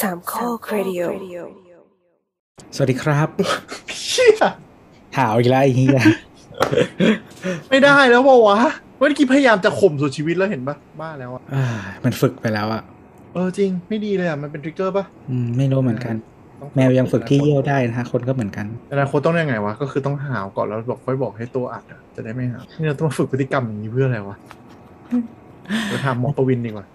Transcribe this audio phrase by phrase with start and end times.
[0.00, 1.02] สามข้อครดิโอ
[2.74, 3.28] สวัสดีครับ
[4.08, 4.32] เชี่ย
[5.16, 6.00] หาวอีกแล้วไอ้เหี้ย
[7.70, 8.58] ไม่ได้แล้วบอกวะ
[8.96, 11.64] เมื่อกี้พยายามจะข่มสุดชีวิตแล้วเห็นปะบ้าแล้วอะอ่า
[12.04, 12.82] มันฝึกไปแล้วอะ
[13.34, 16.14] เออจริงไม่ดีเลยอะมันเป็นทริกเกอร์ปะอืมไม่รู้เหมือนกัน
[16.60, 24.36] ต้องแมวยังฝึกที่เยี่ยวได้นะฮะคนก็เหมือนกันอนาคตต้องยังไงวะก็คือต้องหาวก่อนแล้วบอกค่อยบอกให้ตัวอัดอะจะได้ไม่หาวนี่เราต้องมาฝึกพฤติกรรมอย่างนี้เพื่ออะไรวะ
[25.88, 26.86] ไปถามหมอประวินดีกว่า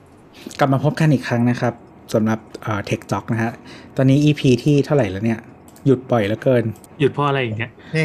[0.60, 1.74] กลับมาพบกันอีกครั้งนะครับ
[2.14, 3.52] สำหรับเอ่อ Tech Talk นะฮะ
[3.98, 5.40] ตอนนี้ EP ที่เท่าไหร่แล้วเนี่ย
[5.86, 6.64] หยุดปล่อยแล้วเกิน
[7.00, 8.00] หยุดเพราะอะไรอย่างเงี้ยแหม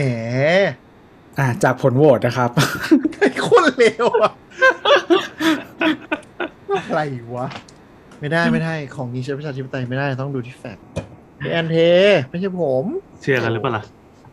[1.39, 2.51] อ่าจากผลโหวตนะครับ
[3.19, 4.33] ไอ้คนเลวอะ
[6.89, 7.01] อะไร
[7.37, 7.47] วะ
[8.21, 10.85] ไม่ได้ไม่ได้ ของนี้ใช้ประชาธิปไตยไม่ได้ต้องดูที่แฟกต์
[11.41, 11.77] พี่แอนเท
[12.31, 12.85] ไม่ใช่ผม
[13.23, 13.85] เชื่อกันหรือเปล่าล่ะ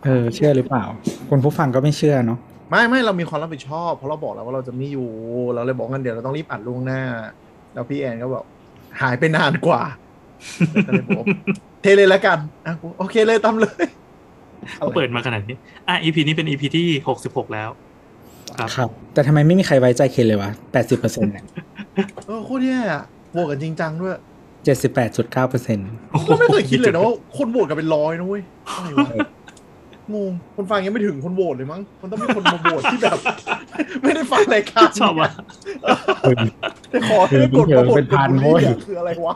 [0.05, 0.83] เออเชื่อหรือเปล่า
[1.29, 2.39] คนผู้ฟังก็ไม่เชื่อเนาะ
[2.69, 5.09] ไม่ไม่เรามีความรับผิดชอบเพราะเราบอกแล้วว่าเราจะไม่อยู่
[5.53, 7.01] เราเลยบอกกันเดี๋ยวเราต้องรีบอัดล่วงหน้า
[7.73, 8.43] แล้วพี่แอนก็บอก
[9.01, 9.81] หายไปนานกว่า
[10.87, 11.25] ก็เลยบอก
[11.81, 13.85] เทเลยแล้วกันอะกูโอเคเลยตามเลย
[14.77, 15.57] เขาเปิดมาขนาดนี้
[15.87, 17.69] อะ EP นี้เป็น EP ที่หกสิบหกแล้ว
[18.57, 21.45] ครับครับ แต่ทำไมไม่มีใครไว้ใจเคนเลยวะแปดสิบเปอร์เซ็นต์เนี่ย
[22.25, 24.17] เออโคตรแย่อะโหวตกันจริงจังด้วย
[24.65, 25.87] เจ็ดสิบแปดจุดเก้าเปอร์เซ็นต์
[26.27, 29.09] ก็ไม่เคยคิดเลยนะว่าคนโหวตกันเป็นร้อยนะเว้ยอะไรวะ
[30.13, 33.17] งงคนฟังยังไม่ถึงคนโหวตเลยมั้งมันต้องมีคนมาโหวตที่แบบ
[34.03, 35.31] ไม่ได้ฟังรายการชอบอะ
[36.89, 39.35] แต่ขอให้ได้กดมาโหวตเป็นพันโว้โว้ยยคืออะไรวะ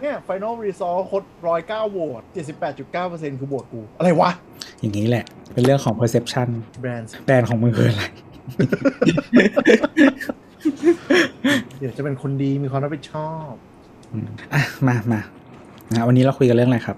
[0.00, 4.30] เนี่ย final result คดร้อยเก้าโหวตเจ็ดสิบแปดจุดเก้าเปอร์เซ็นต์คือโหวตกู อะไรวะ
[4.80, 6.48] อย่างนี้แหละ เป็นเรื่องของ perception
[6.80, 8.04] แบรนด์แบรนด์ของมึงคืออะไร
[11.78, 13.50] เดี๋ยวจะเป็นคนดีมีความรับผิดชอบ
[14.12, 15.20] อืมอะมามา
[15.92, 16.96] นะวันนี้เราคุยกันเรื่องอะไรครับ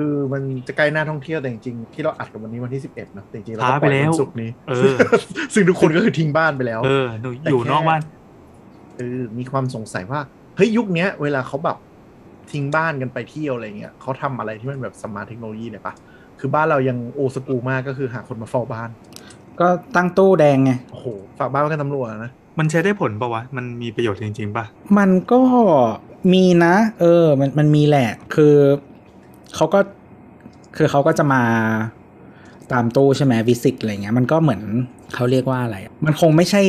[0.00, 4.96] คือมันจะใกล้หน้าท่องเที่ยวแต่จริงๆที่เราอัดกันวันนี้วันที่สิบเอ็ดนะแต่จริงๆเราก็ช้าปไปล่อยแล้ววันศุกร์นี้เออ
[5.54, 8.00] ซึ่งทุกคนก็คือทิ้งบ้านไปแล้ว เออหนูอยู่นอกบ้าน
[8.98, 10.20] เออมีความสงสัยว่า
[10.56, 11.76] เฮ้ยยุคเนี้ยเวลาเขาแบบ
[12.52, 15.94] ทิ้งบ้านกันไปเที่ยวอะไรเงี้ยเขาทำอะไรที่มันแบบ smart technology เนี่ยปะ
[16.40, 18.90] คือบ้านเรายังโอสกูมากก็คือหาคนมาเฝ้าบ้าน
[19.60, 21.06] ก็ตั้งตู้แดงไงโอ้โห
[21.38, 24.64] ฝากบ้านไว้กับตำรวจนะมันใช้ได้ผลปะวะ มันมีประโยชน์จริงๆป่ะ
[24.98, 25.40] มันก็
[26.32, 28.54] มีนะ เออ มันมันมีแหละ คือ
[29.54, 29.80] เขาก็
[30.76, 31.42] คือเขาก็จะมา
[32.72, 34.62] ตามตู้ใช่ไหมวิสิตอะไรเงี้ยมันก็เหมือน
[35.14, 36.62] เขาเรียกว่าอะไรอะมันคงไม่ใช่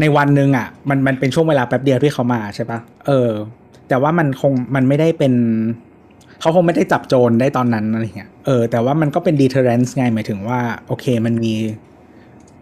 [0.00, 3.30] ในวันหนึ่งอะ มันมันเป็นช่วงเวลาแป๊บเดียวที่เขามาใช่ปะเออ
[3.88, 5.34] แต่ว่ามันคงมันไม่ได้เป็น
[6.40, 11.54] เขาคงไม่ได้จับโจรได้ตอนนั้นอะไรเงี้ยเออแต่ว่ามันก็เป็น deterrence ไงหมายถึงว่า โอเคมันมี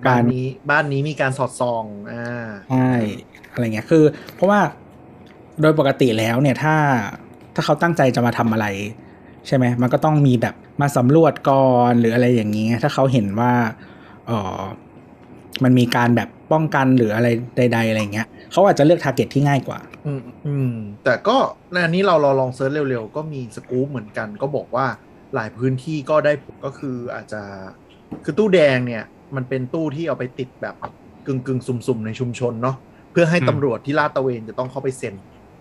[0.06, 2.90] บ้าการนนี้บ้านนี้มีการสอดส่องอ่าใช่
[3.52, 4.04] อะไรเงี้ยคือ
[4.34, 4.60] เพราะว่า
[5.60, 6.74] โดยปกติแล้วเนี่ยถ้า
[7.54, 8.66] ถ้าเขาตั้งใจจะมาทำอะไร
[9.46, 13.52] ใช่ไหมมันก็ต้องมีแบบมาสำรวจก่อนหรืออะไรอย่างนี้ ถ้าเขาเห็นว่า
[14.26, 14.62] เออ
[15.64, 20.72] มันมีการแบบป้องกันหรืออะไรใด ๆ อะไรเงี้ยเขาอาจจะเลือก target ที่ง่ายกว่า อืมอืม
[21.04, 21.36] แต่ก็
[21.72, 24.86] ในอันนี้เราเราลอง search เร็วๆ ก็มีสกู๊ปเหมือนกัน ก็บอกว่า
[25.34, 27.42] หลายพื้นที่ก็ได้ผลก็คืออาจจะ
[28.24, 29.04] คือตู้แดงเนี่ย
[29.36, 30.76] มันเป็นตู้ที่เอาไปติดแบบ
[31.26, 32.76] กึ่งกึ่งๆสุ่มๆ ในชุมชนเนาะ
[33.10, 35.14] เพื่อให้อืมตำรวจที่ลาดตระเวนจะต้องเข้าไปเซ็น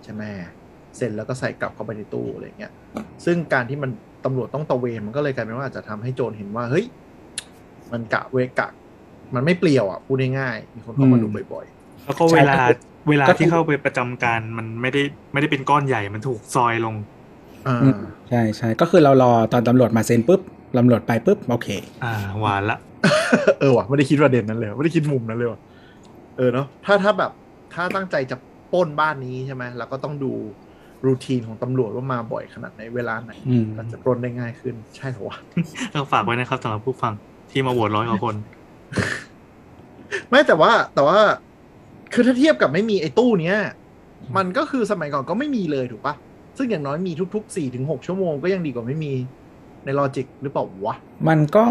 [0.03, 0.23] ใช่ไหม
[0.97, 2.71] เซ็นแล้วก็ใส่กลับเข้าไปในตู้อะไรเงี้ย
[3.25, 3.91] ซึ่งการที่มัน
[4.25, 6.85] ตำรวจต้องตระเวนมันก็เลยกลายเป็นว่าอาจจะทำให้โจรเห็นว่าเฮ้ย
[7.91, 8.67] มันกะเวกะ
[9.35, 11.65] มันไม่เปลี่ยวอะพูดง่ายๆมีคนเข้ามาดูบ่อย
[12.05, 12.77] แล้วก็เวลาใช่ก็คือ
[13.09, 15.01] เวลาก็คือที่เข้าไปประจำการมันไม่ได้
[15.33, 17.99] ไม่ได้เป็นก้อนใหญ่มันถูกซอยลงๆอ่าอืม
[18.29, 20.41] ใช่ใช่ก็คือเรารอตอนตำรวจมาเซ็นปุ๊บ
[20.77, 21.67] ตำรวจไปปุ๊บโอเค
[22.03, 22.77] อ่าหวานละ
[23.59, 25.59] เออว่ะไม่ได้คิดประเด็นนั้นเลยว่ะไม่ได้คิดมุมนั้นเลยว่ะ
[26.37, 27.31] เออเนาะถ้าถ้าแบบ
[27.73, 28.37] ถ้าตั้งใจจะ
[28.73, 30.33] ปล้นบ้านนี้ใช่ไหมเราก็ต้องดู
[31.05, 35.37] รูทีนของตำรวจว่ามาบ่อยขนาดไหนเวลาไหนอืมก็จะปล้นได้ง่ายขึ้น ใช่เหรอวะ
[35.93, 37.13] ก็ฝากไว้นะครับสำหรับผู้ฟัง
[37.51, 38.35] ที่มาโหวตร้อยกว่าคน
[40.29, 41.19] ไม่แต่ว่าแต่ว่า
[42.13, 43.57] คือถ้าเทียบกับไม่มีไอ้ตู้เนี้ย
[44.37, 46.15] มันก็คือสมัยก่อนก็ไม่มีเลยถูกปะ
[46.57, 49.13] ซึ่งอย่างน้อยมีทุกๆสี่ถึงหกชั่วโมงก็ยังดีกว่าไม่มี
[49.83, 50.95] ในลอจิกหรือเปล่าวะ
[51.27, 51.65] มันก็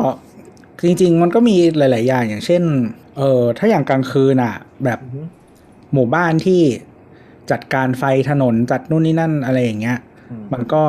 [0.85, 2.63] จริง ๆ มันก็มีหลาย ๆ อย่างอย่างเช่น
[3.17, 4.55] เออถ้าอย่างกลางคืนอะ
[4.85, 5.21] แบบอือฮึ
[5.93, 6.63] หมู่บ้านที่
[7.51, 9.99] จัดการไฟถนนจัดนู่นนี่นั่นอะไรอย่างเงี้ย
[10.31, 10.83] อืมมันก็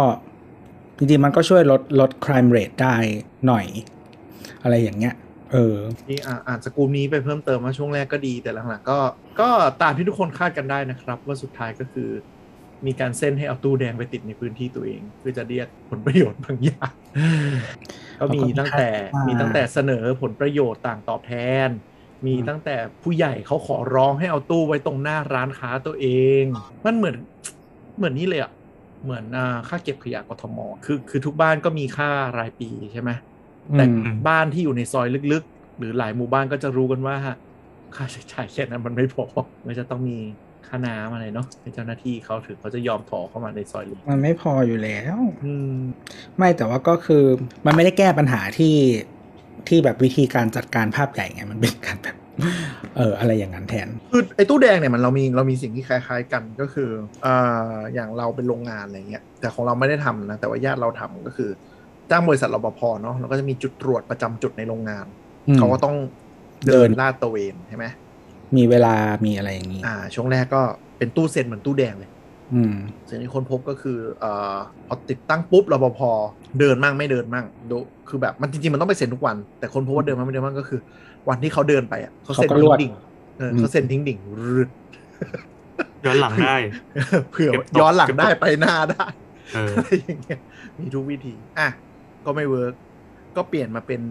[0.98, 2.96] จริงๆมันก็ช่วยลดลด crime rate ได้
[3.48, 3.66] หน่อย
[4.64, 5.16] อะไรอย่างเงี้ย
[5.52, 5.76] เออ
[6.10, 9.00] นี่อ่าอ่านสกูมนี้ไปเพิ่มเติมว่าช่วงแรกก็ดีแต่หลังๆ ก็
[9.40, 9.50] ก็
[9.82, 12.10] ตามที่ทุกคนคาดกันได้นะครับ ว่าสุดท้ายก็คือ
[12.86, 16.92] มีการเส้นให้เอาตู้แดงไปติดในพื้นที่ตัวเอง เพื่อจะเรียกผลประโยชน์บางอย่าง
[18.20, 21.34] ก็มีตั้งแต่อ่ามีมีตั้งแต่เสนอผลประโยชน์ต่างตอบแท
[21.68, 21.70] น
[22.26, 26.08] มีตั้งแต่ผู้ใหญ่เขาขอร้องให้เอาตู้ไว้ตรงหน้าร้านค้าตัวเอ
[26.42, 26.44] ง
[26.86, 27.16] มันเหมือน
[27.98, 28.52] เหมือนนี่เลยอะ
[29.04, 33.12] เหมือนอ่าค่าเก็บขยะกทมคือคือทุกบ้านก็มีค่ารายปีใช่ไหม
[33.74, 37.16] แต่อืมบ้านที่อยู่ในซอยลึกๆ หรือหลายหมู่บ้านก็จะรู้กันว่า
[37.96, 39.26] ค่าใช้จ่ายแค่นั้นมันไม่พอ
[39.66, 40.18] มันจะต้องมี
[40.68, 45.78] ค่าน้ำอะไรเนาะให้เจ้าหน้าที่เขาถึงเขาจะยอมถอเข้ามาในซอยลุงมันไม่พออยู่แล้ว อืม
[46.38, 47.24] ไม่แต่ว่าก็คือ
[47.66, 48.76] มันไม่ได้แก้ปัญหาที่
[49.68, 52.16] ที่แบบวิธีการจัดการภาพใหญ่ไงมันเป็นการแบบ
[52.98, 56.90] เอออะไรอย่างนั้นแทนคือไอ้ตู้แดงเนี่ยมันเรามีเรามีสิ่งที่คล้าย ๆ กันก็คือ
[57.26, 61.50] อ่าอย่างเราเป็นโรงงานอะไรเงี้ยแต่ของเราไม่ได้ทำนะแต่ว่าญาติเราทำก็คือ
[62.10, 65.06] จ้างบริษัทรปภเนาะแล้วก็จะมีจุดตรวจประจำจุดในโรงงาน
[65.48, 65.96] อืมเขาก็ต้อง
[66.68, 67.86] เดิเดินนลาดตระเวนใช่ไหม
[68.58, 68.96] มีเวลา
[69.26, 70.62] มีอะไรอย่างนี้อ่า ช่วงแรกก็
[70.98, 72.17] เป็นตู้เซ็นเหมือนตู้แดงเลยอืม
[73.10, 74.56] สิ่งที่คนพบก็คือเอ่อ
[74.88, 76.00] พอติดตั้งปุ๊บรปภ
[76.60, 77.78] เดินมั่งไม่เดินมั่งดู
[78.10, 80.80] คือแบบมันจริงๆมันต้องไปเซ็นทุกวัน แต่คนพบว่าเดินมั่งไม่เดินมั่งก็คือ
[81.30, 82.94] วันที่เขาเดินไปอะเขาเซ็นเขาก็รทิ้วงดดิ่ง
[83.38, 84.20] เออเขาเซ็นทิ้งดิ่ง
[84.56, 84.70] รึด
[86.06, 86.58] ย้อนหลังได้
[87.32, 89.06] เผื่อเก็บตกย้อนหลังเก็บตกได้ไปหน้าได้
[89.54, 90.40] เอออะไรอย่างเงี้ย
[90.78, 91.68] มีทุกวิธี อะ
[92.26, 92.74] ก็ไม่เวิร์ก
[93.36, 94.02] ก็เปลี่ยนมาเป็น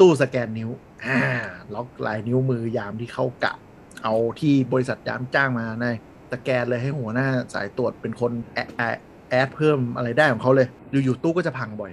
[0.00, 0.70] ตู้สแกนนิ้ว
[1.04, 1.36] อ่า
[1.74, 3.54] ล็อกลายนิ้วมือยามที่เข้ากะ
[4.02, 5.86] เอาที่บริษัทยามจ้างมาใน
[6.32, 8.98] สแกนเลยให้หัวหน้าสายตรวจเป็นคน add add
[9.30, 11.90] add เพิ่มอะไรได้ของเขาเลย อยู่ๆตู้ก็จะพังบ่อย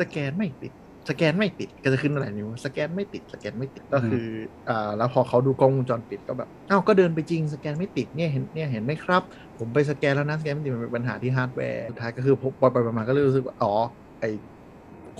[0.00, 0.72] สแกนไม่ติด
[1.10, 4.26] สแกนไม่ติดก็จะขึ้นอะไรนิ้วสแกนไม่ติด สแกนไม่ติดก็คือ
[4.68, 9.22] อ่าแล้วพอเขาดูกล้องวงจรปิดก็แบบอ้าวก็เดินไปจริงสแกนไม่ติดเนี่ยเห็นเนี่ยเห็นไหมครับ
[9.58, 13.72] ผมไปสแกนแล้วนะสแกนไม่ติดมันเป็นปัญหาที่ฮาร์ดแวร์สุดท้ายก็คือพอปล่อยไปมาก็เลยรู้สึกว่าอ๋อ
[14.20, 14.24] ไอ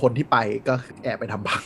[0.01, 0.37] คนที่ไป
[0.69, 0.75] ก็
[1.05, 1.63] แอบไปทำพัง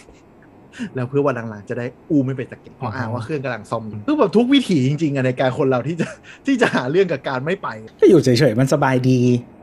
[0.94, 6.08] แล้วเพื่อวันหลังๆจะได้อู้ไม่ไปสแกนเพราะอ้างว่าเครื่องกำลังซ่อมอยู่คือแบบทุกวิถีจริงๆอะในการคนเราที่จะ
[6.46, 7.68] ที่จะหาเรื่องกับการไม่ไป
[8.00, 9.20] ก็อยู่เฉยๆมันสบายดี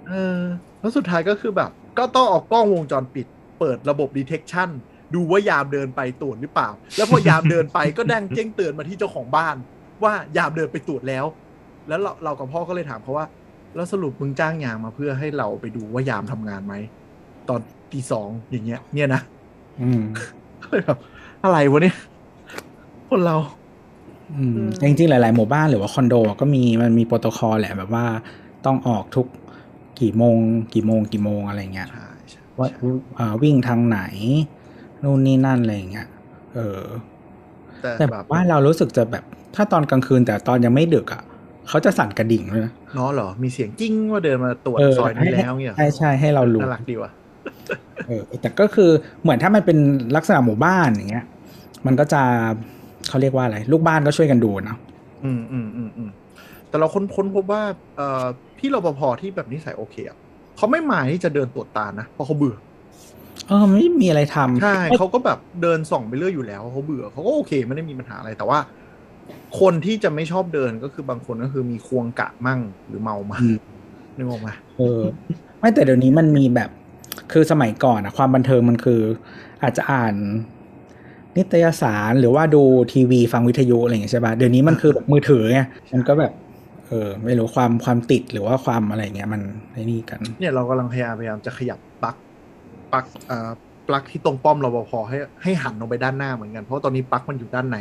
[0.10, 0.42] เออ
[0.80, 3.28] แล้วสุดท้ายก็คือแบบ ก็ต้องเอากล้องวงจรปิด
[3.60, 4.70] เปิดระบบ detection
[5.16, 9.56] ดูว่ายามเดินไปตรวจหรือเปล่า แล้วพอยามเดินไปก็แดงแจ้งเตือนมาที่เจ้าของบ้าน
[10.04, 11.26] ว่ายามเดินไปตรวจแล้ว
[11.88, 13.28] แล้วเราเรากับพ่อก็เลยถามเขาว่า
[13.76, 16.74] แล้วสรุปมึงจ้างยามมาเพื่อให้เราไปดูว่ายามทำงานไหม
[17.50, 17.60] ตอน
[17.92, 19.22] ตีสองอย่างเงี้ย เนี่ยนะ
[19.82, 20.04] อืม
[20.66, 21.00] ก็เลยแบบ
[21.44, 21.96] อะไรวะเนี่ย
[23.10, 23.36] คนเรา
[24.34, 28.06] อืมอืมจริงๆ หลาย ๆ หมู่บ้านหรือว่าคอนโด ก็มีมันมีโปรโตคอลแหละแบบว่า
[28.66, 29.28] ต้องออกทุก
[30.00, 30.38] กี่โมง
[30.74, 32.90] กี่โมง กี่โมงอะไรเงี้ยใช่ใช่ว่าใช่
[33.20, 34.00] อ่าวิ่งทางไหน
[35.04, 36.08] นู่นนี่นั่นอะไรเงี้ย
[36.56, 36.84] เออ
[37.82, 39.24] แต่แต่แบบว่าเรารู้สึกจะแบบ
[39.56, 41.22] ถ้าตอนกลางคืนแต่ตอนยังไม่ดึกอะ
[41.70, 47.12] เขาจะสั่นกระดิ่งด้วยนะเนาะเหรอ มีเสียงจิ้งว่าเดินมาตรวจเออซอยนี้แล้วเนี่ยใช่ใช่ให้เรารู้น่ารักดีว่ะ
[48.08, 48.90] เออแต่ก็คือ
[49.22, 49.78] เหมือนถ้ามันเป็น
[50.16, 51.26] ลักษณะหมู่บ้านอย่างเงี้ย
[51.86, 52.22] มันก็จะ
[53.10, 54.78] เขาเรียกว่าอะไร ลูกบ้านก็ช่วยกันดูเนาะ
[55.26, 56.10] อืมอืมอืมอืม
[56.70, 57.62] แต่เราค้นค้นพบว่า
[57.98, 58.26] เอ่อ
[58.58, 60.18] พี่รปภที่แบบนิสัยโอเคอะ
[60.58, 62.56] เขาไม่หมายที่จะเดินตรวจตานะเพราะเขาเบื่อ
[63.48, 68.60] เออไม่มีอะไรทำใช่เขาก็แบบเดินส่องไปเรื่อยอยู่แล้วเขาเบื่อเขาก็โอเคไม่ได้มีปัญหาอะไรแต่ว่า
[69.60, 73.58] คนที่จะไม่ชอบเดินก็คือบางคนก็คือมีควงกะมั่งหรือเมามาอืม
[74.18, 75.02] นึกออกไหมเออ
[75.60, 76.70] ไม่แต่เดี๋ยวนี้มันมีแบบ
[77.32, 79.02] คือสมัยก่อนอะความบันเทิงมันคือ
[79.64, 80.16] อาจจะอ่าน
[81.38, 82.64] นิตยสารหรือว่าดู
[82.94, 85.62] ทีวีฟังวิทยุอะไรอย่างเงี้ยใช่ป่ะเดี๋ยวนี้มันคือแบบมือถือไง
[85.94, 86.34] มันก็แบบ
[86.88, 89.42] เออไม่รู้ความความติดหรือว่าความอะไรเงี้ยมัน
[89.72, 92.16] ไอ้นี่กัน เนี่ยเรากำลังพยายามพยายามจะขยับปลั๊ก
[92.92, 93.50] ปลั๊กเอ่อ
[93.88, 97.78] ปลั๊กที่ตรงป้อมรปภให้ให้หันลงไปด้านหน้าเหมือนกันเพราะตอนนี้ปลั๊กมันอยู่ด้านใน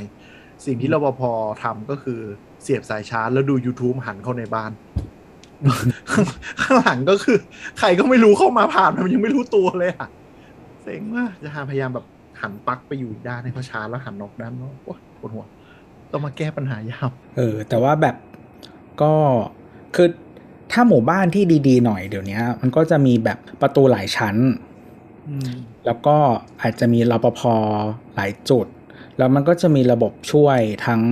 [0.66, 1.22] สิ่งที่รปภ
[1.62, 2.20] ทำก็คือ
[2.62, 4.70] เสียบสายชาร์จแล้วดู YouTube หันเข้าในบ้าน
[6.12, 6.24] ข้าง
[6.62, 7.38] ข้างหลังก็คือ
[7.78, 10.08] ใครก็ไม่รู้เข้ามาผ่านมันยังไม่รู้ตัวเลยอะ
[10.82, 12.06] เซ็งมากจะพยายามแบบ
[12.40, 15.44] หันปลั๊กไปอยู่อีกด้านให้เขาชาร์จแล้วหันออกด้านนอกโอ๊ยปวดหัว
[16.12, 18.16] ต้องมาแก้ปัญหายาวเออ แต่ว่าแบบ
[19.02, 19.12] ก็
[19.94, 20.08] คือ
[20.72, 24.36] ถ้าหมู่บ้านที่ดีๆหน่อยเดี๋ยวนี้มันก็จะมีแบบประตูหลายชั้น
[25.28, 25.52] อืม
[25.86, 26.16] แล้วก็
[26.62, 27.40] อาจจะมีรปภ
[28.14, 28.66] หลายจุด
[29.18, 31.02] แล้วมันก็จะมีระบบช่วยทั้ง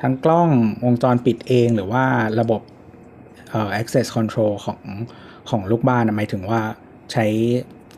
[0.00, 0.50] ทั้งกล้อง
[0.84, 2.04] วงจรปิดเองหรือว่า
[2.40, 2.60] ระบบ
[3.50, 4.80] เอ่อ access control ของ
[5.50, 6.60] ของลูกบ้านอะหมายถึงว่า
[7.12, 7.26] ใช้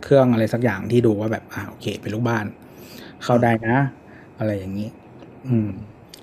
[0.03, 2.45] เครื่องอะไรสักอย่างที่ดูว่าแบบอ่าโอเค เป็นลูกบ้าน
[3.25, 3.77] เข้าได้นะ
[4.39, 4.89] อะไรอย่างนี้
[5.49, 5.69] อืม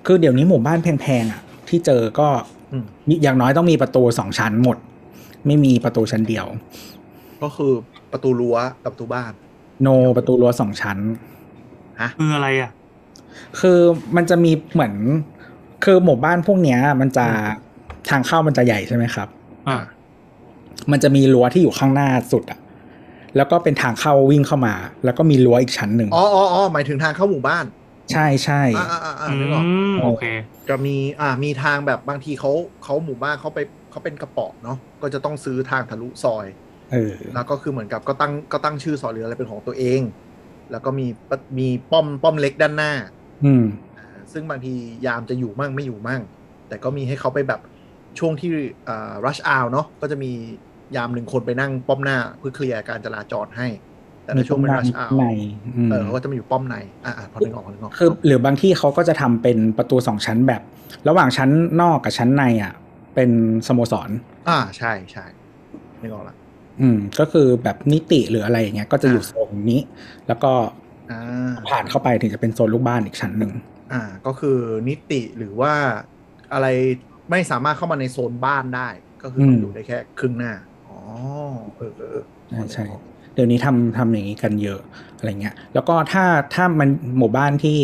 [0.06, 2.28] คือเดี๋ยวนี้หมู่บ้านแพงๆอะ ที่เจอก็
[2.72, 4.78] อืมมีอย่างน้อยต้องมีประตูสองชั้นหมด
[5.46, 6.46] ไม่มีประตูชั้นเดียว
[7.42, 7.72] ก็คือ
[8.12, 9.32] ประตูรั้วกับประตูบ้าน
[9.82, 10.98] โน ประตูรั้วสองชั้น
[12.02, 12.72] ฮะคืออะไรอะ
[13.60, 13.80] คือ
[14.16, 14.94] มันจะมีเหมือน
[15.84, 17.28] คือหมู่บ้านพวกเนี้ย มันจะ
[18.10, 19.28] ทางเข้ามันจะใหญ่ใช่ไหมครับ
[19.68, 19.78] อ่า
[20.92, 22.60] มันจะมีรั้วที่อยู่ข้างหน้าสุดอะ
[23.36, 24.74] แล้วก็เป็นทางเข้าวิ่งเข้ามา
[25.06, 27.66] แล้วก็มีรั้วอีกชั้นหนึ่งอ๋ออ๋ออ๋อหมายถึงทางเข้าหมู่บ้าน
[28.12, 30.24] ใช่ใช่อ่าอ่าอ่าอ่าอืนึกออกมโอเค
[30.70, 32.52] จะมีอ่ามีทางแบบบางทีเขา
[32.84, 33.60] เขาหมู่บ้านเขาไป
[33.92, 36.46] เขาเป็นกระเป๋อเนาะก็จะต้องซื้อทางทะลุซอย
[36.92, 40.02] เออแล้วก็คือเหมือนกับก็ตั้งก็ตั้งชื่อซอยหรืออะไรเป็นของตัวเอง
[40.72, 42.94] แล้วก็มีปะมีป้อมป้อมเล็กด้านหน้า
[43.46, 43.66] อืม
[43.98, 44.74] อ่าซึ่งบางที
[45.06, 46.22] ยามจะอยู่มั่งไม่อยู่มั่ง
[46.68, 47.60] แต่ก็มีให้เขาไปแบบ
[48.20, 48.50] ช่วงที่
[48.90, 50.32] อ่า rush hour เนาะก็จะมี
[50.96, 53.68] ยามหนึ่งคนไปนั่งป้อมหน้าเพื่อเคลียร์การจราจรให้
[54.24, 55.26] แต่ในช่วงเป็น rush ป้อ hour ใน
[55.78, 56.76] อืมเออเขาก็จะมาอยู่ป้อมใน
[57.06, 60.62] อ่าพอนึกออกพอนึกออกคือหรือบางที่เขาก็จะทำเป็นประตูสองชั้นแบบ
[61.08, 61.50] ระหว่างชั้น
[61.82, 62.74] นอกกับชั้นในอะ
[63.16, 63.30] เป็น
[63.68, 64.10] สโมสร
[64.50, 65.26] อ่าใช่ใช่
[66.02, 66.36] นึกออกละ
[66.82, 69.82] อืม ก็คือแบบนิติหรืออะไรอย่างเงี้ย ก็จะอยู่อ่าโซนนี้
[70.28, 70.52] แล้วก็
[71.12, 73.52] อ่าผ่านเข้าไปถึงจะเป็นโซนลูกบ้านอีกชั้นหนึ่ง
[73.94, 74.58] อ่า ก็คือ
[74.90, 75.74] นิติหรือว่า
[76.54, 76.68] อะไร
[77.32, 78.90] ไม่สามารถเข้ามาในโซนบ้านได้
[79.22, 80.52] ก็คือต้องอยู่ได้แค่ครึ่งหน้า
[80.88, 80.98] อ๋อ
[81.78, 82.86] เออเออเออใช่ใช่
[83.34, 84.80] เดี๋ยวนี้ทำทำอย่างนี้กันเยอะ
[85.18, 87.78] อะไรเงี้ย แล้วก็ถ้าถ้ามันหมู่บ้านที่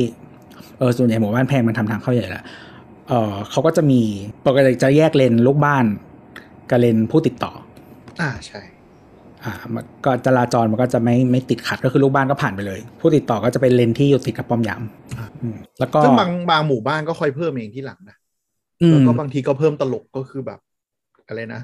[0.78, 2.44] เออส่วนใหญ่หมู่บ้านแพงมันทำทางเข้าใหญ่แหละ
[3.08, 4.02] เออเขาก็จะมี
[4.48, 5.86] ปกติจะแยกเลนลูกบ้าน
[6.70, 7.52] กับเลนผู้ติดต่อ
[8.20, 8.60] อ่าใช่
[9.44, 14.82] อ่ามันก็จราจรมันก็จะไม่ไม่ติดขัดก็คือลูกบ้านก็ผ่านไปเลย ผู้ติดต่อก็จะเป็นเลนที่อยู่ติดกับป้อมยาม
[15.42, 18.25] อืมแล้วก็ซึ่งบางบางหมู่บ้านก็ค่อยเพิ่มเองที่หลังนะอื
[18.77, 20.60] แล้วมก็บางทีก็เพิ่มตลกก็คือแบบ
[21.27, 21.62] อะไรนะ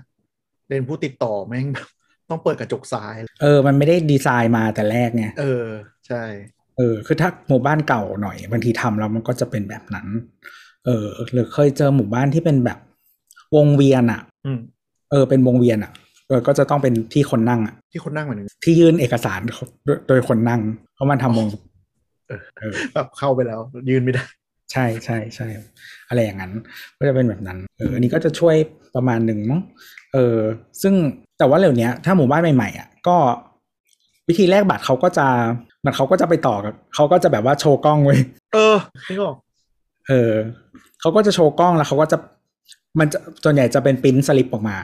[0.67, 1.89] เลนผู้ติดต่อแม่งแบบ
[2.29, 5.65] ต้องเปิดกระจกซ้าย เออ มันไม่ได้ดีไซน์มาแต่แรกไงเออ
[6.07, 6.23] ใช่
[6.77, 10.07] เออ คือถ้าหมู่บ้านเก่าหน่อย บางทีทำแล้วมันก็จะเป็นแบบนั้น
[10.85, 12.77] เออ หรือเคยเจอหมู่บ้านที่เป็นแบบ
[13.55, 14.59] วงเวียนอะอืม
[15.11, 15.91] เออ เป็นวงเวียนอะ
[16.27, 19.39] เออก็จะต้องเป็นที่คนนั่งอะ ที่คนนั่งเหมือนที่ยื่นเอกสาร
[19.85, 20.61] โดยโดยคนนั่ง
[20.95, 21.47] เพราะมันทำวง
[22.27, 24.23] เออเออแบบเข้าไปแล้ว ยืนไม่ได้
[24.71, 25.47] ใช่ใช่ใช่
[26.09, 26.51] อะไรอย่างนั้น
[26.97, 28.55] ก็จะเป็นแบบนั้นเอออันนี้ก็จะช่วย
[28.95, 29.61] ประมาณหนึ่งมั้ง
[30.13, 30.37] เออ
[30.81, 30.93] ซึ่ง
[31.39, 33.17] แต่ว่าเร็วเนี้ยถ้าหมู่บ้านใหม่ๆอะก็
[34.27, 35.27] วิธีแลกบัตรเขาก็จะ
[35.85, 38.19] มันเขาก็จะไปต่อกับเขาก็จะแบบว่าโชว์กล้องไว้ย
[38.53, 38.77] เออ
[39.09, 39.35] นึกออก
[40.07, 40.33] เออ
[41.01, 42.17] เขาก็จะโชว์กล้องแล้วเขาก็จะ
[42.99, 44.77] มันจะส่วนใหญ่จะเป็นปริ้นสลิปออกมา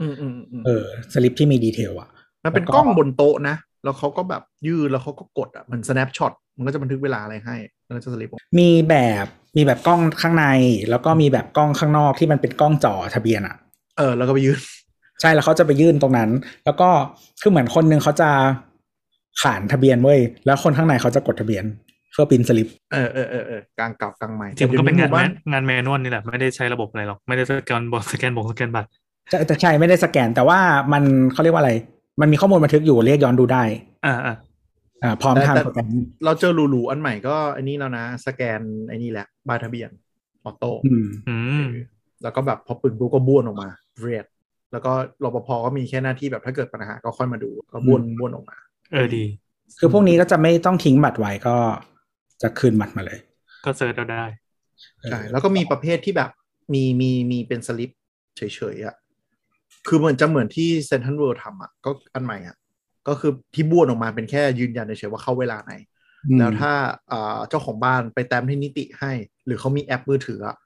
[0.00, 2.08] อืมอืมอืมเออสลิปที่มีดีเทลอะ
[2.44, 9.26] มันเป็นแล้วก็กล้องบนโต๊ะนะ แล้วเขาก็แบบยืนแล้วเขาก็กดอะมัน snapshot มันก็จะบันทึกเวลาอะไรให้ แล้วก็จะสลิปออกมีแบบ
[9.56, 10.46] มีแบบกล้องข้างใน
[10.90, 13.56] แล้วก็มีแบบกล้องข้างนอกที่มันเป็นกล้องจ่อทะเบียนอะ
[13.98, 14.58] เออ แล้วก็ไปยืน
[15.20, 16.30] ใช่แล้วเขาจะไปยื่นตรงนั้น
[16.64, 16.88] แล้วก็
[17.42, 18.30] คือเหมือนคนหนึงเขาจะ
[19.42, 21.64] ขานทะเบียนเว้ยแล้วคนข้างในเขาจะกดทะเบียน
[22.12, 28.88] เพื่อปริ้นสลิปเออเออเออเออกลางเก่ากลางใหม่จริงๆมันก็เป็นงานแต่ดี๋ยวหมู่บ้แมนงานแมนนวลนี่แหละไม่ได้ใช้ระบบอะไรหรอกไม่ได้สแกนบอสแกนบงสแกนบัตร
[29.30, 30.58] ใช่แต่ใช่ไม่ได้สแกนแต่ว่า
[30.92, 31.02] มัน
[31.32, 31.72] เขาเรียกว่าอะไร
[32.20, 33.62] มันมีข้อมูลบันทึกอยู่เรียกย้อนดูได้
[34.06, 34.36] อ่า
[35.02, 35.86] อ่าอ่าพร้อมแต่ทางแต่สแกน
[36.24, 39.90] เราเจอหรูๆอันใหม่ก็อันนี้แล้วนะ สแกนไอ้นี่แหละใบทะเบียน
[40.44, 41.64] ออโต้อืมอืม
[42.22, 43.68] แล้วก็แบบพอปึงปุ๊บก็บ้วนออกมา
[44.00, 44.24] เรียด
[44.72, 44.92] แล้วก็
[45.24, 48.56] รปภก็มีแค่หน้าที่แบบถ้าเกิดปัญหาก็ค่อยมาดูก็บ้วนบ้วนออกมา
[48.92, 49.24] เออดี
[49.78, 51.56] คือพวกนี้ก็จะไม่ต้องทิ้งบัตรไว้ก็
[52.42, 53.18] จะคืนบัตรมาเลย
[53.64, 54.24] ก็ search เอาได้
[55.10, 56.30] ใช่แล้วก็มีประเภทที่แบบ
[56.74, 57.90] มีมีมีเป็นสลิป
[58.36, 58.42] เฉ
[58.74, 58.94] ยๆอะ
[59.88, 62.56] คือเหมือนจะเหมือนที่เซ็นทรัลเวิลด์ทำอะก็อันใหม่อะ
[63.08, 65.72] ก็คือที่บ้วนออกมาเป็นแค่ยืนยันเฉยๆว่าเข้าเวลาไหน
[66.28, 66.72] อืมแล้วถ้า
[67.12, 69.12] อ่าเจ้าของบ้านไปแต้มให้นิติให้
[69.46, 70.56] หรือเขามีแอปมือถืออะ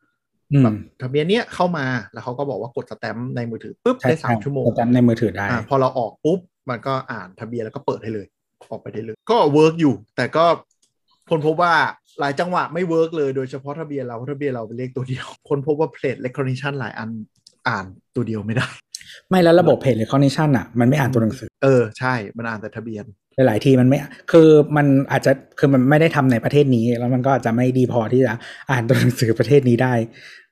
[0.52, 6.38] อืมแบบทะเบียนเนี้ยเข้ามาแล้วเขาก็บอกว่ากดสแตมป์ในมือถือปุ๊บใช่ได้สามใช่ชั่วโมงจำในมือถือได้อ่าพอเราออกปุ๊บ
[6.70, 8.26] มันก็อ่านทะเบียนแล้วก็เปิดให้เลย
[8.70, 10.44] ออกไปได้เลย ก็เวิร์กอยู่ แต่ก็
[11.30, 11.74] คนพบว่า
[12.20, 17.08] หลายจังหวะไม่เวิร์กเลยโดยเฉพาะทะเบียนเราเพราะทะเบียนเราเป็นเลขตัวเดียว คนพบว่า plate recognition หลายอัน
[17.68, 18.68] อ่านตัวเดียวไม่ได้
[19.30, 23.04] ไม่แล้วระบบเพจ recognition อะมันไม่อ่านตัวหนังสือ เออใช่ มันอ่านแต่ทะเบียน
[23.46, 23.98] หลายๆทีมันไม่
[24.32, 28.32] คือมันอาจจะ คือมันไม่ได้ทำในประเทศนี้ แล้วมันก็อาจจะไม่ดีพอที่จะ
[28.70, 29.94] อ่านตัวหนังสือประเทศนี้ได้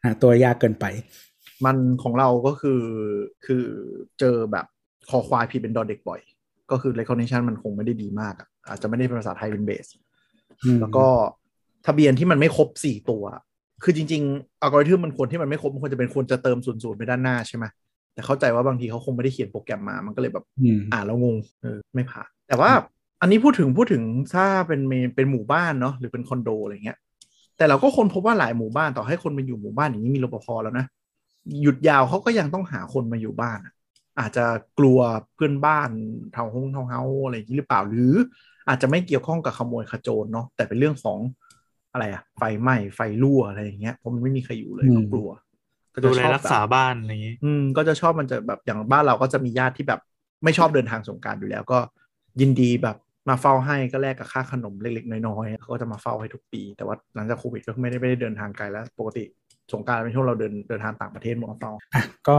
[0.03, 0.85] อ่าตัวยากเกินไป
[1.65, 2.83] มันของเราก็คือ
[3.47, 3.65] คือ
[4.19, 4.67] เจอแบบ
[5.11, 6.21] คอควายผิดเป็นดอเด็กบ่อย
[6.71, 9.87] ก็คือ recognition มันคงไม่ได้ดีมากอะอาจจะไม่ได้เป็นภาษาไทยเป็นเบส
[10.65, 11.07] อืมแล้วก็
[11.87, 13.25] ทะเบียนที่มันไม่ครบสี่ตัว
[13.85, 17.65] คือจริงๆอัลกอริทึมมันควรที่มันไม่ครบมันควรจะเป็นควรจะเติมศูนย์ศูนย์ไปด้านหน้าใช่ไหม
[18.19, 22.71] แต่เข้าใจว่าบางทีเขาคงไม่ได้เขียนโปรแกรมมา มันก็เลยแบบอืมอ่านแล้วงงเออไม่ผ่าน แต่ว่า
[23.21, 24.03] อันนี้พูดถึงพูดถึง
[24.35, 26.99] ถ้าเป็นเมเป็นหมู่บ้านเนาะหรือเป็นคอนโดอะไรเงี้ย
[27.57, 30.87] แต่เราก็คนพบว่าหลายหมู่บ้านต่อให้คนมาอยู่หมู่บ้านอย่างนี้มีรปภแล้วนะ
[31.63, 33.75] หยุดยาวเขาก็ยังต้องหาคนมาอยู่บ้านอะ
[34.21, 34.45] อาจจะ
[34.79, 34.99] กลัว
[35.35, 35.91] เพื่อนบ้าน
[36.33, 38.15] เทาห้องเทาเฮาอะไรอย่างนี้หรือเปล่าหรือ
[38.69, 41.19] อาจจะไม่เกี่ยวข้องกับขโมยขโจรเนาะแต่เป็นเรื่องของ
[41.93, 45.48] อะไรอะไฟไหม้ไฟรั่วอะไรอย่างเงี้ยเพราะมันไม่มีใครอยู่เลยอืมก็กลัวก็จะ
[46.05, 50.01] ดูแลชอบรักแบบษาบ้านอะไรอย่างนี้ อืมก็จะชอบมันจะแบบอย่างบ้านเราก็จะมีญาติที่แบบ
[50.45, 51.79] ไม่ชอบเดินทางสงกรารอยู่แล้วก็
[52.41, 52.97] ยินดีแบบ
[53.29, 59.25] มาเฝ้าให้ก็แลกกับค่าขนมเล็กๆน้อยๆเขาก็จะมาเฝ้าให้ทุกปี แต่ว่าหลังจากโควิดก็ไม่ได้ไม่ได้เดินทางไกลแล้ว ปกติ
[59.73, 62.39] สงกรารเป็นช่วงเราเดินเดินทางต่างประเทศมาเฝ้าอะก็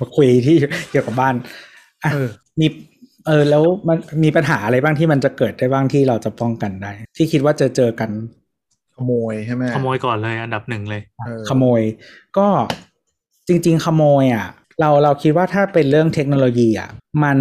[0.00, 0.56] มาคุยที่
[0.90, 1.34] เกี่ยวกับบ้าน
[2.04, 2.28] อะเออ
[2.60, 2.66] มี
[3.26, 8.10] เออแล้วมันมีปัญหาอะไรบ้างที่มันจะเกิดได้บ้างที่เราจะป้องกันได้ ที่คิดว่าจะเจอกัน
[8.96, 11.80] ขโมยใช่ไหมขโมยก่อนเลยอันดับหนึ่งเลยเออขโมย
[12.38, 12.46] ก็
[13.48, 14.46] จริง ๆ ขโมยอะ
[14.80, 16.88] เราเราคิดว่าถ้าเป็นเรื่องเทคโนโลยีอะ
[17.24, 17.38] มัน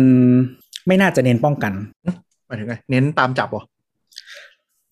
[0.87, 1.73] ไม่น่าจะเน้นป้องกัน
[2.47, 3.63] หมายถึงไงเน้นตามจับเหรอ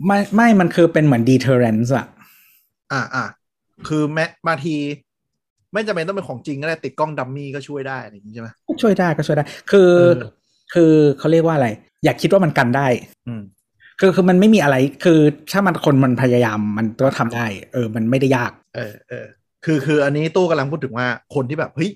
[0.05, 2.05] ไม่ไม่มันคือเป็นเหมือน deterrence อะ
[2.91, 3.23] อ่าอ่า
[3.87, 4.75] คือแม้บางที
[5.73, 10.29] ไม่จำเป็นต้องเป็นของจริงก็ได้ติดกล้องดัมมี่ก็ช่วยได้อะไรอย่างนี้ใช่ไหมก็ช่วยได้ก็ช่วยได้ คือเออ
[10.73, 11.67] คือเขาเรียกว่าอะไร
[12.03, 12.87] อย่าคิดว่ามันกันได้
[13.27, 13.41] อืม
[13.99, 15.19] คือคือมันไม่มีอะไร คือ
[15.51, 19.25] ถ้ามันคนมันพยายามมันก็ทำได้ เออ มันไม่ได้ยาก เออเออ
[19.65, 21.91] คือคืออันนี้ตู้กำลังพูดถึงว่าคนที่แบบเฮ้ย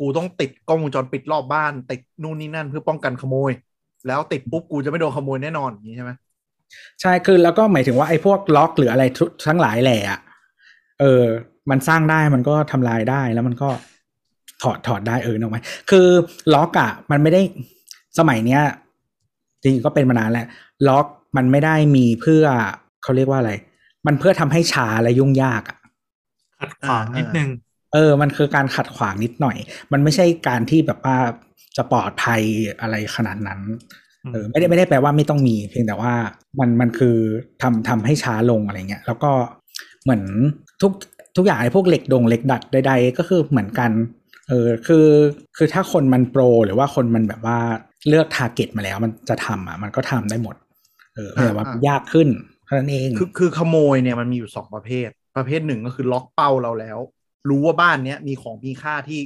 [0.00, 3.52] กูต้องติดกล้องวงจรปิดรอบบ้าน ติดนู่นนี่นั่นเพื่อป้องกันขโมย
[4.06, 6.12] แล้วติดปุ๊บกูจะไม่โดนขโมยแน่นอนอย่างนี้ใช่ไหม
[7.00, 10.20] ใช่คือแล้วก็หมายถึงว่าไอ้พวกล็อกหรืออะไรทุทั้งหลายแหละอะ
[11.00, 11.24] เออ
[11.70, 13.68] มันสร้างได้มันก็ทำลายได้แล้วมันก็
[14.62, 15.58] ถอดถอดได้เออนึกไหม
[15.90, 16.06] คือ
[16.54, 17.42] ล็อกอะมันไม่ได้
[18.18, 18.62] สมัยเนี้ย
[19.62, 20.46] จริงๆก็เป็นมานานแล้ว
[20.88, 22.44] ล็อก มันไม่ได้มีเพื่อ
[23.02, 23.52] เขาเรียกว่าอะไร
[24.06, 25.78] มันเพื่อทำให้ช้าและยุ่งยากอะ
[26.60, 27.50] ขัดขวางนิดนึง
[27.94, 29.56] เออ มันคือการขัดขวางนิดหน่อย
[29.92, 31.16] มันไม่ใช่การที่แบบว่า
[31.76, 32.42] จะปลอดภัย
[32.80, 33.60] อะไรขนาดนั้น
[34.32, 36.12] เออไม่ได้ไม่ได้แปลว่าไม่ต้องมี เพียงแต่ว่า
[36.60, 37.16] มันมันคือ
[37.62, 39.30] ทำทำให้ช้าลงอะไรเงี้ยแล้วก็
[40.02, 40.22] เหมือน
[40.82, 40.92] ทุก
[41.36, 43.90] ทุกอย่างไอ้พวกเหล็กดงเหล็กดัดใดๆก็คือเหมือนกัน
[44.48, 45.06] เออคือ
[45.56, 47.58] คือถ้าคนมันโปร หรือว่าคนมันแบบว่า
[48.08, 50.56] เลือกทาร์เก็ตมาแล้ว มันจะทำอะมันก็ทำได้หมด
[51.14, 52.28] เออแต่ว่ามันยากขึ้น
[52.64, 56.98] เท่านั้นเองคือคือขโมยเนี่ยมันมีอยู่สองประเภท ประเภทหนึ่งก็คือล็อกเป้าเราแล้ว
[57.48, 59.20] รู้ว่าบ้านเนี้ยมีของมีค่าที่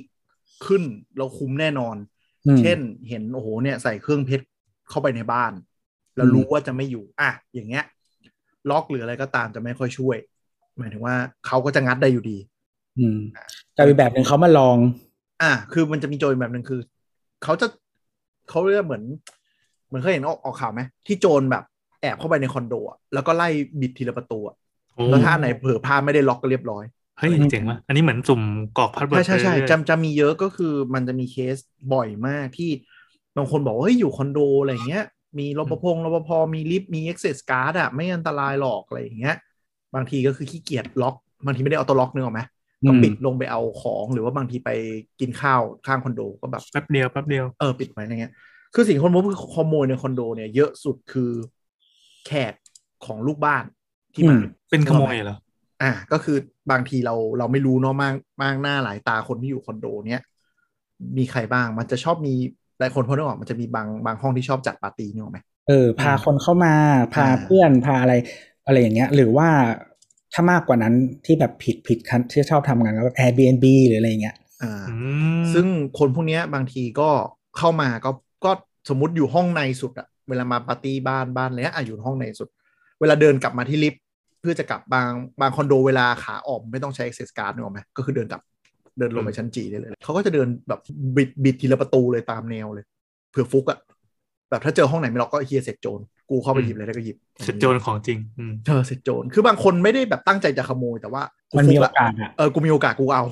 [0.66, 0.82] ขึ้น
[1.18, 1.96] เราคุ้มแน่นอน
[2.46, 2.78] อืมเช่น
[3.08, 4.44] เห็นโอ้โหเนี่ยใส่เครื่องเพชร
[4.88, 5.52] เข้าไปในบ้าน
[6.16, 7.84] แล้วอืมรู้ว่าจะไม่อยู่ อะ อย่างเงี้ย
[8.70, 10.16] ล็อกหรืออะไรก็ตามจะไม่ค่อยช่วย
[10.78, 11.16] หมายถึงว่า
[11.46, 12.38] เขาก็จะงัดได้อยู่ดี
[12.98, 13.18] อืม
[13.74, 14.76] แต่อีกแบบหนึ่งเขามาลอง
[15.42, 16.80] อะคือมันจะมีโจรแบบหนึ่งคือ
[17.44, 17.66] เขาจะ
[18.48, 19.04] เขาเรียกเหมือน
[19.86, 21.64] เหมือนเคยเห็นออกออกข่าวไหมที่โจรแบบ
[22.00, 23.48] แอบเข้าไปในคอนโดอะแล้วก็ไล่
[23.80, 24.56] บิดทีละประตูอะ
[24.94, 26.84] โอ้แล้วถ้าอันไหนเผลอพลาดไม่ได้ล็อกก็เรียบร้อย
[27.18, 28.42] เฮ้ยเจ๋งว่ะอันนี้เหมือนสุ่ม
[28.76, 31.56] กรอก password ใช่ใช่ไปเรื่อยๆจำจะมีเยอะก็คือมันจะมีเคส
[31.92, 32.70] บ่อยมากที่
[33.36, 35.02] บางคนบอกว่าเฮ้ยอยู่คอนโดอะไรเงี้ย
[35.38, 39.34] มีรปภรปภมีลิฟต์มี access card อะไม่อันตรายหรอกอะไรอย่างเงี้ย
[39.94, 41.14] บางทีก็คือขี้เกียจล็อก
[41.44, 42.40] บางทีไม่ได้เอาตัวล็อกนึกออกไหม
[42.86, 44.70] ก็อืมปิดลงไปเอาของหรือว่าบางทีไป
[45.20, 48.32] กินข้าวข้างคอนโดก็แบบแป๊บเดียวแป๊บเดียวเออปิดไว้อะไรเงี้ย
[48.74, 51.30] คือสิ่งที่คนพบคือขโมยในคอนโดเนี่ยเยอะสุดคือ
[52.26, 52.52] แขก
[53.06, 53.64] ของลูกบ้าน
[54.14, 55.36] ที่มาอืมเป็นขโมยเหรอ
[55.82, 56.36] อ่า ก็คือ
[56.70, 60.22] บางทีเราเราไม่รู้เนาะมากมากหน้าหลายตาคนที่อยู่คอนโดเนี้ย
[61.18, 62.34] มีใครบ้างมันจะชอบมี
[62.78, 65.38] หลายคนพอนึกออกมันจะมีบางบางห้องที่ชอบจัดปาร์ตี้นึกออกไหม
[65.68, 66.74] เออพาคนเข้ามา
[67.14, 68.14] พาอ่าเพื่อนพาอะไร
[68.66, 69.48] อะไรอย่างเงี้ย หรือว่า
[70.32, 74.94] ถ้ามากกว่านั้นที่แบบผิดผิดคันที่ชอบทำกันก็ Airbnb หรืออะไรอย่างเงี้ยอ่าอื
[75.40, 75.66] มซึ่ง
[75.98, 77.10] คนพวกเนี้ยบางทีก็
[77.58, 78.10] เข้ามาก็
[78.44, 78.52] ก็
[78.88, 82.48] สมมติอยู่ห้องในสุดอะ เวลามาปาร์ตี้บ้านบ้านอะไรเงี้ยอะอยู่ห้องในสุด
[83.00, 84.02] เวลาเดินกลับมาที่ลิฟต์
[84.40, 85.10] เพื่อจะกลับบาง
[85.40, 88.42] บางคอนโดเวลาขาออกไม่ต้องใช้ access card นึกออกไหมก็คือเดินกลับ
[88.98, 90.80] เดินลงไปชั้นจีได้เลยเขาก็จะเดินแบบ
[91.16, 92.84] บิดบิดทีละประตูเลยตามแนวเลย
[93.30, 93.78] เผื่อฟุกอะ
[94.50, 103.24] แบบถ้าเจอห้องไหนไม่ล็อกก็เฮียเสร็จโจรกูเข้าไปหยิบเลยแล้วก็หยิบเสร็จโจรของจริงอืมเจอเสร็จโจรคือบางคนไม่ได้แบบตั้งใจจะขโมยแต่ว่ากูมันมีฟุโอละกาสอะเออกูมีโอกาสกูเอา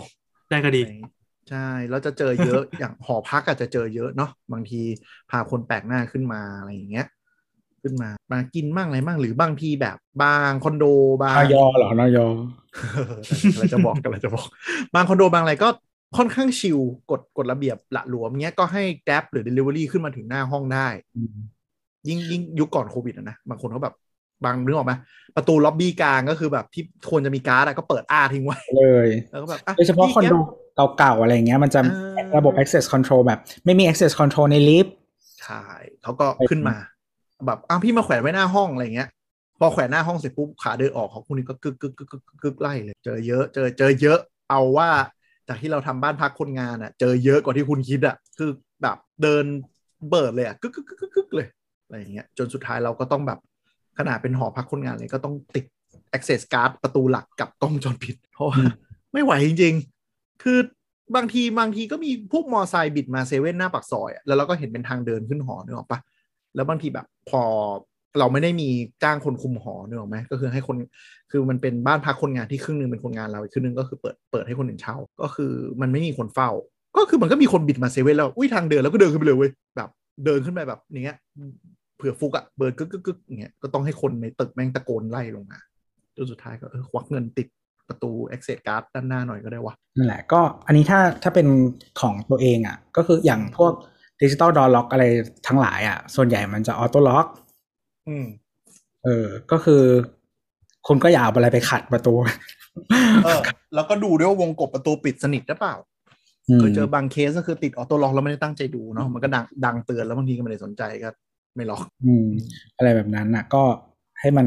[0.50, 0.82] ได้ก็ดี
[1.50, 4.80] ใช่แล้วจะเจอเยอะอย่างหอพักอาจจะเจอเยอะเนาะบางที
[5.30, 7.06] พาคนแปลกหน้าขึ้นมาอะไรอย่างเงี้ย
[7.82, 10.84] ขึ้นมามากินมั่งอะไรมั่งหรือบางทีแบบบางคอนโด
[11.22, 12.26] บางนอยอเหรอนอยอ
[13.54, 14.46] กำลังจะบอกกำลังจะบอก
[14.94, 15.68] บางคอนโดบางอะไรก็
[16.16, 16.78] ค่อนข้างชิล
[17.10, 20.88] กฎกฎระเบียบละหลวมเงี้ยก็ให้ Grab หรือ Delivery ขึ้นมาถึงหน้าห้องได้
[22.08, 23.94] ยิ่งยิ่งยุคก่อนโควิดอะนะบางคนเขาแบบ
[24.44, 24.92] บางนึกออกไหม
[25.36, 30.65] ประตูล็อบบี้กลางก็คือแบบที่ควรจะมีการ์ดอะก็เปิดอ้าทิ้งไว้เลยแล้วก็แบบอ่โดยเฉพาะพี่คอนโดแก๊ป
[30.98, 31.80] เก่าๆอะไรเงี้ย มันจะ
[32.16, 34.94] อ่าระบบ access control แบบ ไม่มี access control ในลิฟต์
[35.40, 35.64] ใช่
[36.02, 36.76] เขาก็ขึ้นมา
[37.46, 39.08] แบบอ้าวพี่มาแขวนไว้หน้าห้องอะไรเงี้ย
[39.58, 44.18] พอแขวนหน้าห้องเสร็จปุ๊บขาเดินออกเขาคุณนี่ก็กึกกึกกึกกึกกึกกึกไล่เลย เจอเยอะเจอเจอเยอะ
[44.50, 44.88] เอาว่า
[45.48, 48.50] จากที่เราทำบ้านพักคนงานอะ เจอเยอะกว่าที่คุณคิดอะ คือ
[48.82, 49.44] แบบเดิน
[50.08, 51.46] เบิดเลยอะกึกกึกกึกกึกกึกเลย
[51.84, 53.38] อะไรอย่างเงี้ยจนสุดท้ายเราก็ต้องแบบ
[53.98, 55.64] ขนาดเป็นหอพักคนงานเลยก็ต้องติด
[56.16, 58.58] access card ประตูหลักกับกล้องวงจรปิด เพราะว่า
[59.12, 59.95] ไม่ไหวจริงๆ
[60.42, 60.58] คือ
[61.16, 65.98] บางทีบางทีก็มีพวกมอไซค์บิดมาเซเว่นหน้าปากซอยอะแล้วเราก็เห็นเป็นทางเดินขึ้นหอนึกออกปะ
[66.54, 67.42] แล้วบางทีแบบพอ
[68.18, 68.68] เราไม่ได้มี
[69.02, 70.76] จ้างคนคุมหอนึกออกไหมก็คือให้คน
[71.30, 76.50] คือมันเป็นบ้านพักคนงานที่ครึ่งหนึ่งเป็นคนงานเราอีกครึ่งหนึ่งก็คือเปิดเปิดให้คนอื่นเช่าก็คือมันไม่มีคนเฝ้า
[76.96, 79.88] ก็คือมันก็มีคนบิดมาเซเว่นแล้วอุ้ยทางเดินแล้วก็เดินขึ้นไปเลยเว้ยแบบ
[80.24, 81.16] เดินขึ้นไปแบบอย่างเงี้ย
[81.96, 85.58] เผื่อฟุกอะเบิร์ดกึกกึกกึกอย่างเงี้ยก็ต้องให้คนในตึกแม่งตะโกนไล่ลงมา
[86.16, 87.48] จนสุดท้ายก็เออควักเงินติด
[87.88, 91.46] ประตู access card ด้านหน้าหน่อยก็ได้วะนั่นแหละก็อันนี้ถ้าถ้าเป็น
[92.00, 93.72] ของตัวเองอะ ก็คืออย่างพวก
[94.22, 95.04] digital door lock อะไร
[95.46, 97.26] ทั้งหลายอะ ส่วนใหญ่มันจะ auto lock
[98.08, 98.26] อืม
[99.04, 99.82] เออ ก็คือ
[100.86, 102.14] คุณก็อย่าเอาอะไรไปขัดประตู
[103.24, 103.40] เออ
[103.74, 105.74] แล้วก็ดูด้วยว่าวงกบประตูปิดสนิทหรือเปล่า
[106.58, 111.08] เคยเจอบางเคสก็คือติด auto lock แล้วไม่ได้ตั้งใจดูเนาะมันก็ดังดังเตือนแล้วบางทีก็ไม่ได้สนใจก็
[111.56, 112.28] ไม่ล็อก อืม
[112.76, 113.62] อะไรแบบนั้นน่ะก็
[114.20, 114.46] ให้มัน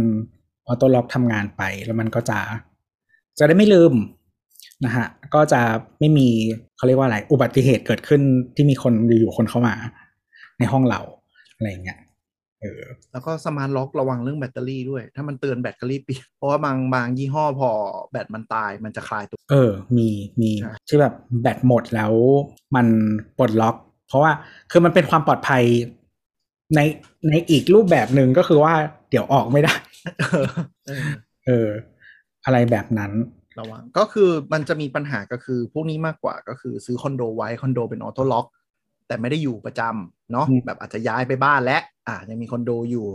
[0.68, 2.40] auto lock ทำงานไปแล้วมันก็จะ
[3.40, 3.94] จะได้ไม่ลืม
[4.86, 5.62] นะฮะก็จะ
[6.00, 6.28] ไม่มี
[6.78, 8.22] เขาเรียกว่าอะไรอุบัติเหตุเกิดขึ้น
[8.56, 9.76] ที่มีคนอยู่ๆคนเข้ามา
[10.60, 11.02] ในห้องเรา
[11.56, 12.00] อะไรอย่างเงี้ย
[12.62, 17.70] เออแล้วก็ smart lock ระวังเรื่องแบตเตอรี่ด้วย ถ้ามันเตือนแบตเตอรี่เปลี่ยนเพราะว่าบางบางยี่ห้อพอ
[18.12, 20.08] แบตมันตายมันจะคลายตัว เออ มี
[20.42, 22.14] มีใช่ที่แบบแบตหมดแล้ว
[22.76, 22.88] มัน
[23.38, 23.76] ปลดล็อก
[24.08, 24.32] เพราะว่า
[24.72, 25.64] คือมันเป็นความปลอดภัย
[26.76, 26.80] ใน
[27.30, 28.74] ในอีกรูปแบบหนึ่งก็คือว่า
[29.10, 29.74] เดี๋ยวออกไม่ได้
[31.46, 33.12] เออเออเอออะไรแบบนั้น
[33.60, 38.46] ระวังก็คือมันจะมีปัญหาก็คือพวกนี้มากกว่าก็คือซื้อคอนโดไว้คอนโดเป็น auto lock
[39.08, 43.08] แต่ไม่ได้อยู่ประจำเนาะอืมแบบอาจจะย้ายไปบ้านและอะยังมีคอนโดอยู่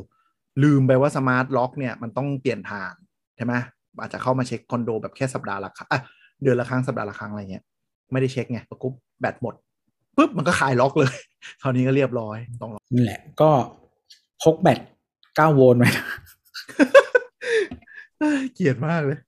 [0.62, 2.92] ลืมไปว่า smart lock เนี่ยมันต้องเปลี่ยนถ่าน
[3.36, 3.54] ใช่ไหม
[4.00, 6.00] อาจจะเข้ามาเช็คคอนโดแบบแค่สัปดาห์ละครั้งอะ
[6.42, 7.64] เดือนละครั้งสัปดาห์ละครั้งอะไรเงี้ย
[8.12, 9.54] ไม่ได้เช็คไงประกุบแบตหมด
[10.16, 11.14] ปุ๊บมันก็ขายล็อกเลย
[11.62, 13.50] คราวนี้ก็เรียบร้อยต้องล็อกนั่นแหละก็
[14.42, 14.78] พกแบต
[15.18, 16.06] 9โวลต์ไว้นะ
[18.24, 19.18] เอ้ยเกลียดมากเลย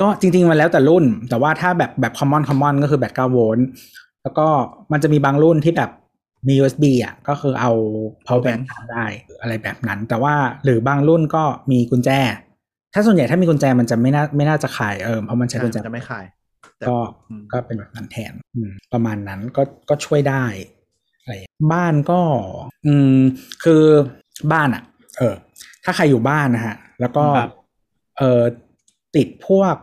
[0.00, 3.66] ก็จริง ๆ มันแล้วแต่รุ่น แต่ว่าถ้าแบบแบบ common common ก็คือแบต9โวลต์
[4.22, 4.46] แล้วก็
[4.92, 5.90] มันจะมีบางรุ่นที่แบบ
[6.48, 7.72] มี USB อะก็คือเอา
[8.26, 9.06] power bank ชาร์จได้
[9.40, 12.10] อะไรแบบนั้น แต่ว่าหรือบางรุ่นก็มีกุญแจ
[12.94, 16.24] ถ้าส่วนใหญ่ถ้ามีกุญแจมันจะไม่น่าไม่น่าจะคลายเออเพราะมันใช้กุญแจจะไม่คลาย
[16.78, 16.96] แต่ก็
[17.28, 20.44] อืมก็เป็นแบบนั้นแทนอืมประมาณนั้นก็ก็ช่วยได้
[21.20, 22.20] อะไรอย่างเงี้ยบ้านก็
[22.86, 23.16] อืม
[23.64, 23.82] คือ
[24.52, 24.82] บ้านอะ
[25.18, 25.34] เออ
[25.84, 27.50] ถ้าใครอยู่บ้านนะฮะ แล้วก็ครับ
[28.18, 28.42] เออ
[29.16, 29.74] ติดพวก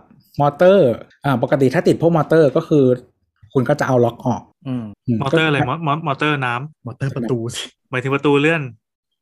[0.41, 0.89] มอเตอร์
[1.25, 2.85] อ่า ปกติถ้าติดพวกมอเตอร์ก็คือ
[3.53, 7.61] คุณก็จะเอาล็อกออกอืมมมอเตอร์อะไรมอมอมอเตอร์น้ำมอเตอร์ประตูสิ
[7.91, 8.61] หมายถึงประตูเลื่อน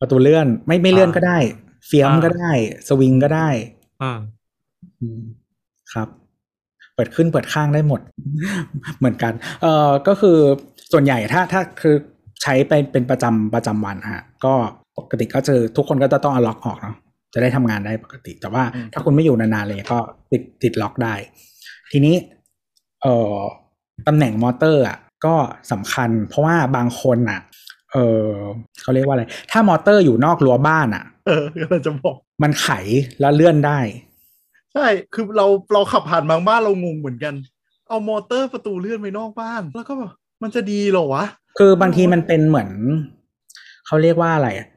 [0.02, 1.38] ประตูเลื่อนไม่ไม่เลื่อนก็ได้
[1.88, 2.52] เฟียมอ่าก็ได้
[2.88, 3.50] สวิงก็ได้
[4.02, 4.20] อ่า
[5.00, 5.22] อืม
[5.94, 6.08] ครับ
[6.96, 8.02] เปิดขึ้นเปิดข้างได้หมด
[8.98, 10.38] เหมือนกัน เอ่อก็คือ
[10.92, 11.96] ส่วนใหญ่ถ้าถ้าคือ
[12.42, 14.54] ใช้ไปเป็นประจำประจำวันฮะ ก็
[14.98, 16.96] ปกติก็จะทุกคนก็จะต้องเอาล็อกออกเนาะ
[17.38, 20.00] จะได้ทำงานได้ปกติ แต่ว่าถ้าคุณไม่อยู่นานๆเลยก็
[20.32, 21.14] ติดติดล็อกได้
[21.92, 22.16] ทีนี้
[23.02, 23.36] เอ่อ
[24.08, 25.36] ตำแหน่งมอเตอร์อะก็
[25.72, 27.40] สำคัญ เพราะว่าบางคนอะ
[27.94, 28.28] เออ
[28.82, 32.70] เขาเรียกว่าอะไร ถ้ามอเตอร์อยู่นอกรั้วบ้านอะ เออก็เลยจะบอก มันไข
[33.20, 33.80] แล้วเลื่อนได้
[34.74, 37.34] ใช่ คือเราเราขับผ่านบางบ้านเรางงเหมือนกัน
[37.90, 40.12] เอามอเตอร์ประตูเลื่อนไปนอกบ้าน แล้วก็แบบ
[40.44, 41.26] มันจะดีเหรอวะ
[41.58, 42.70] คือบางทีมันเป็นเหมือน
[43.86, 44.77] เขาเรียกว่าอะไรอะถ้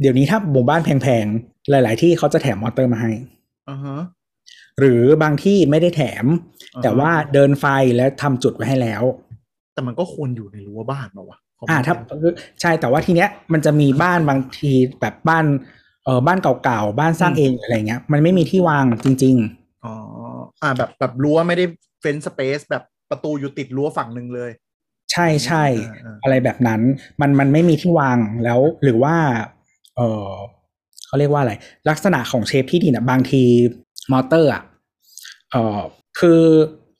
[0.00, 3.12] เดี๋ยวนี้ถ้าหมู่บ้านแพงๆ หลาย ๆ ที่เขาจะแถมมอเตอร์มาให้
[3.70, 3.98] อ่าฮะ
[4.78, 6.24] หรือบางที่ไม่ได้แถม
[6.74, 7.64] อ่าฮะแต่ว่าเดินไฟ
[7.96, 9.02] แล้วทำจุดไว้ให้แล้ว
[9.74, 11.94] แต่มันก็ควรอยู่ในรั้วบ้านเปล่าวะเขอ่าไม่ถ้า
[12.60, 15.44] ใช่แต่ว่าทีเนี้ยมันจะมีบ้านบางทีแบบบ้าน
[16.04, 19.36] เออบ้านเก่าๆ บ้านสร้างเองอะไรเงี้ย มันไม่มีที่วางจริง
[19.84, 19.94] อ๋อ
[20.62, 21.64] อ่าแบบแบบรั้วไม่ได้
[22.00, 26.80] เฟนสเปซแบบประตูอยู่ติดรั้วฝั่งหนึ่งเลยๆใช่ใช่อ่าอ่าอะไรแบบนั้น
[27.20, 29.14] มันมันไม่มีที่วางแล้ว หรือว่า
[29.96, 30.28] เออ
[31.06, 31.52] เขาเรียกว่าอะไร
[31.88, 33.42] ลักษณะของเชฟที่ดีนะบางที
[34.12, 34.62] มอเตอร์อะ
[35.50, 35.78] เออ
[36.18, 36.40] คือ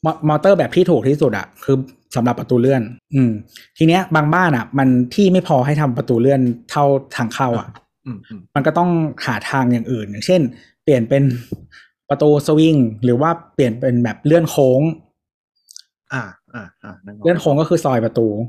[0.05, 1.77] มอมอเตอร์แบบที่ถูกที่สุดอะคือ
[2.17, 2.83] สำหรับประตูเลื่อน
[3.15, 3.33] อืม
[3.79, 6.85] ทีเนี้ยบางบ้านอะมันที่ไม่พอให้ทำประตูเลื่อนเท่า
[7.17, 7.69] ทางเข้าอะ
[8.07, 8.91] อืมอืมมันก็ต้อง
[9.27, 10.41] หาทางอย่างอื่น อย่างเช่น
[10.85, 11.23] เปลี่ยนเป็น
[12.09, 14.83] ประตูสวิงหรือว่าเปลี่ยนเป็นแบบเลื่อนโค้ง
[16.13, 16.23] อ่า
[16.55, 18.49] อ่าอ่านึกกเลื่อนโค้งก็คือซอยประตูเนอะ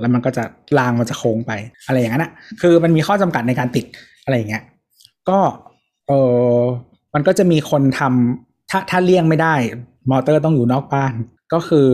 [0.00, 0.44] แล้วมันก็จะ
[0.78, 1.52] รางมันจะโค้งไป
[1.86, 3.86] อะไรอย่างนั้นอะคือมันมีข้อจำกัดในการติด
[4.24, 4.62] อะไรอย่างเงี้ย
[5.28, 5.38] ก็
[6.08, 6.12] เอ
[6.54, 6.60] อ
[7.14, 9.54] มันก็จะมีคนทำถ้าถ้าเลี่ยงไม่ได้
[10.10, 11.12] มอเตอร์ต้องอยู่นอกบ้าน
[11.52, 11.88] ก็คือ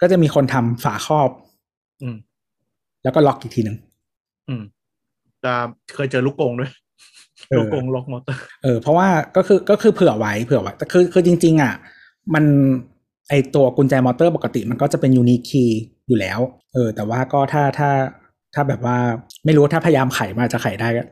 [0.00, 1.30] ก็จะมีคนทำฝาครอบ
[2.02, 2.16] อืม
[3.02, 3.76] แล้วก็ล็อกอีกทีหนึ่ง
[4.48, 4.62] อืม
[5.44, 5.52] จะ
[5.94, 6.70] เคยเจอลูกโป่งด้วย
[7.48, 11.74] เออลูกโป่งล็อกมอเตอร์ เออเพราะว่าก็คือก็คือเผื่อไว้เผื่อไว้แต่คือคือจริง ๆ อะ
[12.34, 12.44] มัน
[13.28, 15.64] ไอตัวกุญแจมอเตอร์ปกติมันก็จะเป็น unique key
[16.10, 16.40] อยู่แล้ว
[16.74, 17.90] เออ แต่ว่าก็ถ้าถ้า
[18.54, 18.96] ถ้าแบบว่า
[19.44, 21.02] ไม่รู้ถ้าพยายามไขมาจะไขได้ก็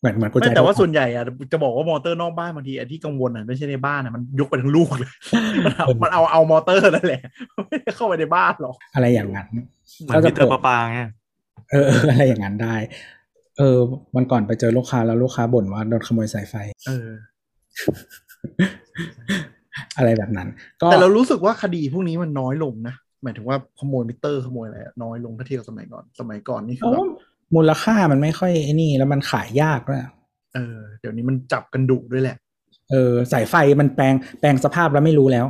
[0.00, 5.10] เหมือนเหมือนกุญแจไม่แต่ว่าทั่ไปส่วนใหญ่อะจะบอกว่ามอเตอร์นอกบ้านบางทีไอ้ที่กังวลอะไม่ใช่ในบ้านอะมันยกไปทั้งลูกเลย
[5.64, 7.22] มันเอามันเอาเอามอเตอร์นั่นแหละ
[7.68, 9.48] ไม่ได้เข้าไปในบ้านหรอกอะไรอย่างนั้น
[10.02, 11.00] เหมือนมิเตอร์ประปาไง
[11.70, 12.76] เออเอออะไรอย่างนั้นได้
[13.58, 13.78] เออ
[14.16, 16.54] วันก่อนไปเจอลูกค้าแล้วลูกค้าบ่นว่าโดนขโมยสายไฟ
[16.86, 17.08] เออ
[19.98, 20.48] อะไรแบบนั้น
[20.80, 27.06] ก็แต่เรารู้สึกว่าคดีพวกนี้มันน้อยลงนะ หมายถึงว่าขโมยมิเตอร์ขโมยอะไรอะน้อยลงถ้าเทียบกับสมัยก่อนสมัยก่อนนี่คือเพราะแบบว่า
[27.54, 30.00] มูลค่ามันไม่ค่อยไอ้นี่ แล้วมันขายยากด้วย
[30.54, 32.36] เออ เดี๋ยวนี้มันจับกันดุด้วยแหละ
[32.90, 35.46] เออสายไฟมันแปลงแปลงสภาพแล้วไม่รู้แล้ว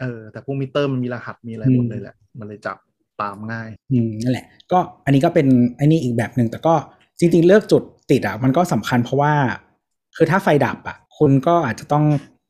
[0.00, 2.76] เออ แต่พวกมิเตอร์มันมีรหัสมีอะไรหมดเลยแหละ มันเลยจับ
[3.20, 6.74] ตามง่าย อืมนั่นแหละ ก็อันนี้ก็เป็นไอ้นี่อีกแบบหนึ่งแต่ก็
[7.18, 9.32] จริงๆ เลือกจุดติดอะมันก็สำคัญเพราะว่า
[10.16, 12.04] คือถ้าไฟดับอะ คุณก็อาจจะต้อง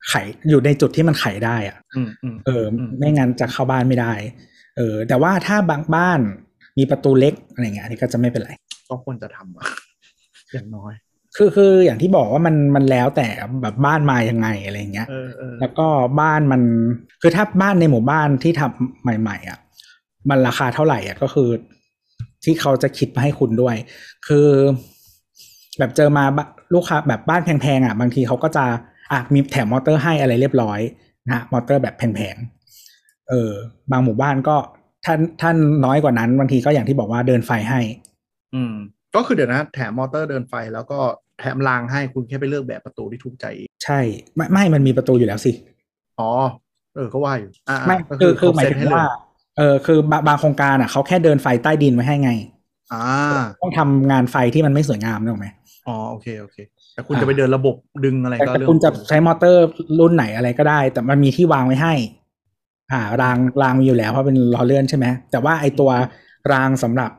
[0.09, 0.15] ไข
[0.49, 4.13] อยู่ในจุดที่มันไขได้อะอืมอืมเอออมไม่งั้นจะเข้าบ้านไม่ได้
[4.77, 6.21] เออแต่ว่าถ้าบางบ้าน
[6.79, 8.51] มีประตูเล็กอะไรเงี้ยอันนี้ก็จะไม่เป็นไร
[8.89, 9.65] ก็ควรจะทำอะ
[10.53, 10.93] อย่างน้อย
[11.37, 13.27] คือคืออย่างที่บอกว่ามันมันแล้วแต่
[13.63, 15.87] แบบบ้านมายังไงอะไรเงี้ย เออเออแล้วก็
[16.21, 16.63] บ้านมัน
[17.23, 19.59] คือถ้าบ้านในหมู่บ้านที่ทำใหม่ ๆ อะ
[20.31, 21.49] มันราคาเท่าไหร่อะก็คือ
[22.45, 23.77] ที่เขาจะคิดมาให้คุณด้วย
[24.27, 24.49] คือ
[25.79, 28.65] แบบเจอมาบะลูกค้าแบบบ้านแพงๆอะ บางทีเขาก็จะ
[29.13, 30.81] อะมีแถมมอเตอร์ให้อะไรเรียบร้อย
[31.27, 32.56] นะฮะมอเตอร์แบบแพงๆ
[33.31, 33.53] เออ
[33.93, 34.57] บางหมู่บ้านก็
[35.05, 37.81] ท่านท่านน้อยกว่านั้นบางทีก็อย่างที่บอกว่าเดินไฟให้
[38.55, 38.75] อืม
[39.15, 40.99] ก็คือเดี๋ยวนะแถมมอเตอร์เดินไฟแล้วก็
[41.41, 44.01] แถมรางให้คุณแค่ไปเลือกแบบประตูที่ถูกใจเองใช่
[44.35, 45.53] ไม่ไม่มันมีประตูอยู่แล้วสิ
[46.21, 46.31] อ๋อ
[46.95, 49.07] เออก็ว่าอยู่อ่าไม่ก็คือคือเขหมายเซ็ถึตให้งเลว่า
[49.59, 52.31] เออคือบางบางโครงการอะเขาแค่เดินไฟใต้ดินไว้ให้ไง
[52.93, 53.05] อ่า
[53.61, 55.49] ต้องทำงานไฟที่มันไม่สวยงามนึกออกไหม
[55.89, 56.57] อ๋อโอเคโอเค
[56.95, 59.67] แต่คุณจะไปเดินระบบดึงอะไรแต่ก็แต่เรื่องคุณจะของใช้มอเตอร์
[59.99, 61.95] รุ่นไหนอะไรก็ได้ แต่มันมีที่วางไว้ให้
[62.93, 65.91] อ่ารางรางมีอยู่แล้วเพราะเป็นล้อเลื่อนใช่ไหมแต่ว่าไอตัว
[66.53, 67.11] รางสำหรับ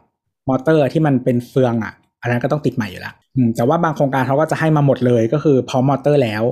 [0.50, 6.44] มอเตอร์ที่มันเป็นเฟืองอะ อันนั้นก็ต้องติดใหม่อยู่แล้วอืมแต่ว่าบางโครงการเขาก็จะให้มาหมดเลยก็คือพร้อมมอเตอร์แล้ว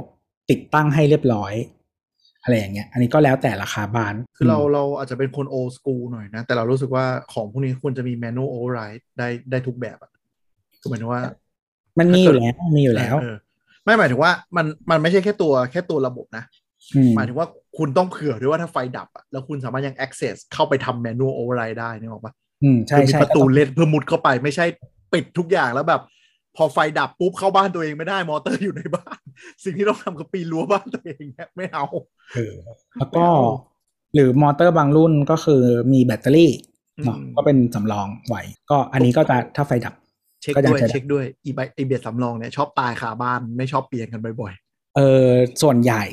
[0.49, 1.54] ติดตั้งให้เรียบร้อย
[2.43, 10.12] อะไรอย่างเงี้ย อันนี้ก็แล้วแต่ราคาบ้าน คือเราเราอาจจะเป็นคนโอ s ส o ู l หน่อยนะ แต่เรารู้สึกว่าของพวกนี้ควรจะมี manual override ได้ได้ทุกแบบอะ
[10.82, 11.21] คือหมายถึงว่า
[11.99, 13.38] มันมีอยู่แล้วมีอยู่แล้วเออ
[13.84, 16.43] ไม่หมายถึงว่ามันมันไม่ใช่แค่ตัวแค่ตัวระบบนะ
[16.95, 22.33] อืมหมายถึงว่า คุณต้องเผื่อด้วยว่าถ้าไฟดับอะแล้วคุณสามารถยัง access เข้าไปทำ manual override ได้นี่หรอกปะ
[22.63, 24.65] อืมใช่คือมีใช่ประตูเล็ดเพื่อมุดเข้าไปไม่ใช่
[25.13, 26.01] ปิดทุกอย่างแล้วแบบ
[26.55, 29.19] พอไฟดับปุ๊บเข้าบ้านตัวเองไม่ได้มอเตอร์อยู่ในบ้าน
[29.63, 31.85] สิ่งที่ต้องทำคือปีนรั้วบ้านตัวเองเนี่ยไม่เอา
[32.35, 32.53] เออ
[32.97, 33.25] แล้วก็
[34.13, 35.61] หรือมอเตอร์บางรุ่นก็คือ
[35.93, 36.51] มีแบตเตอรี่
[37.03, 38.35] เนาะอืมก็เป็นสำรองไหว
[38.71, 39.93] ก็อันนี้ก็จะถ้าไฟดับ
[40.41, 44.53] เช็คก็ยังด้วยใช้ได้เช็คด้วยอีไบไอเบียดสำรองเนี่ยชอบตายคาบ้านไม่ชอบเปลี่ยนกันบ่อย
[44.95, 45.27] เออ
[45.61, 46.03] ส่วนใหญ่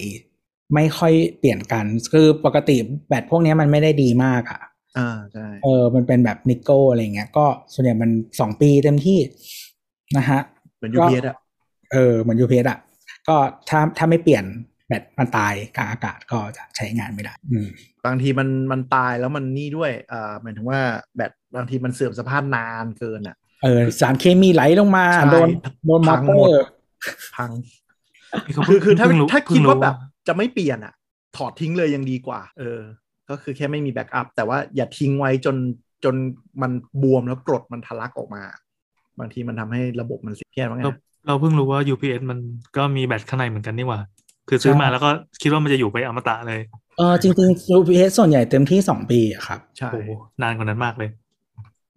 [0.74, 2.76] ไม่ค่อยเปลี่ยนกัน คือปกติ
[3.08, 9.18] แบตพวกเนี้ยมันไม่ได้ดีมากอะๆอ่าใช่เออ มันเป็นแบบนิกเกิลอะไรเงี้ย ก็ส่วนใหญ่มันสองปีเต็มที่
[10.16, 10.40] นะฮะ
[10.76, 11.36] เหมือนก็ยูพีเอสอะ
[11.92, 12.78] เออเหมือนยูเพสอะ
[13.28, 13.36] ก็
[13.68, 14.44] ถ้าถ้าไม่เปลี่ยน
[14.88, 17.68] แบตมันตายกลางอากาศก็จะใช้งานไม่ได้ อืม
[18.06, 20.80] บางทีมันมันตายแล้วมันนี่ด้วยอ่าหมายถึงว่า
[21.16, 25.48] แบตบางทีมันเสื่อมสภาพนานเกินอะ เออ สารเคมีไหลลงมาใช่โดน
[25.86, 26.64] โดนมอพังเตอหมดร์
[27.36, 27.50] พัง
[28.46, 30.94] นี่เขาคือคือถ้าเพิ่งรู้ถ้าเพิ่คิดงว่ารู้แบบ จะไม่เปลี่ยนอะ
[31.36, 32.80] ถอดทิ้งเลยยังดีกว่า เออ
[33.30, 35.56] ก็คือแค่ไม่มีแบ็กอัพแต่ว่าอย่าทิ้งไว้จน
[36.04, 36.14] จน
[36.62, 38.42] มันบวมแล้วกรดมันทะลักออกมา
[39.18, 40.92] บางทีมันทำให้ระบบมันเสียพี่แอนว่าไงเรา
[41.26, 42.38] เราเพิ่งรู้ว่า UPS มัน
[42.76, 44.00] ก็มีแบตข้างในเหมือนกันนี่หว่า
[44.48, 45.10] คือซื้อมาแล้วก็
[45.42, 46.60] คิดว่ามันจะอยู่ไปอมตะเลย
[46.98, 50.10] เออจริงๆ UPS ส่วนใหญ่เต็มที่สองปีอะครับใช่โอ้โห
[50.42, 51.10] นานกว่านั้นมากเลย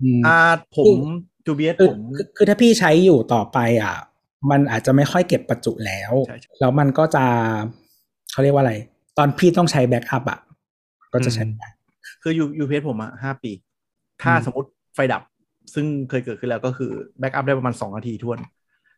[0.01, 0.39] อืมอ่า
[0.75, 0.99] ผม
[1.45, 3.95] จูเบียสคือผมคือคือถ้าพี่ใช้อยู่ต่อไปอะ
[4.51, 7.25] มันอาจจะไม่ค่อยเก็บประจุแล้วใช่ใช่แล้วมันก็จะ
[8.35, 8.73] เขาเรียกว่าอะไร
[9.17, 10.39] ตอนพี่ต้องใช้แบ็กอัพอะ
[11.13, 11.69] ก็จะใช้ไม่ได้
[12.23, 13.51] คือยูยูพีเอสผมอะห้าปี
[14.21, 15.21] ถ้าอืมสมมติไฟดับ
[15.73, 18.39] ซึ่งเคยเกิดขึ้นแล้วก็คือแบ็กอัพได้ประมาณสองนาทีทวน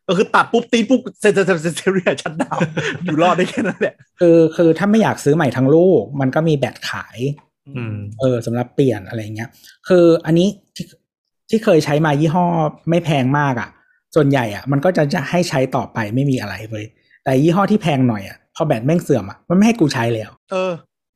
[0.08, 2.58] ก็คือตัดปุ๊บตีนปุ๊บเซนเซอร์เซนเซอร์เซอร์ชัดดาว
[3.04, 7.18] อยู่รอดได้แค่นั้นแหละคือคือถ้าไม่อยากซื้อใหม่ทั้งลูก มันก็มีแบตขาย
[7.76, 9.48] อืมเออสำหรับเปลี่ยนอะไรเงี้ย
[9.88, 10.86] คืออันนี้ที่
[11.50, 12.46] ที่เคยใช้มายี่ห้อ
[12.90, 13.68] ไม่แพงมากอะ่ะ
[14.14, 16.84] ส่วนใหญ่อะ่ะ มันก็จะจะให้ใช้ต่อไปไม่มีอะไรเลย
[17.24, 20.72] แต่ยี่ห้อที่แพงหน่อยอะ่ะ พอแบตแม่งเสื่อมอะ่ะมันไม่ให้กูใช้แล้ว เออ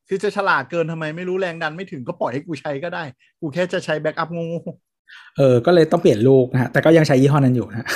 [0.09, 3.05] คือจะฉลาดเกินทำไมไม่รู้แรงดันไม่ถึงก็ปล่อยให้กูใช้ก็ได้
[3.41, 4.53] กูแค่จะใช้ backup งง
[5.37, 7.89] เออ ก็เลยต้องเปลี่ยนลูกนะฮะ แต่ก็ยังใช้ยี่ห้อนั้นอยู่นะ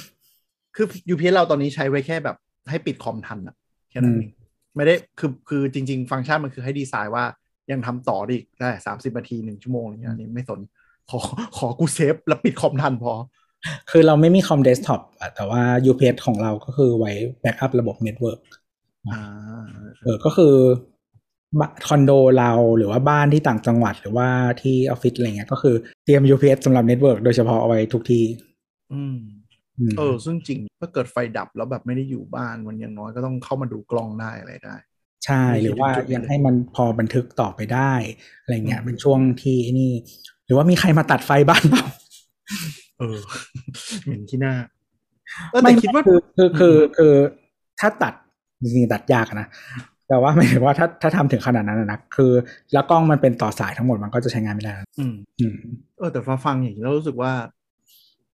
[0.00, 2.36] ๆคือ UPS เราตอนนี้ใช้ไว้แค่แบบ
[2.70, 3.54] ให้ปิดคอมทันอะ
[3.90, 4.30] แค่นั้นเอง
[4.76, 7.24] ไม่ได้คือคือจริง ๆ ฟังก์ชันมันคือให้ดีไซน์ว่า
[7.72, 10.60] ยังทำต่อได้อีกได้สามสิบนาทีหนึ่งชั่วโมงอะไรเงี้ยอันนี้ไม่สน
[11.10, 11.18] ขอ
[11.56, 13.12] ขอกู save แล้วปิดคอมทันพอ
[13.90, 18.40] คือเราไม่มีคอมเดสก์ท็อปอะแต่ว่า UPS ของเราก็คือไว้ backup ระบบ network
[19.10, 19.20] อ่า
[20.02, 20.54] เออก็คือ
[21.60, 24.28] บ้านคอนโดเราหรือว่าบ้านที่ต่างจังหวัดหรือว่า
[24.62, 25.74] ที่ออฟฟิศอะไรเงี้ยก็คือ
[26.04, 28.24] เตรียม UPS สำหรับ network โดยเฉพาะเอาไว้ทุกที่
[28.92, 29.16] อืม
[29.78, 34.76] อืมเออ ซึ่งจริง ถ้าเกิดไฟดับแล้วแบบไม่ได้อยู่บ้านมันอย่างน้อยก็ต้องเข้ามาดูกล้องได้อะไรได้
[35.24, 37.92] ใช่หรือว่าไม่คิดถึงจุดนี้ยังเลยให้มันพอบันทึกต่อไปได้
[38.42, 39.92] อะไรเงี้ยอืมเป็นช่วงที่ไอ้นี่
[40.44, 41.84] หรือว่ามีใครมาตัดไฟบ้านเรา
[42.98, 43.18] เออ
[44.04, 44.54] เหม็นที่หน้า
[45.50, 47.14] เออแต่คิดว่าคือคือคือคือ
[47.80, 48.14] ถ้าตัด
[48.62, 49.48] จริงๆตัดยากอะนะ
[50.08, 52.32] แต่ว่าหมายถึงว่าถ้าถ้าทำถึงขนาดนั้นอะนะคือ
[52.72, 55.56] แล้วกล้องมันเป็นต่อสายทั้งหมดมันก็จะใช้งานไม่ได้นะอืมอืม
[55.98, 57.32] เออแต่ฟังฟังอย่างนี้แล้วรู้สึกว่า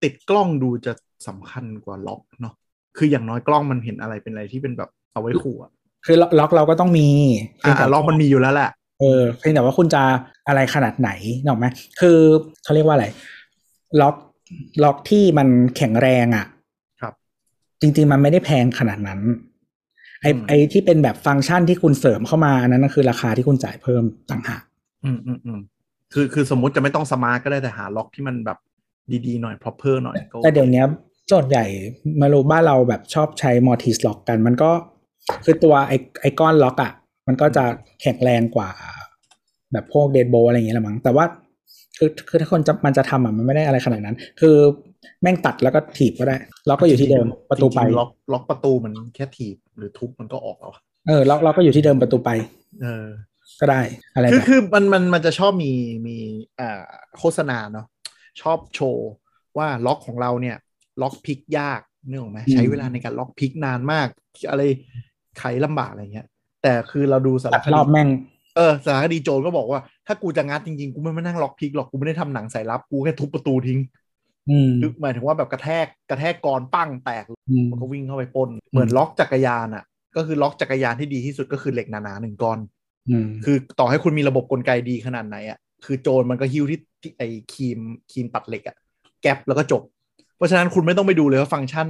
[0.03, 0.93] ติดกล้องดูจะ
[1.27, 2.53] สำคัญกว่าล็อกเนาะ
[2.97, 5.71] คืออย่างน้อยกล้องมันเห็นอะไรเป็นอะไรที่เป็นแบบเอาไว้ขู่อะ
[6.05, 7.07] คือล็อกล็อกเราก็ต้องมี
[7.57, 10.01] เพียงแต่อ่าล็อกมันมีอยู่แล้วแหละเออเพียงแต่ว่าคุณจะ
[10.47, 11.09] อะไรขนาดไหน
[11.41, 11.65] นึกออกไหม
[11.99, 12.17] คือ
[12.63, 13.05] เขาเรียกว่าอะไร
[14.01, 14.15] ล็อก
[14.83, 16.45] ล็อกที่มันแข็งแรงอะ
[17.01, 17.13] ครับ
[17.81, 19.21] จริง ๆ มันไม่ได้แพงขนาดนั้น
[20.21, 24.61] ไออืมไอที่เป็นแบบฟังก์ชันที่คุณเสริมเข้ามาอันนั้นนะคือราคาที่คุณจ่ายเพิ่มต่างหาก
[25.05, 25.59] อืมอืมอืม
[26.13, 28.57] คือคือสมมุติจะไม่ต้อง smart ก็ได้แต่หาล็อกที่มันแบบ
[29.25, 30.83] ดีๆหน่อย proper หน่อยก็แต่เดี๋ยวนี้
[31.31, 31.65] ส่วนใหญ่
[32.21, 34.71] มารู้บ้านเราแบบชอบใช้ mortise lock กัน มันก็
[35.43, 36.91] คือตัวไอไอก้อนล็อกอะ
[37.27, 37.63] มันก็จะ
[38.01, 38.69] แข็งแรงกว่า
[39.71, 41.25] แบบพวกเดดโบอะไรอย่างเงี้ยละมั้งแต่ว่า
[41.97, 44.55] คือคือถ้าคนจะมันจะทำอะมันไม่ได้อะไรขนาดนั้น คือ
[45.21, 46.37] แม่งตัดแล้วก็ถีบก็ได้
[46.69, 52.29] ล็อกก็อยู่ที่เดิมประตูไปจงๆล็อกล็อกประตูมันแค่ถีบหรือทุบมันก็ออกแล้วอะเออล็อกล็อกก็อยู่ที่เดิมประตูไป
[52.81, 53.05] เออ
[53.59, 53.81] ก็ได้
[54.13, 55.71] อะไรคือแบบคือมันมันมันจะชอบมี
[56.07, 56.17] มี
[56.59, 56.81] อ่า
[57.17, 57.85] โฆษณาเนาะ
[58.41, 59.07] ชอบโชว์
[59.57, 60.57] ว่าล็อกของเราเนี่ย
[61.01, 64.07] ล็อกพิกยากนึกออกไหมใช้เวลาในการล็อกพิกนานมาก
[64.49, 64.61] อะไร
[65.37, 66.27] ไขลำบากอะไรเงี้ย
[66.63, 68.07] แต่คือเราดูสารตัดครดีอบแม่ง
[68.57, 73.79] เออสารคดีโจรก็บอกว่าถ้ากูจะงัดจริงๆ กูไม่มานั่งล็อกพิกหรอกกูไม่ได้ทำหนังใส่ลับกูแค่ทุบประตูทิ้ง
[74.49, 79.83] อืมคือหมายถึงว่าแบบกระแทกกระแทกกรปั้งแตกอืมมันก็วิ่งเข้าไปปล้นเหมือนล็อกจักรยานอะ
[80.15, 82.59] ก็คือล็อกจักรยานที่ดีที่สุดก็คือเหล็กหนาๆหนึ่งก้อน
[83.09, 87.79] อืมคือต่อให้คุณมีระบบกลไกดีขนาดไหนอะคือโจรมันก็ฮิ้วที่ที่ไอ้ครีม
[88.11, 88.75] ครีมตัดเหล็กอะ
[89.21, 89.81] แก๊ปแล้วก็จบ
[90.37, 91.87] เพราะฉะนั้นคุณไม่ต้องไปดูเลยว่าฟังก์ชัน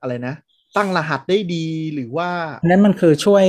[0.00, 0.34] อะไรนะ
[0.76, 2.28] ตั้งรหัสได้ดีหรือว่า
[2.62, 3.44] อันนั้นมันคือช่วย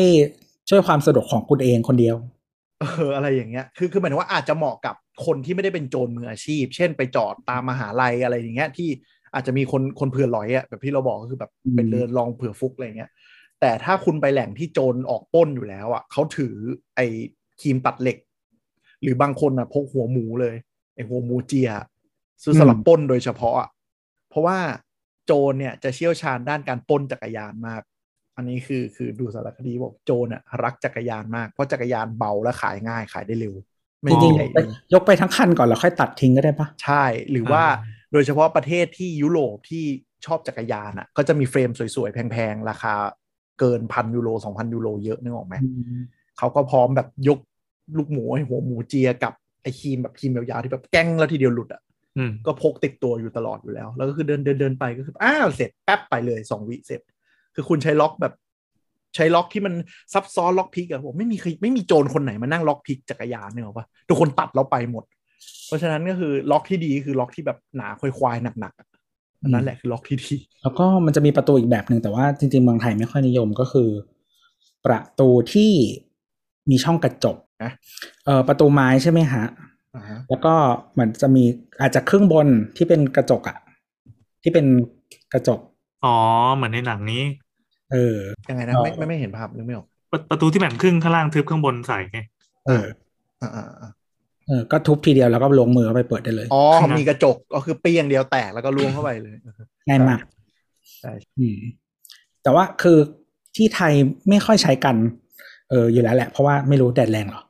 [0.69, 2.15] ช่วยความสะดวกของคุณเองคนเดียว
[2.91, 8.89] เอออะไรอย่างเงี้ยคือคือหมายถึงว่าอาจจะเหมาะกับคนที่ไม่ได้เป็นโจรมืออาชีพ เช่นไปจอดตามมหาลัยอะไรอย่างเงี้ยที่
[9.33, 13.11] อาจจะมีคนคนเผื่อหลอยอะแบบที่เราบอกก็คือแบบอืมเป็นเดินลองเผื่อฟุกอะไรเงี้ย
[13.59, 16.53] แต่ถ้าคุณไปแหล่งที่โจรออกปล้นอยู่แล้วอะเขาถือ
[16.95, 17.05] ไอ้
[17.61, 18.17] ครีมตัดเหล็ก
[19.01, 20.55] หรือบางคนอะพกหัวหมูเลย
[20.95, 21.69] ไอ้หัวหมูเจีย
[22.43, 23.69] ซื้อสำหรับปล้นโดยเฉพาะอะ
[24.29, 24.57] เพราะว่า
[25.25, 27.81] โจรเนี่ยจะเชี่ยวชาญด้านการปล้นจักรยานมาก
[28.37, 33.53] อันนี้คือคือดูสารคดีบอกโจรอะรักจักรยานมาก เพราะจักรยานเบาและขายง่ายขายได้เร็ว
[34.01, 34.57] ไม่จริงใหญ่ๆไป
[34.93, 37.63] ยกไปทั้งคันก่อนแล้วค่อยตัดทิ้งก็ได้ปะใช่ หรือว่า
[38.13, 39.85] โดยเฉพาะประเทศที่ยุโรปที่
[40.25, 42.93] ชอบจักรยานอะก็จะมีเฟรมสวยๆ แพงๆ ราคา
[43.59, 45.69] เกินพันยูโรสองพันยูโรเยอะนึกออกไหมอื
[45.99, 46.01] ม
[46.37, 47.39] เขาก็พร้อมแบบยก
[47.97, 51.81] ลูกหมูไอ้หัวหมูเจียกับไอ้ครีมแบบครีมยาวๆที่แบบแกล้งแล้วทีเดียวหลุดอะ
[52.17, 57.01] อืมก็พกติดตัวอยู่ตลอดอยู่แล้ว แล้วก็คือเดินเดินเดินไปก็คืออ้าวเสร็จแป๊บไปเลยสองวิเสร็จ
[57.55, 58.33] คือคุณใช้ล็อกแบบ
[59.15, 59.73] ใช้ล็อกที่มัน
[60.13, 65.03] ซับซ้อน lock pick อะผมไม่มีใครไม่มีโจรคนไหนมานั่ง lock pick จักรยานเนี่ยหรอปะทุกคนตัดแล้วไปหมด
[65.67, 68.87] เพราะฉะนั้นก็คือล็อกที่ดีคือล็อกที่แบบหนาควายๆหนักๆอะ
[69.41, 73.89] อันนั่นแหละคือล็อกที่ดีแล้วก็มันจะมีประตูอีกแบบหนึ่งแต่ว่าจริงๆเมืองไทยไม่ค่อยนิยมก็คือ
[74.85, 75.71] ประตูที่
[76.69, 77.71] มีช่องกระจกนะ
[78.25, 79.43] เออประตูไม้ใช่ไหมฮะ
[79.95, 80.53] อ่าฮะแล้วก็
[80.93, 81.43] เหมือนจะมี
[81.81, 83.57] อาจจะครึ่งบนที่เป็นกระจกอะ
[84.43, 84.65] ที่เป็น
[85.33, 85.59] กระจก
[86.05, 86.15] อ๋อ
[86.55, 87.21] เหมือนในหนังนี้
[87.93, 88.17] เออ
[88.49, 92.19] ยังไงนะอ๋อไม่ไม่ไม่เห็นภาพนึกไม่ออกประประตูที่แบ่งครึ่งข้างล่างทึบข้างบนใสไง
[92.67, 92.85] เออ
[93.41, 93.91] อ่าอ่าอ่า
[94.47, 99.35] เออก็ทุบทีเดียวแล้วก็ลงมือเข้าไปเปิดได้เลย อ๋อครับมีกระจกก็คือเปี้ยงเดียวแตกแล้วก็ล่วงเข้าไปเลย
[99.87, 100.19] ง่ายมาก
[101.01, 101.57] ใช่อืม
[102.43, 102.97] แต่ว่าคือ
[103.55, 103.93] ที่ไทย
[104.29, 104.95] ไม่ค่อยใช้กัน
[105.69, 107.41] เอออยู่แล้วแหละ เพราะว่าไม่รู้แดดแรงเหรอ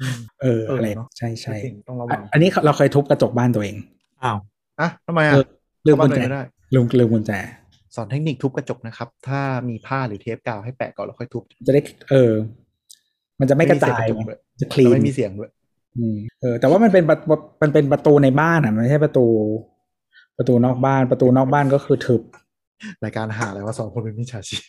[0.00, 3.76] อืมเออเอออะไรเนอะใช่ใช่จริงต้องระอะวังอันนี้เราเคยทุบกระจกบ้านตัวเอง
[4.24, 4.38] อ้าว
[4.80, 5.46] อะทำไมเออะ
[5.84, 6.42] อลืมเข้ากุบ้านญตัวแจเองไม่ได้
[6.74, 7.32] ลืมลืมกุญแจ
[7.94, 12.34] สอนเทคนิคทุบกระจกนะครับ ถ้ามีผ้าหรือเทปกาวให้แปะก่อนแล้วค่อยทุบ จะได้เออ
[13.40, 15.50] มันจะไม่กระจายไม่มีเสียงกระจกด้วยจะคลีแล้วนไม่มีเสียงด้วย
[15.98, 17.16] อืมเออ แต่ว่ามันเป็นประ
[17.62, 19.26] มันเป็นประตูในบ้านอะมันไม่ใช่ประตู
[20.38, 22.22] ประตูนอกบ้าน ประตูนอกบ้านก็คือทึบ
[23.04, 24.62] รายการหาอะไรว่าสอนคนเป็นมิจฉาชีพ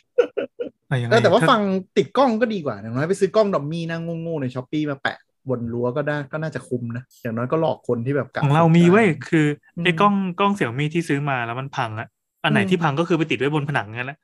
[0.90, 1.62] อะยังไงเออแต่ว่าถ้ฟัง
[1.98, 5.18] ติดกล้องก็ดีกว่าอย่างน้อยไปซื้อกล้องดอมมี่นั่งโง่ๆในช้อปปี้มาแปะ
[5.50, 12.08] บนรั้วก็ได้ก็น่าจะคุ้มนะ อย่างน้อยก็หลอกคนที่แบบกะของเรามีเว้ยคืออืมไอ้กล้องกล้องเสี่ยมี่ที่ซื้อมาแล้วมันพังอะ
[12.44, 14.20] อันไหนอืมที่พังก็คือไปติดไว้บนผนังงั้นแหละ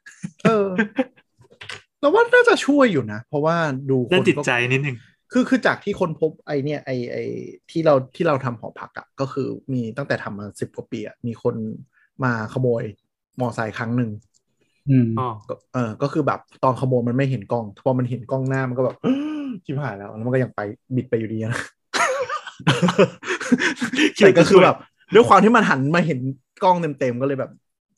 [0.45, 0.67] เออ
[1.99, 3.55] เราว่าน่าจะช่วยอยู่นะ เพราะว่า
[3.89, 4.97] ดูคด้านนจิตก็ใจนิดนึง
[5.31, 7.17] คือคือจากที่คนพบไอเนี่ยไอไอ
[7.71, 11.55] ที่เราที่เราทำหอพักอะ่ะก็คือมีตั้งแต่ทำมาสิบกว่าปีอะ่ะมีคน
[12.23, 12.83] มาขโมย
[13.39, 14.09] มอไซค์ครั้งหนึ่ง
[14.89, 18.95] อืมอ๋อก็เออ ก็คือแบบตอนขโมยมันไม่เห็นกล้องพอมันเห็นกล้องหน้ามันก็แบบ
[19.65, 20.59] ชิบหายแล้ว แล้วมันก็ยังไป
[20.95, 21.61] บิดไปอยู่ดีนะ
[24.15, 24.75] แต่ก็คือแบบ
[25.13, 26.19] ด้วยความที่มันหันมาเห็น
[26.63, 27.51] กล้องเต็มๆก็เลยแบบ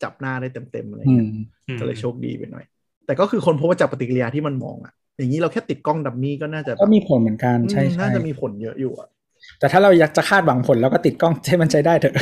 [0.04, 1.28] จับหน้าได้เต็มๆอะไรอืเงี้มย
[1.68, 2.66] อืมก็เลยโชคดีไปหน่อย
[3.06, 9.10] แต่ก็คือคนพบว่าจากปฏิกิริยาที่มันมองอะ่ะ อย่างนี้เราแค่ติดกล้องดัมมี่ก็น่าจะแบบก็มีผลเหมือนกันใช่อืมใช่น่าจะมีผลเยอะอยู่อะ
[9.60, 12.16] แต่ถ้าเราอยากจะคาดหวังผลแล้วก็ติดกล้องให้มันใช้ได้เถอะ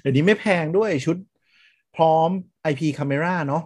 [0.00, 1.16] เดี๋ยวนี้ไม่แพงด้วยชุด
[1.96, 2.28] พร้อม
[2.70, 3.62] IP Camera เนาะ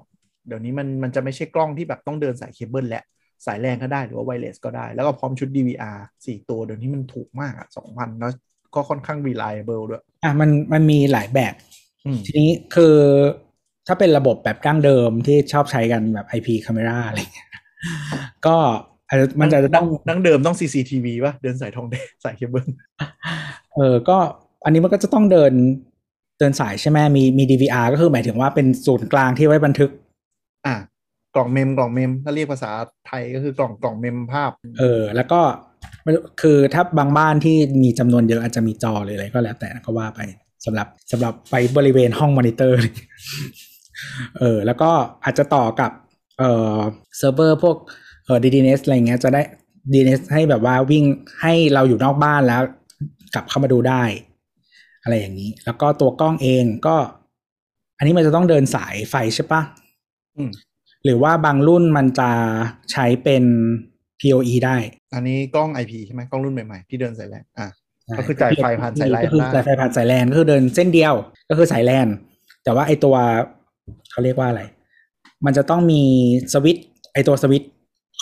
[0.47, 3.05] เดี๋ยวนี้มันมันจะไม่ใช่กล้องที่แบบต้องเดินสายเคเบิลแหละ
[3.47, 8.33] สายแรงก็ได้หรือว่าไวเลสก็ได้ แล้วก็พร้อมชุด DVR สี่ตัวเดี๋ยวนี้มันถูกมากอะสองพันแล้ว
[8.75, 11.84] ก็ค่อนข้าง reliable ด้วย อะมันมันมีหลายแบบอืม
[12.27, 12.97] ทีนี้คือ
[13.87, 17.51] ถ้าเป็นระบบแบบดั้งเดิมที่ชอบใช้กันแบบ IP camera อะไรเงี้ย
[18.47, 18.57] ก็
[19.09, 22.67] อาจจะมันจะต้องดั้งเดิมต้อง CCTV ป่ะ เดินสายทองแดงสายเคเบิล
[23.75, 24.17] เออก็
[24.65, 25.53] อันนี้มันก็จะต้องเดิน
[26.39, 29.91] เดินสายใช่ไหมมีมี DVR ก็คือหมายถึงว่าเป็นศูนย์กลางที่ไว้บันทึก
[30.67, 30.75] อะ
[31.35, 32.71] กล่อง mem กล่อง mem ถ้าเรียกภาษา
[33.07, 35.41] ไทยก็คือกล่องกล่อง mem ภาพ เออ แล้วก็
[36.03, 40.21] ไม่รู้คือถ้าบางบ้านที่มีจำนวนเยอะอาจจะมีจอหรืออะไรก็แล้วแต่ก็ว่าไป
[40.65, 42.79] สำหรับสำหรับไปบริเวณห้องมอนิเตอร์
[44.39, 44.91] เออแล้วก็
[45.25, 45.91] อาจจะต่อกับ
[46.39, 46.79] เอ่อ
[47.17, 47.77] เซิร์ฟเวอร์พวก
[48.25, 49.43] เอ่อ DNS อะไรเงี้ยจะได้
[49.93, 51.05] DNS ให้แบบว่าวิ่ง
[51.41, 52.63] ให้เราอยู่นอกบ้านแล้ว
[53.35, 54.03] กลับเข้ามาดูได้
[55.03, 56.97] อะไรอย่างนี้ แล้วก็ตัวกล้องเองก็
[57.99, 59.63] อันนี้มันจะต้องเดินสายไฟใช่ปะ
[60.37, 60.51] อืม
[61.05, 62.31] หรือว่าบางรุ่นมันจะ
[62.93, 63.45] ใช้เป็น
[64.21, 64.77] PoE ได้
[65.15, 67.69] อันนี้กล้อง IP ใช่ไหมกล้องรุ่นใหม่ๆ ที่เดินสายแลนอะ
[68.19, 71.15] ก็คือจ่ายไฟผ่านสายแลนก็คือได้จ่ายไฟผ่านสายแลนก็คือเดินเส้นเดียว
[71.49, 72.07] ก็คือสายแลน
[72.65, 73.15] แต่ว่าไอตัว
[74.11, 74.63] เขาเรียกว่าอะไร
[75.45, 76.03] มันจะต้องมี
[76.53, 77.71] สวิตช์ไอตัวสวิตช์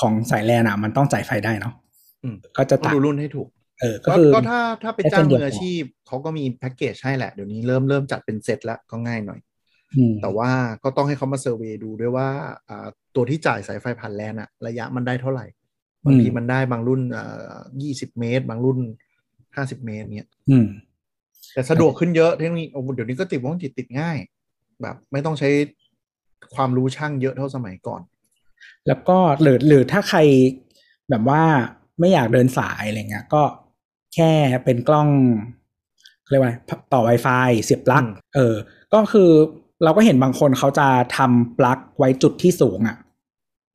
[0.01, 1.75] ของสายแลนอะ มันต้องจ่ายไฟได้เนาะ
[2.23, 3.49] อืมก็จะต้องตัดดูรุ่นให้ถูก
[3.81, 9.41] เออ ก็ก็คือก็ถ้าถ้าไปแค่จ้างเส้นเดียวมืออาชีพเขาก็มีแพ็กเกจให้แหละ เดี๋ยวนี้เริ่มเริ่มจัดเป็นเซตแล้วก็ง่ายหน่อย
[9.97, 10.51] อืมแต่ว่า
[10.85, 12.29] ก็ต้องให้เขามาเซอร์เวยดูด้วยว่า
[12.69, 15.47] อ่าตัวที่จ่ายสายไฟผ่านแลนอะระยะมันได้เท่าไหร่
[16.05, 18.79] บางทีมันได้บางรุ่นอ่ายี่สิบเมตร บางรุ่น
[19.57, 20.67] ห้าสิบเมตรเนี่ยอืม
[21.53, 24.17] แต่สะดวกขึ้นเยอะเทคโนโลยีโอ้โหเดี๋ยวนี้ก็ติดวงจรติดง่าย
[24.83, 25.49] แบบ ไม่ต้องใช้
[26.55, 28.03] ความรู้ช่างเยอะเท่าสมัยก่อน
[28.87, 30.19] แล้วก็หรือหรือถ้าใคร
[31.11, 31.43] แบบว่า
[32.01, 33.43] ไม่อยากเดินสายอะไรเงี้ยก็
[34.15, 34.33] แค่
[34.65, 35.09] เป็นกล้อง
[36.31, 36.55] เรียกว่าอะไร
[36.93, 38.55] ต่อ Wi-Fi เสียบปลั๊กอืมเออ
[38.95, 39.31] ก็คือ
[39.85, 42.97] เราก็เห็นบางคนเขาจะทำปลั๊กไว้จุดที่สูงอะ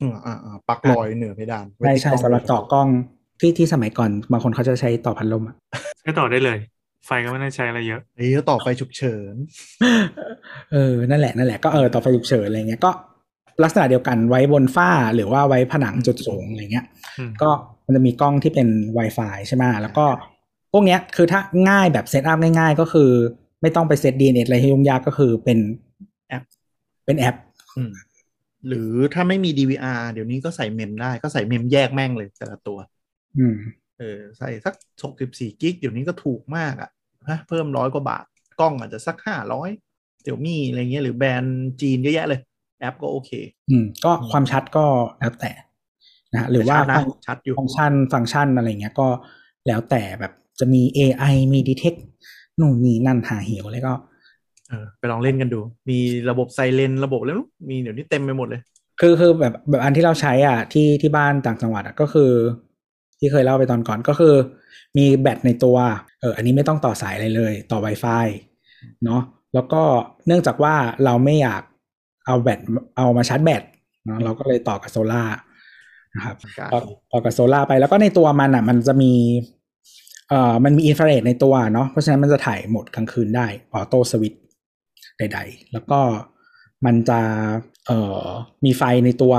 [0.01, 2.87] อืมอ่าอ่าปลักลอยเหนือเพดานไว้ใช่ที่ใช่กล้องสำหรับต่อกล้อง
[3.39, 5.55] ที่ที่สมัยก่อนบางคนเขาจะใช้ต่อพัดลมอะ
[6.01, 6.59] ใช้ต่อได้เลย
[7.05, 9.35] ไฟก็ไม่ได้ใช้อะไรเยอะเอ้ยต่อไฟฉุกเฉิน
[10.71, 12.91] เออ นั่นแหละนั่นแหละก็เออต่อไฟฉุกเฉินอะไรเงี้ยก็
[13.63, 16.85] ลักษณะเดียวกันไว้บนฝ้าหรือว่าไว้ผนังจุดสูงอะไรเงี้ย
[17.17, 17.49] อืมก็
[17.85, 18.67] มันจะมีกล้องที่เป็น
[18.97, 20.05] Wi-Fi ใช่ไหมแล้วก็
[20.71, 23.09] พวกเนี้ยคือถ้าง่ายแบบเซตอัพง่ายๆ ก็คือ
[23.61, 25.59] ไม่ต้องไปเซต DNS อะไรให้ยุ่งยากก็คือเป็น
[26.27, 26.43] แอป
[27.05, 27.35] เป็นแอป
[27.77, 27.91] อืม
[28.67, 32.96] หรือถ้าไม่มี DVR เดี๋ยวนี้ก็ใส่เมมได้ก็ใส่เมมแยกแม่งเลยแต่ละตัวอืม
[33.99, 34.73] เออใส่สัก
[35.03, 36.89] หกสิบสี่กิกเดี๋ยวนี้ก็ถูกมากอะ่ะ
[37.29, 38.25] ฮะเพิ่มร้อยกว่าบาท
[38.59, 39.69] กล้องอาจจะสักห้าร้อย
[40.23, 42.39] เดี๋ยวมีอะไรเงี้ยหรือแบรนด์จีนเยอะแยะเลย
[42.79, 43.31] แอปก็โอเค
[43.69, 44.85] อืม ก็ความชัดก็
[45.19, 45.51] แล้วแต่
[46.33, 49.07] นะฮะหรือว่าชัดนะฟังชัดอยู่ฟังก์ชันฟังก์ชันอะไรเงี้ยก็
[49.67, 51.99] แล้วแต่แบบจะมี AI มี detect
[52.59, 53.93] นู่นนี่นั่นหาเหวอะไรก็
[54.69, 55.59] เออไปลองเล่นกันดู
[55.89, 55.97] มี
[56.29, 58.61] ระบบไซเรนระบบแล้วมีเดี๋ยวนี้เต็มไปหมดเลย
[59.01, 62.31] คือคือแบบแบบอันที่เราใช้อะที่ที่บ้านต่างจังหวัดอะก็คือ
[63.19, 64.35] ที่เคยเล่าไปตอนก่อนก็คือ
[64.97, 65.77] มีแบตในตัว
[66.19, 68.27] เอออันนี้ไม่ต้องต่อสายอะไรเลย ต่อ Wi-Fi
[69.05, 69.21] เนาะ
[69.53, 69.81] แล้วก็
[70.27, 71.61] เนื่องจากว่าเราไม่อยาก
[72.25, 72.59] เอาแบต
[72.97, 73.63] เอามาชาร์จแบต
[74.05, 75.23] เนาะเราก็เลยต่อกับโซล่า
[76.15, 79.13] นะครับการต่อต่อกับโซล่าไปแล้วก็ในตัวมันอะ มันจะมี
[80.29, 84.33] เอ่อมันมีอินฟราเรดในตัวเนาะเพราะฉะนั้นมันจะถ่ายโหมดกลางคืนได้ออโต้สวิต
[85.17, 85.99] ใด ๆ แล้วก็
[86.85, 87.19] มันจะ
[87.87, 88.25] เอ่อ
[88.65, 89.33] มีไฟในตัว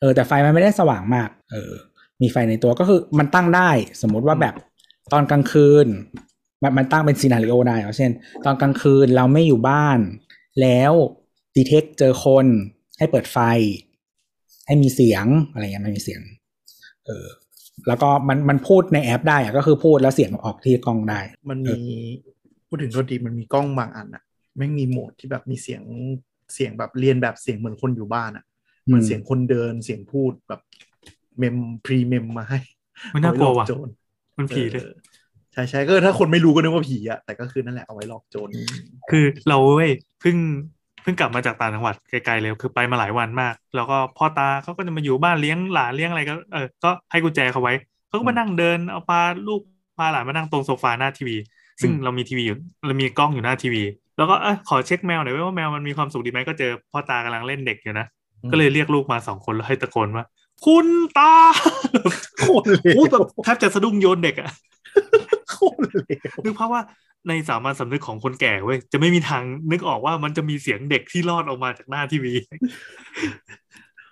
[0.00, 1.72] เออแต่ไฟมันไม่ได้สว่างมาก เออ
[2.22, 3.70] มีไฟในตัวก็คือมันตั้งได้
[4.02, 4.54] สมมุติว่าแบบ
[5.12, 5.86] ตอนกลางคืน
[6.62, 8.12] มันมันตั้งเป็น scenario ได้เช่น
[8.44, 9.98] ตอนกลางคืนเราไม่อยู่บ้าน
[10.60, 10.92] แล้ว
[11.56, 12.46] detect เจอคน
[12.98, 13.38] ให้เปิดไฟ
[14.66, 16.20] ให้มีเสียงอะไรเงี้ยมันมีเสียง
[17.06, 17.26] เออ
[17.88, 21.78] แล้วก็มันมันพูดในแอปได้อะก็คือพูดแล้วเสียงออกที่กล้องได้ มันมี
[22.68, 24.22] พูดถึงโทษทีมันมีกล้องบางอันอะ
[24.56, 25.82] แม่งมีโหมดที่แบบมีเสียง
[26.54, 28.44] เสียงแบบเลียนแบบเสียงเหมือนคนอยู่บ้านอะ
[28.84, 30.60] เหมือนเสียงคนเดินเสียงพูดแบบ
[31.38, 32.58] เมมพรีเมมมาให้
[33.12, 33.88] ไม่น่ากลัวว่ะเอาไหอโจร
[34.38, 34.94] มันผีเลยออ
[35.52, 38.48] ใช่ใช่ก็ถ้าคนไม่รู้ก็นึกว่าผีอะแต่ก็คือนั่นแหละเอาไว้หลอกโจร
[39.10, 40.36] คือเราเว้ยเพิ่ง
[41.02, 47.74] เพิ่งกลับมาจากต่างจังหวัดไกลๆเลยคือไปมาหลายวันมาก แล้วก็พ่อตาเขาก็จะมาอยู่บ้านเลี้ยงหลานเลี้ยงอะไรก็เออก็ให้กุญแจเขาไว้
[48.08, 49.60] เขาก็มานั่งเดินเอาพาลูก
[49.96, 51.36] พาหลานมานั่งตรงโซฟาหน้าทีวี
[51.82, 53.82] ซึ่งเรามีทีวีอยู่เรามีกล้องอยู่หน้าทีวี
[54.16, 58.06] แล้วก็เออขอเช็คแมวหน่อยว่าแมวมันมีความสุขดีไหมก็เจอพ่อตากำลังเล่นเด็กอยู่นะ
[58.50, 60.24] ก็เลยเรียกลูกมาสองคนแล้วให้ตะโกนว่า
[60.64, 60.86] คุณ
[61.18, 61.34] ตา
[62.38, 64.50] โคตรเลวโอ้แบบแทบจะสะดุ้งโยนเด็กอะ
[65.50, 66.82] โคตรเลวนึกภาพว่า
[67.28, 72.32] ในสามัญสำนึกของคนแก่เว้ยจะไม่มีทางนึกออกว่ามันจะมีเสียงเด็กที่รอดออกมาจากหน้าทีวี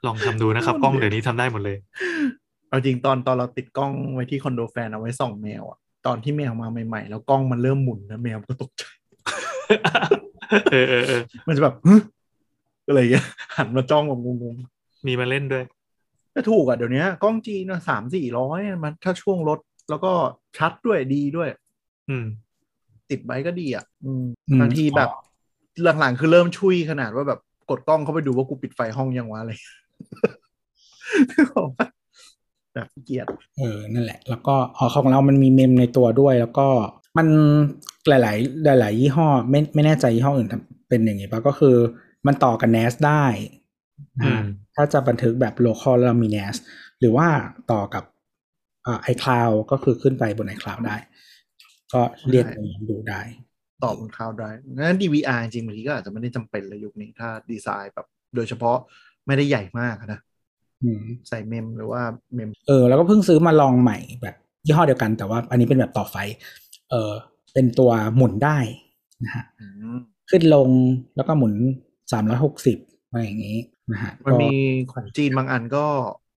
[0.07, 1.77] ลองทำดูนะครับ กล้องเดี๋ยวนี้ทำได้หมดเลย
[2.69, 8.83] เอาจริงตอนตอนเราติดกล้องไว้ที่คอนโดแฟนเอาไว้ส่องแมวอะตอนที่แมวมาใหม่ ๆ แล้วกล้องมันเริ่มหมุนนะแมวก็ตกใจ
[10.71, 11.95] เออเออเออมันจะแบบฮึ
[12.89, 13.27] อะไรอย่างเงี้ย
[13.57, 14.57] หันมาจ้องแบบงง
[15.07, 15.84] มีมาเล่นด้วยๆ
[16.35, 19.59] ก็ถูกอะเดี๋ยวนี้กล้องจีนสามสี่ร้อยมันถ้าช่วงลด
[19.91, 20.13] แล้วก็
[20.59, 21.49] ชัดด้วยดีด้วย
[22.09, 22.27] อืม
[23.11, 25.11] ติดไว้ก็ดีอะ อืมอืมบางทีแบบ
[26.01, 29.53] หลังๆคือเริ่มชุยขนาดว่าแบบกดกล้องเข้าไปดูว่ากูปิดไฟห้องยังวะอะไร
[32.75, 33.27] แบบขี้เกียด
[33.59, 36.69] เออ นั่นแหละ แล้วก็อ๋อของเรามันมีเมมในตัวด้วย แล้วก็
[37.19, 37.27] มัน
[38.09, 41.77] หลาย ๆ หลาย ๆ ยี่ห้อ ไม่ไม่แน่ใจยี่ห้ออื่นทำเป็นอย่างงี้ปะก็คือ
[42.27, 43.64] มันต่อกับ NAS ได้นะอืฮะม
[44.75, 46.57] ถ้าจะบันทึกแบบ local แล้วเรามี NAS
[47.01, 47.29] หรือว่า
[47.73, 48.05] ต่อกับ
[48.87, 50.97] อ่า iCloud ก็คือขึ้นไปบน iCloud ได้
[51.93, 53.21] ก็เรียกอย่างนี้ดูได้
[53.83, 58.77] ตอบบนคลาวด์ไดรฟ์งั้น DVR จริงๆบางทีก็อาจจะไม่ได้จำเป็นเลยยุคนี้ ถ้าดีไซน์แบบโดยเฉพาะ
[59.27, 60.21] ไม่ได้ใหญ่มากอะนะ
[60.83, 62.03] อืมใส่เมมหรือว่า
[62.35, 64.37] เมม เออ แล้วก็เพิ่งซื้อมาลองใหม่แบบ
[64.67, 66.17] ยี่ห้อเดียวกันแต่ว่าอันนี้เป็นแบบต่อไฟ
[66.91, 67.13] เออ
[67.55, 68.59] เป็นตัวหมุนได้
[69.25, 69.97] นะฮะอืม
[70.31, 70.69] ขึ้นลง
[71.17, 71.53] แล้วก็หมุน
[72.13, 72.79] สามร้อยหกสิบ
[73.09, 73.59] อะไรอย่างนี้
[73.93, 74.53] นะฮะมันก็มี
[74.93, 75.87] ของจีนบางอันก็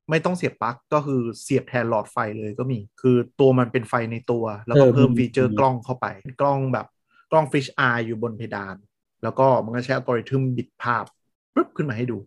[0.09, 6.05] ไม่ต้องเสียบปลั๊กก็คือเสียบแทนหลอดไฟเลยก็มี คือตัวมันเป็นไฟในตัว แล้วก็เพิ่มฟีเจอร์กล้องเข้าไป
[6.41, 6.87] กล้องแบบ
[7.31, 8.75] กล้อง fisheye อยู่บนเพดาน
[9.23, 11.05] แล้วก็มันก็ใช้อัลกอริทึมบิดภาพ
[11.53, 12.17] ปุ๊บขึ้นมาให้ดู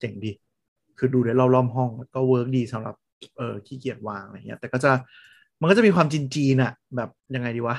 [0.00, 0.32] เจ๋งดี
[0.98, 2.94] คือดูได้รอบๆห้องก็ work ดีสำหรับ
[3.36, 4.90] เออขี้เกียจวางอะไรเงี้ย แต่ก็จะ
[5.60, 7.76] มันก็จะมีความจีนๆอะแบบยังไงดีวะ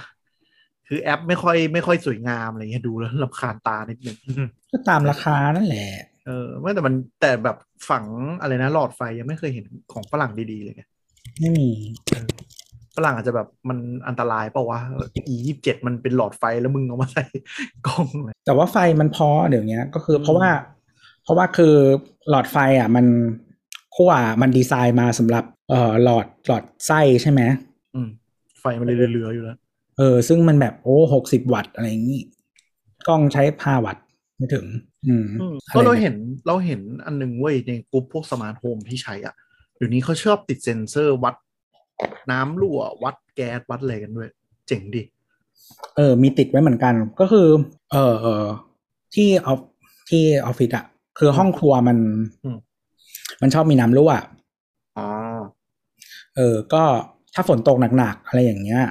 [0.88, 4.18] คือแอปไม่ค่อยไม่ค่อยสวยงามอะไรเงี้ยดูแล้วรำคาญตานิดนึง
[4.72, 5.90] ก็ตามราคานั่นแหละ
[6.26, 7.58] เออไม่แต่มันแต่แบบ
[7.90, 8.06] ฝั่ง
[8.42, 10.84] อะไรนะหลอดไฟยังไม่เคยเห็นของฝรั่งดีๆเลยไง
[11.40, 11.70] ไม่มี
[12.96, 14.80] ฝรั่งอาจจะแบบมันอันตรายเปล่าวะ
[15.28, 17.24] E ยี่สิบเจ็ดมันเป็นหลอดไฟแล้วมึงเอามาใส่
[17.88, 20.50] กล้องเลยแต่ว่าไฟมันพอเดี๋ยวนี้ก็คืออมเพราะว่า
[21.24, 21.76] เพราะว่าคือ
[22.30, 23.06] หลอดไฟอะมัน
[23.96, 24.12] ขั้ว
[24.42, 27.42] มันดีไซน์มาสำหรับเอ่อหลอดหลอดไส้ใช่ไหม
[27.96, 28.10] อืม
[28.60, 29.58] ไฟมันเลยเหลือๆอยู่แล้ว
[29.98, 32.22] เออ ซึ่งมันแบบโอ้หกสิบวัตต์อะไรอย่างนี้
[33.08, 34.04] กล้องใช้ห้าวัตต์
[34.40, 34.66] ไม่ถึง
[35.08, 36.16] อืมอืมอะไรก็เราเนี่ยเห็น
[36.48, 39.36] เราเห็นอันหนึ่งเว้ยในกลุ่มพวก smart home ที่ใช้อะ
[39.76, 41.36] เดี๋ยวนี้เขาชอบติดเซ็นเซอร์วัด
[42.32, 44.30] น้ำรั่ววัดแก๊สวัดอะไรกันด้วย
[44.68, 45.04] เจ๋งดิ
[45.96, 47.48] เออ มีติดไว้เหมือนกัน ก็คือ
[47.92, 48.46] เออเออ
[49.16, 49.60] ที่ออฟ
[50.10, 50.86] ที่ออฟฟิศอะ
[51.20, 51.98] คือห้องครัวมัน
[52.44, 52.58] อืม
[53.42, 54.12] มันชอบมีน้ำรั่ว
[54.98, 55.08] อ๋อ
[56.36, 56.84] เออ ก็
[57.34, 58.82] ถ้าฝนตกหนักๆอะไรอย่างเงี้ย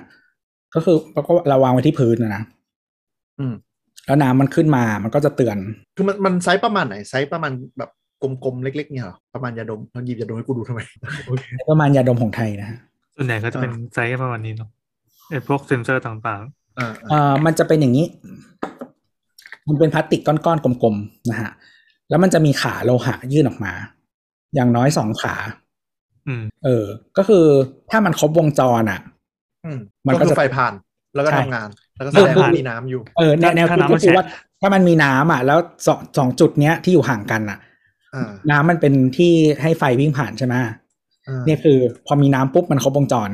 [0.75, 0.97] ก็คือ
[1.27, 2.43] ก็เราวางไว้ที่พื้นนะนะ
[3.39, 3.55] อืม
[4.09, 5.57] แล้วน้ำมันขึ้นมามันก็จะเตือน
[5.97, 7.91] คือมันมันไซส์ประมาณไหนไซส์ประมาณแบบ
[8.23, 10.81] กลมๆเล็กๆเนี่ยเหรอประมาณยาดมเราหยิบยาดมให้กูดูทำไม
[11.29, 12.79] โอเคประมาณยาดมของไทยนะฮะ
[13.17, 14.69] ส่วนใหญ่ก็จะเป็นไซส์ประมาณนี้เนาะ
[15.31, 16.43] ไอ้พวกเซนเซอร์ต่าง
[16.79, 18.07] อ่าเอ่อมันจะเป็นอย่างนี้
[19.69, 21.51] มันเป็นพลาสติกก้อนๆกลมๆนะฮะ
[22.09, 23.73] แล้วมันจะมีขาโลหะยื่นออกมา
[24.55, 26.85] อย่างน้อยสองขาๆอืมเออ
[27.17, 27.45] ก็คือ
[27.91, 29.01] ถ้ามันครบวงจรอะ
[29.65, 30.73] อืมมันก็ก็คือจะไฟผ่าน
[31.15, 31.69] แล้วก็ใช่ทำงาน
[32.05, 34.25] แล้วก็แสคือดงคือว่ามีน้ำอยู่ เออแนวแนวถ้าคิดน้ำมัก็นคือแฉะว่า
[34.61, 37.59] ถ้ามันมีน้ำอะ แล้วสองสองจุดเนี้ยที่อยู่ห่างกันอะ
[38.15, 39.33] อ่าน้ำมันเป็นที่
[39.63, 40.55] ให้ไฟวิ่งผ่านใช่ไหม
[41.29, 43.31] อ่าเนี่ยคือ พอมีน้ำปุ๊บมันครบวงจร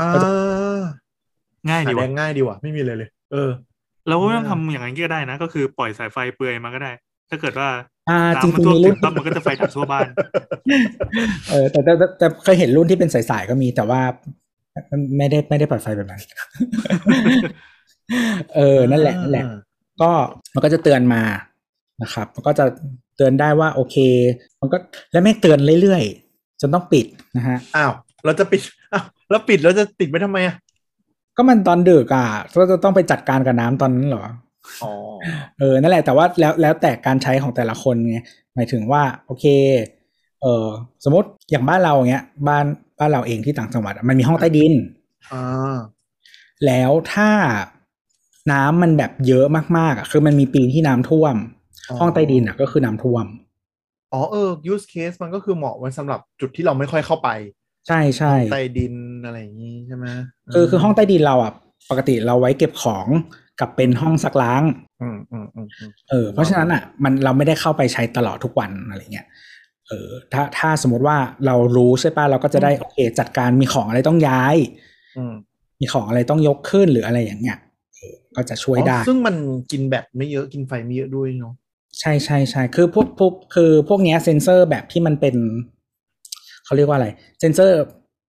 [0.00, 0.28] อ่าก็จะ
[1.68, 3.50] ง่ายหาดีแดว่ะงง่ายดีว่ะไม่มีเลยเลย เออ
[4.08, 6.92] เราก็ไม่ต้องทำอย่างนั้นก็ได้นะ ก็คือปล่อยสายไฟเปลือยมาก็ได้
[7.30, 7.68] ถ้าเกิดว่า
[8.08, 10.08] อ่าจริน้ำมันงๆท่วมมีถึรุ่นงปั๊บมันก็จะไฟดับทั่วบ้าน
[11.50, 14.00] เออแต่แต่แต่แต่เคยเห็นรุ่นที่เป็นสายๆก็มีแต่ว่า
[15.18, 16.22] ไม่ได้ไม่ได้ปล่อยไฟแบบนั้น
[18.56, 19.44] เออ นั่นแหละนั่นแหละ
[20.02, 20.10] ก็
[20.54, 21.22] มันก็จะเตือนมา
[22.02, 22.64] นะครับ มันก็จะ
[23.16, 23.96] เตือนได้ว่าโอเค
[24.60, 24.76] มันก็
[25.12, 27.06] แล้วแม่งเตือนเรื่อยๆ จนต้องปิด
[27.36, 27.92] นะฮะ อ้าว
[28.24, 28.60] เราจะปิด
[28.92, 30.56] อ้าว แล้วปิดแล้วจะติดไว้ทำไมอะ
[31.36, 32.26] ก็มันตอนดึกอะ
[32.60, 34.24] ก็จะต้องไปจัดการกับน้ำตอนนั้นเหรอ
[34.82, 34.92] อ๋อ
[35.58, 38.18] เออ นั่นแหละ แต่ว่าแล้วแล้วแต่การใช้ของแต่ละคนไง
[38.54, 39.44] หมายถึงว่า โอเค
[40.42, 40.66] เออ
[41.04, 42.64] สมมติอย่างบ้านเราเงี้ย บ้าน
[42.98, 44.72] บ้านเราเองที่ต่างจังหวัดอะมันมีห้องใต้ดิน
[45.32, 45.76] อ่า
[46.66, 47.30] แล้วถ้า
[48.52, 49.44] น้ำมันแบบเยอะ
[49.78, 51.34] มากๆอะคือมันมีปีที่น้ำท่วม
[51.88, 53.26] อ๋อห้องใต้ดินอะก็คือน้ำท่วม
[54.12, 57.28] อ๋อเออ use case มันก็คือเหมาะไว้สำหรับจุดที่เราไม่ค่อยเข้าไป
[57.88, 60.06] ใช่ใช่ใต้ดินอะไรอย่างนี้ใช่ไหม
[60.54, 61.52] คือคือห้องใต้ดินเราอะ
[61.90, 63.06] ปกติเราไว้เก็บของ
[63.60, 64.62] กับเป็นห้องซักล้าง
[65.02, 69.26] อืมอืมอืมอือืมเออเพราะฉะนั้นอะ มันเราไม่ได้เข้าไปใช้ตลอดทุกวันอะไรเงี้ย
[69.88, 71.16] เออถ้าถ้าสมมติว่า
[71.46, 74.56] เรารู้ใช่ป่ะเราก็จะได้โอเค จัดการมีของอะไรต้องย้าย
[75.16, 75.34] อืม
[75.80, 77.58] มีของอะไรต้องยกขึ้นหรืออะไรอย่างเงี้ย
[77.94, 79.36] เออก็จะช่วยได้อ๋อซึ่งมัน
[79.72, 81.54] กินแบตไม่เยอะกินไฟไม่เยอะด้วยเนาะ
[82.00, 85.36] ใช่ใช่ใช่คือพวกพวกคือพวกเนี้ยเซนเซอร์แบบที่มันเป็น
[86.64, 87.08] เขาเรียกว่าอะไร
[87.40, 87.78] เซนเซอร์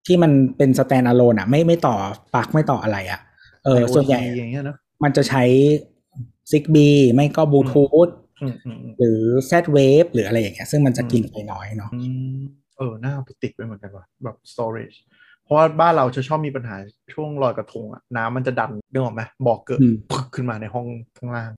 [0.07, 1.95] ที่มันเป็น standalone อะ ไม่ไม่ต่อ
[2.35, 3.19] ปลั๊กไม่ต่ออะไรอะ
[3.65, 5.43] เออ IoT ส่วนใหญ่อย่างเงี้ยเนอะมันจะใช้
[6.51, 8.09] ซิกบีไม่ก็บลูทูธ
[8.41, 12.01] อืมอืมอืมหรือ Z Wave หรืออะไรอย่างเงี้ยซึ่งมันจะอืมกินไปน้อยเนาะอื
[12.35, 12.39] ม
[12.77, 14.97] เออน่าเอาไปติดไว้เหมือนกันว่ะแบบ storage
[15.43, 16.75] เพราะว่าบ้านเราจะชอบมีปัญหา
[17.13, 19.79] ช่วงลอยกระทงอะน้ำมันจะดันนึกออกไหมบอกเกิด
[20.09, 20.87] ปึ๊กขึ้นมาในห้อง
[21.17, 21.49] ข้างล่าง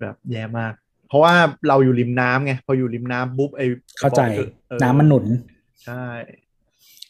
[0.00, 0.72] แบบแย่มาก
[1.08, 1.32] เพราะว่า
[1.68, 3.66] เราอยู่ริมน้ำไงพออยู่ริมน้ำปุ๊บไอ้
[3.98, 5.26] เข้าใจบอกกิดเออน้ำมันหนุน
[5.84, 6.04] ใช่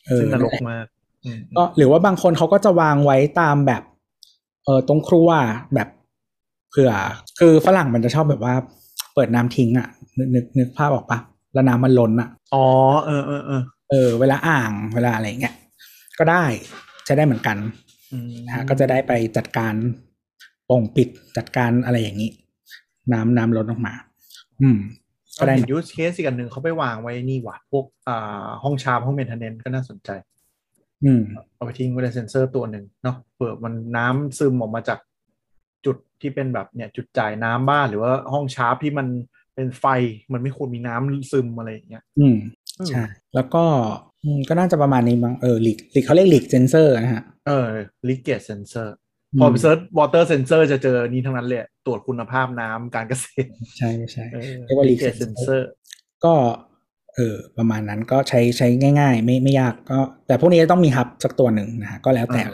[0.06, 0.86] เออซึ่งนรกนั่นแหละมาก
[1.24, 3.82] อืมก็หรือว่าบางคนเขาก็จะวางไว้ตามแบบ
[4.64, 5.28] เออตรงครัว
[5.74, 5.88] แบบ
[6.70, 6.92] เผื่อ
[7.38, 11.18] คือฝรั่งมันจะชอบแบบว่าเปิดน้ำทิ้งอะนึกนึกนึกภาพออกปะ
[11.52, 12.66] แล้วน้ำมันล้นอะอ๋อ
[13.04, 15.54] เออเออเออเออ เวลาอ่างเวลาอะไรเงี้ย
[16.18, 16.44] ก็ได้
[17.04, 17.56] ใช้ได้เหมือนกัน
[18.12, 19.74] อืมนะฮะก็จะได้ไปจัดการ
[20.66, 22.30] โป่งปิดจัดการอะไรอย่างนี้
[23.12, 23.94] น้ำน้ำล้นออกมา
[24.60, 24.78] อืม
[25.38, 30.10] ก็ก็ได้ได้ use case อีกอันหนึ่งเขาไปวางไว้นี่ว่ะพวกอ่าห้อง shaft ห้อง maintenance ก็น่าสนใจ
[31.04, 31.22] อืม
[31.54, 35.09] เอาไปทิ้งไว้ในเซ็นเซอร์ตัวหนึ่งเนาะเผื่อมันน้ำซึมออกมาจากจุด
[36.20, 39.06] ที่เป็นแบบเนี่ยจุดจ่ายน้ำบ้านหรือว่าห้องชาร์ปที่มัน
[39.54, 39.84] เป็นไฟ
[40.32, 42.36] มันไม่ควรมีน้ำซึมอะไรอย่างเงี้ยอืม
[42.78, 43.04] อืมใช่
[43.34, 43.64] แล้วก็
[44.24, 47.66] อืมก็น่าจะประมาณนี้มั้งเออ leak leak เขาเรียก leak sensor นะฮะเออ
[48.08, 48.94] leakage sensor
[49.40, 53.48] พอไป search water sensor จะเจอนี้ทั้งนั้นเลยตรวจคุณภาพน้ำการเกษตร
[53.78, 55.60] ใช่ใช่เออเรียกว่า leakage leakage sensor
[56.24, 56.34] ก็
[57.14, 58.68] เออประมาณนั้นก็ใช้ใช้
[59.00, 62.52] ง่าย ๆ ไม่ไม่ยากก็ แต่พวกนี้ต้องมีฮับสักตัวหนึ่งนะฮะก็แล้วแต่อ่า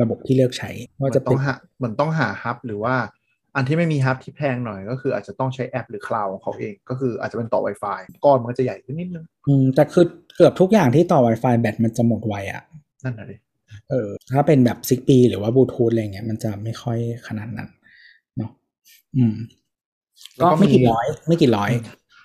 [0.00, 0.70] ระบบระบบที่เลือกใช้
[1.00, 2.94] มัว่านจะต้เป็อนงหามันต้องหาฮับหรือว่า
[3.56, 10.04] อันที่ไม่มีฮับที่แพงหน่อยก็คืออาจจะต้องใช้แอปหรือคลาวของเขาเอง ก็คืออาจจะเป็นต่อ Wi-Fi ก้อนมันก็จะใหญ่ขึ้นนิดนึงอืมแต่คือ
[10.36, 12.62] เกือบทุกอย่างที่ต่อ Wi-Fi แบตมันจะหมดไวอะ
[13.04, 13.36] นั่นแหละดิ
[13.90, 17.70] เออถ้าเป็นแบบ Zigbee หรือว่าบลูทูธอะไรเงี้ยมันจะไม่ค่อยขนาดนั้น
[18.36, 18.50] เนาะ
[19.16, 19.34] อืม
[20.40, 21.70] ก็ไม่กี่ร้อย ไม่กี่ร้อย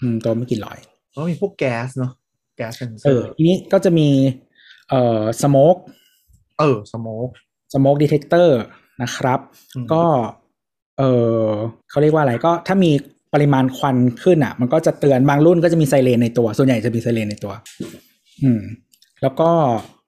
[0.01, 0.78] อืมตัวไม่กี่ร้อย
[1.11, 2.11] แล้วก็มีพวกแก๊สเนาะ
[2.57, 4.07] แก๊สเซนเซเอออร์ทีนี้ก็จะมี
[4.89, 5.75] เอ่อ smoke
[6.59, 7.29] เออ smoke
[7.73, 8.59] smoke detector
[9.03, 9.39] นะครับ
[9.76, 10.03] อืมก็
[10.97, 11.03] เอ
[11.41, 11.43] อ
[11.89, 12.91] เขาเรียกว่าอะไรก็ถ้ามี
[13.34, 17.53] ปริมาณควันขึ้นอะ มันก็จะเตือนบางรุ่นก็จะมี siren ในตัว ส่วนใหญ่จะมี siren ในตัว
[18.43, 18.61] อืม
[19.22, 19.49] แล้วก็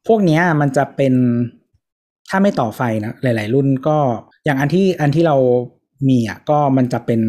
[0.07, 1.13] พวกเนี้ยมันจะเป็น
[2.29, 3.97] ถ้าไม่ต่อไฟนะหลาย ๆ รุ่นก็
[4.45, 5.37] อย่างอันที่อันที่เรา
[6.09, 7.21] มีอะก็มันจะเป็น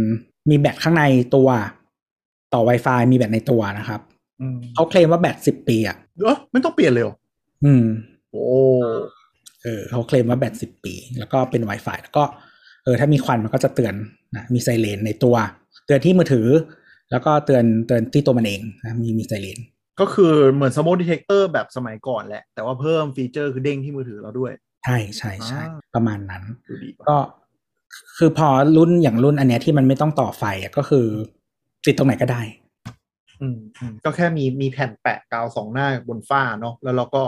[0.51, 1.05] มีแบตข้างใน
[1.35, 1.49] ตัว
[2.55, 4.01] ต่อ Wi-Fi มีแบตในตัวนะครับ
[4.41, 7.16] อืมเขาเคลมว่าแบตสิบปีอะเออไม่ต้องเปลี่ยนเลยเหรอ
[7.64, 7.85] อืม
[8.31, 8.45] โอ้
[9.62, 12.24] เออเขาเคลมว่าแบตสิบปี แล้วก็เป็น Wi-Fi แล้วก็
[12.84, 13.94] เออถ้ามีควันมันก็จะเตือน
[14.36, 15.36] นะมีไซเรนในตัว
[15.86, 16.46] เตือนที่มือถือ
[17.11, 19.59] แล้วก็เตือนเตือนที่ตัวมันเองนะมีมี siren
[20.00, 24.52] ก็คือเหมือน smoke detector แบบสมัยก่อนแหละ แต่ว่าเพิ่ม feature คือเด้งที่มือถือเราด้วย
[24.84, 27.18] ใช่ใช่ใช่อ่าประมาณนั้นดูดีป่ะก็
[28.18, 31.06] คือพอรุ่นอย่างรุ่นอันเนี้ยที่มันไม่ต้องต่อไฟอะก็คือ
[31.86, 32.42] ติดตรงไหนก็ได้
[33.40, 37.22] อืมอืมก็แค่มีมีแผ่นแปะกาวสองหน้าบนฝ้าเนาะแล้วเราก็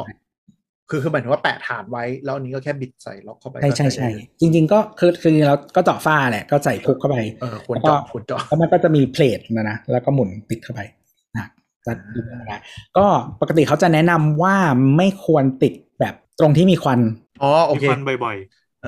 [0.93, 10.81] คือคือหมายถึงว่าแปะฐานไว้ แล้วอันนี้ก็แค่บิดใส่ล็อกเข้าไปใช่ใช่ก็ใช่ได้เลยจริง ๆ ก็คือคือจริงๆแล้วก็เจาะฝ้าแหละก็ใส่พุกเข้าไปเออควรแล้วก็เจาะควรเจาะแล้วมันก็จะมี plate นะนะแล้วก็หมุนติดเข้าไป
[11.37, 11.47] นะ
[11.87, 12.57] จะดูได้
[12.97, 13.07] ก็
[13.41, 14.57] ปกติเขาจะแนะนำว่า
[14.97, 17.01] ไม่ควรติดแบบตรงที่มีควัน
[17.41, 18.37] อ๋อโอมีเคควันบ่อย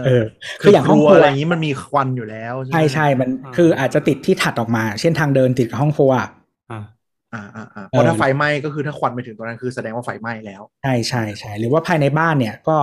[0.04, 0.24] เออ
[0.60, 6.93] คืคืออออย่างคห้องรัวครัวอะไรอย่างนี้มันมีควันอยู่แล้ว ใช่ไหมใช่ใช่มันอ่าคืออาจจะติดที่ถัดออกมา เช่นทางเดินติดกับห้องครัวๆ
[7.34, 12.76] อ่าอ่าอ่าอ่าเพราะถ้าไฟไหม้ก็คือถ้าควันไปถึงตรงนั้นคือแสดงว่าไฟไหม้แล้ว ใช่ใช่ใช่หรือว่าภายในบ้านเนี่ยก็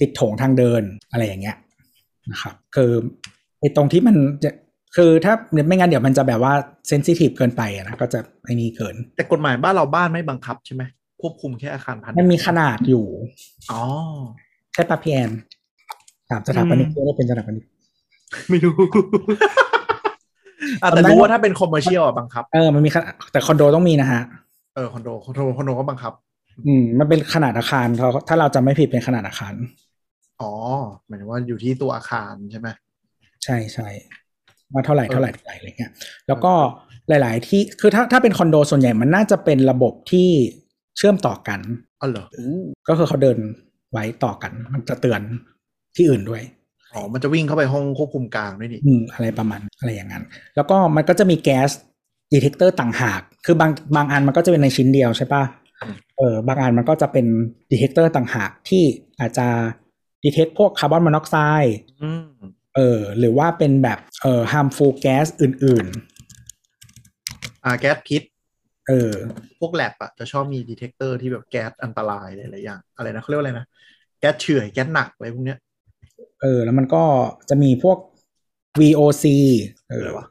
[0.00, 1.56] ติดโถงทางเดินอะไรอย่างเงี้ย
[2.30, 2.92] นะครับคือ
[3.60, 4.50] ไอ้ตรงที่มันจะ
[4.96, 5.34] คือถ้า
[5.68, 6.52] ไม่งั้นเดี๋ยวมันจะแบบว่า
[6.88, 10.82] sensitive เกินไปอะนะก็จะไอ้นี่เกิน แต่กฎหมายบ้านเราบ้านไม่บังคับใช่ไหม
[11.22, 13.06] ควบคุมแค่อาคารพาณิชย์มันมีขนาดอยู่
[13.70, 13.82] อ๋อ
[14.74, 15.30] ใช่ปะพี่แอน
[16.30, 17.64] ถามสถาปนิกอืมเผื่อได้เป็นสถาปนิก
[18.48, 19.85] ไม่รู้อะ
[20.78, 24.22] แต่จำได้รู้ว่าถ้าเป็น commercial อะบังคับ เออมันมีขนาดแต่คอนโดต้องมีนะฮะ
[24.74, 26.12] เออคอนโดคอนโดคอนโดก็บังคับ
[26.66, 29.54] อืมมันเป็นขนาดอาคารเขาถ้าเราจะไม่ผิดเป็นขนาดอาคาร
[30.40, 30.52] อ๋อ
[31.06, 32.68] หมายถึงว่าอยู่ที่ตัวอาคารใช่ไหม
[33.44, 33.88] ใช่ใช่
[34.72, 35.92] ว่าเท่าไหร่เออเท่าไหร่เท่าไหร่อะไรเงี้ย
[36.28, 36.52] แล้วก็
[37.08, 40.28] หลาย ๆ ที่คือถ้าถ้าเป็นคอนโดส่วนใหญ่มันน่าจะเป็นระบบที่
[40.96, 41.60] เชื่อมต่อกัน
[42.00, 42.26] อ๋อเหรอ
[42.88, 43.38] ก็คือเขาเดิน
[43.92, 45.20] ไว้ต่อกัน มันจะเตือน
[45.96, 46.42] ที่อื่นด้วย
[46.96, 50.24] อ๋อ มันจะวิ่งเข้าไปห้องควบคุมกลางด้วยนี่อืมอะไรประมาณอะไรอย่างนั้น
[50.56, 51.70] แล้วก็มันก็จะมีแก๊ส
[52.32, 55.42] detector ต่างหาก คือบางบางอันมันก็จะเป็นในชิ้นเดียวใช่ปะ
[56.18, 57.26] เออบางอันมันก็จะเป็น
[57.70, 58.84] detector ต่างหากที่
[59.20, 59.46] อาจจะ
[60.24, 62.26] detect พวกคาร์บอนมอนอกไซด์อืม
[62.76, 65.86] เออ หรือว่าเป็นแบบเอ่อ harmful gas อื่น
[67.64, 69.12] อ่าแก๊สพิษๆเออ
[69.60, 73.66] พวกแลบอะจะชอบมี detector ที่แบบแก๊สอันตรายหลายๆอย่าง อะไรนะเขาเรียกว่าอะไรนะ
[74.20, 75.58] แก๊สเฉื่อยแก๊สหนักอะไรพวกเนี้ย
[76.42, 77.04] เออ แล้วมันก็
[77.48, 77.98] จะมีพวก
[78.80, 79.24] VOC
[79.88, 80.26] เอออะไรวะ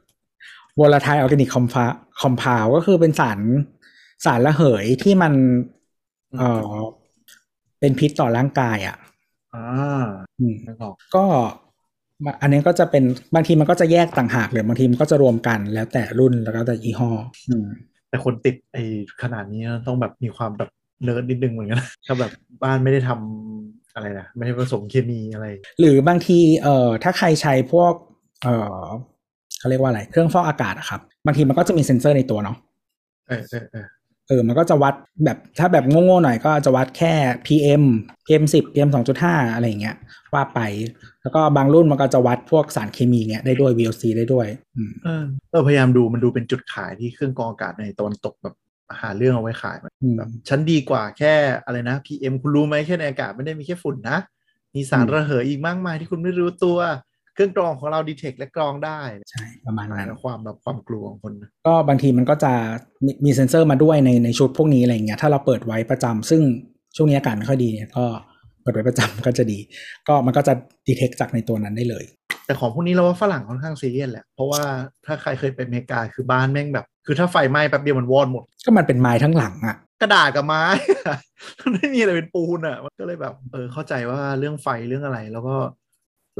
[0.79, 3.39] volatile organic compound compound ก็คือเป็นสาร
[4.25, 5.33] สารระเหยที่มัน
[6.39, 6.69] เออ
[7.79, 8.97] เป็นพิษต่อร่างกายอะ
[9.53, 10.03] อ่า
[10.39, 11.25] อืมนึกออกก็
[12.25, 13.03] มาอันนี้ก็จะเป็น
[13.35, 17.09] บางทีมันก็จะแยกต่างหากหรือบางทีมันก็จะรวมกันแล้วแต่รุ่นแล้วก็แต่ยี่ห้อ
[17.49, 17.65] อืม
[18.09, 18.83] แต่คนติดไอ้
[19.21, 20.69] ขนาดนี้ต้องแบบมีความแบบ
[21.03, 22.31] เนิร์ดนิดนึงเหมือนกันนะถ้าแบบ
[22.63, 25.45] บ้านไม่ได้ทำ อะไรนะไม่ได้ผสมเคมีอะไร
[25.79, 27.93] หรือบางทีเอ่อถ้าใครใช้พวก
[28.43, 28.83] เอ่อ
[29.59, 32.57] เขาเรียกว่าอะไรเครื่องฟอกอากาศอะครับบางทีมันก็จะมีเซ็นเซอร์ในตัวเนาะ
[33.27, 33.87] เออเออเออ
[34.27, 34.93] เออ มันก็จะวัด
[35.25, 37.13] แบบถ้าแบบโง่ๆหน่อยก็จะวัดแค่
[37.45, 37.83] PM
[38.25, 38.89] PM 10 PM
[39.21, 39.95] 2.5 อะไรอย่างเงี้ย
[40.33, 40.59] ว่าไป
[41.21, 48.55] แล้วก็บางรุ่นมันก็จะวัดพวกสารเคมีเงี้ยได้ด้วย VOC ได้ด้วย อืมเออเออพยายามดูมันดูเป็นจุดขายที่เครื่องกรองอากาศในตะวันตกแบบ
[49.01, 51.33] หาเรื่องเอาไว้ขายอืมแบบฉันดีกว่าแค่
[51.65, 54.17] อะไรนะ PM คุณรู้ไหมแค่ในอากาศไม่ได้มีแค่ฝุ่นนะ
[54.75, 56.77] มีสารระเหยอีกมากมายที่คุณไม่รู้ตัว
[57.33, 58.99] เครื่องกรองของเราดีเทคและกรองได้
[59.31, 62.53] ใช่ ประมาณนั้นความแบบความกลัวของคนนะก็บางทีมันก็จะ
[63.05, 66.41] มีมีเซ็นเซอร์มาด้วยในในชุดพวกนี้อะไรอย่างเงี้ยถ้าเราเปิดไว้ประจำซึ่ง
[66.95, 68.05] ช่วงนี้อากาศไม่ค่อยดีเนี่ยก็
[68.61, 69.59] เปิดไว้ประจำก็จะดี
[70.07, 70.53] ก็มันก็จะ
[70.87, 72.05] ดีเทคจากในตัวนั้นได้เลย
[72.45, 74.61] แต่ของพวกนี้เราว่าฝรั่งค่อนข้างซีเรียสแหละ เพราะว่า
[75.05, 80.63] ถ้าใครเคยไปอเมริกาคือบ้านแม่งแบบ คือถ้าไฟไหม้แป๊บเดียวมันวอดหมด ก็มันเป็นไม้ทั้งหลังอะกระดาษกับไม้
[81.59, 85.55] มันไม่มีอะไรเป็นปูนอะมันก็เลยแบบเออเข้าใจว่าเรื่องไฟเรื่องอะไร แล้วก็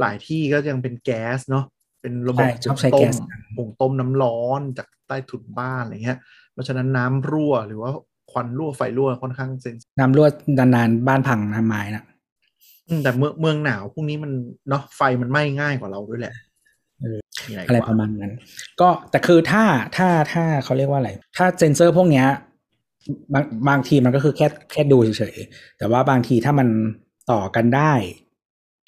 [0.00, 1.64] หลายที่ก็ยังเป็นแก๊สเนาะ
[2.00, 3.16] เป็นระบบใช่ชอบใช้ต้แก๊มส
[3.56, 6.18] หุงต้มน้ำร้อนจากใต้ถุนบ้านอะไรเงี้ย
[6.52, 7.90] เพราะฉะนั้นน้ำรั่วหรือว่า
[8.32, 10.26] ควันรั่วไฟรั่วค่อนข้างเซนซิน้ำรั่ว
[10.58, 12.15] นานๆบ้านพังน้ำไม้นะอืม
[13.02, 14.32] แต่เมืองเมืองหนาวพวกนี้มัน
[14.68, 16.34] เนาะไฟมันไหม้ง่ายกว่าเราด้วยแหละ
[17.00, 18.32] เออมีอะไรอะไรกปว่าระมาณนั้น
[18.80, 19.64] ก็แต่คือถ้า
[19.96, 22.26] ถ้าถ้าเขาเรียกว่าอะไร ถ้าเซนเซอร์พวกเนี้ย
[23.32, 26.68] บางบางทีมันก็คือแค่แค่ดูเฉยๆ แต่ว่าบางทีถ้ามัน
[27.30, 27.92] ต่อกันได้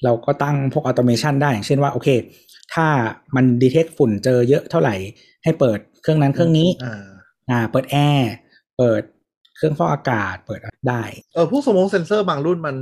[0.03, 2.09] เราก็ตั้งพวก automation ได้ อย่างเช่นว่า โอเค
[2.73, 2.87] ถ้า
[3.35, 4.95] มัน detect ฝุ่นเจอเยอะเท่าไหร่
[5.43, 7.05] ให้เปิดเครื่องนั้นเครื่องนี้ อ่า
[7.49, 8.31] อ่าเปิดแอร์
[8.77, 9.01] เปิด
[9.59, 11.03] เครื่องฟอกอากาศเปิดได้
[11.33, 12.77] เออพวก smoke sensor บางรุ่นมัน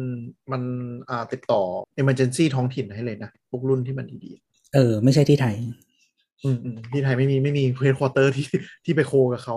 [0.51, 0.61] มัน
[1.09, 1.61] อ่าติดต่อ
[2.01, 4.33] emergency ท้องถิ่นให้เลยนะพวกรุ่นที่มันดี
[4.73, 8.47] เออ ไม่ใช่ที่ไทยๆอืมอืมที่ไทยไม่มีไม่มี headquarter ที่
[8.85, 9.55] ที่ไป co กับเขา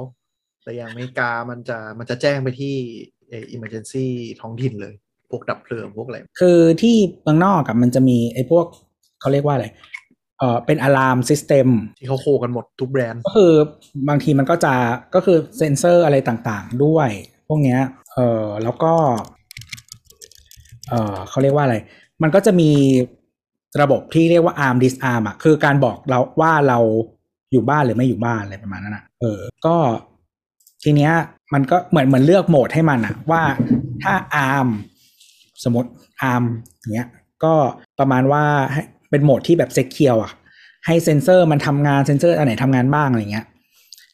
[0.62, 2.74] แต่อย่างอเมริกามันจะมันจะแจ้งไปที่
[3.28, 4.06] เออ emergency
[4.40, 4.94] ท้องถิ่นเลย
[5.30, 8.66] พวกดับเพลิงพวกอะไร คือที่เมืองนอกกับมันจะมีไอ้พวก
[9.20, 9.66] เขาเรียกว่าอะไร
[10.40, 11.68] เออเป็น alarm system
[11.98, 13.52] ที่เขา co กันหมดทุกแบรนด์ก็คือ
[14.08, 14.74] บางทีมันก็จะ
[15.14, 17.08] ก็คือเซ็นเซอร์อะไรต่างๆ ด้วย
[17.48, 17.80] พวกเนี้ย
[18.14, 18.92] เออแล้วก็
[20.88, 21.76] เออเขาเรียกว่าอะไร
[22.22, 22.70] มันก็จะมี
[23.80, 26.78] ระบบที่เรียกว่า arm disarm อะคือการบอกเราว่าเรา
[27.52, 29.76] อยู่บ้านหรือไม่อยู่บ้านอะไรประมาณนั้นอะเออก็
[30.82, 31.12] ทีเนี้ย
[31.54, 33.42] มันก็เหมือนเหมือนเลือกโหมดให้มันอะว่า
[34.02, 34.14] ถ้า
[34.48, 34.68] arm
[35.64, 35.90] สมมติ
[36.32, 36.44] arm
[36.78, 37.08] อย่างเงี้ย
[37.44, 37.54] ก็
[37.98, 40.32] ประมาณว่าให้ เป็นโหมดที่แบบ secure อะ
[40.86, 43.46] ให้เซ็นเซอร์มันทำงานเซ็นเซอร์อันไหนทำงานบ้างอะไรเงี้ย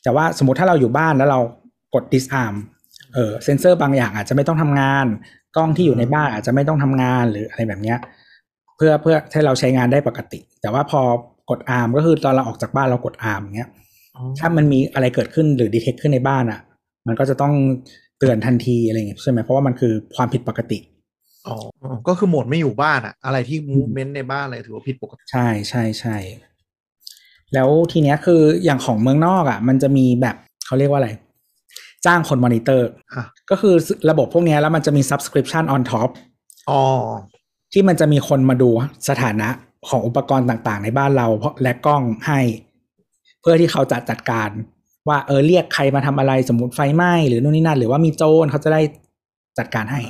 [0.02, 1.40] แต่ว่าสมมติถ้าเราอยู่บ้านแล้วเรา
[1.94, 2.54] กด disarm
[3.14, 5.06] เออเซ็นเซอร์บางอย่างอาจจะไม่ต้องทำงาน
[5.56, 7.98] กล้องที่อยู่ในบ้านอาจจะไม่ต้องทำงานหรืออะไรแบบเนี้ย
[8.76, 11.00] เพื่อเพื่อให้เราใช้งานได้ปกติ แต่ว่าพอ
[11.50, 13.70] กด arm ก็คือตอนเราออกจากบ้านเรากด arm อย่างเงี้ย
[14.38, 16.60] ถ้ามันมีอะไรเกิดขึ้นหรือดีเทคขึ้นในบ้านอะ
[17.06, 17.54] มันก็จะต้อง
[18.18, 20.78] เตือนทันทีอะไรเงี้ยใช่ไหมเพราะว่ามันคือความผิดปกติ
[21.48, 21.56] อ๋อ
[22.08, 26.16] ก็คือโหมดไม่อยู่บ้านอะอะไรที่ movement ในบ้านอะไรถือว่าผิดปกติ ใช่ใช่ใช่
[27.54, 30.36] แล้วทีเนี้ยคืออย่างของเมืองนอกอะมันจะมีแบบ
[30.66, 31.10] เขาเรียกว่าอะไร
[32.06, 33.74] จ้างคนมอนิเตอร์อะก็คือ
[34.10, 36.10] ระบบพวกเนี้ยแล้วมันจะมี subscription on top
[36.70, 36.82] อ๋อ
[37.72, 38.70] ที่มันจะมีคนมาดู
[39.08, 39.48] สถานะ
[39.88, 42.40] ของอุปกรณ์ต่างๆ ในบ้านเราเพราะและกล้องให้
[43.40, 44.50] เพื่อที่เขาจะจัดการ
[45.08, 48.80] ว่าเออเรียกใครมาทำอะไรสมมติไฟไหม้หรือนู่นนี่นั่นหรือว่ามีโจรเขาจะได้
[49.58, 50.00] จัดการให้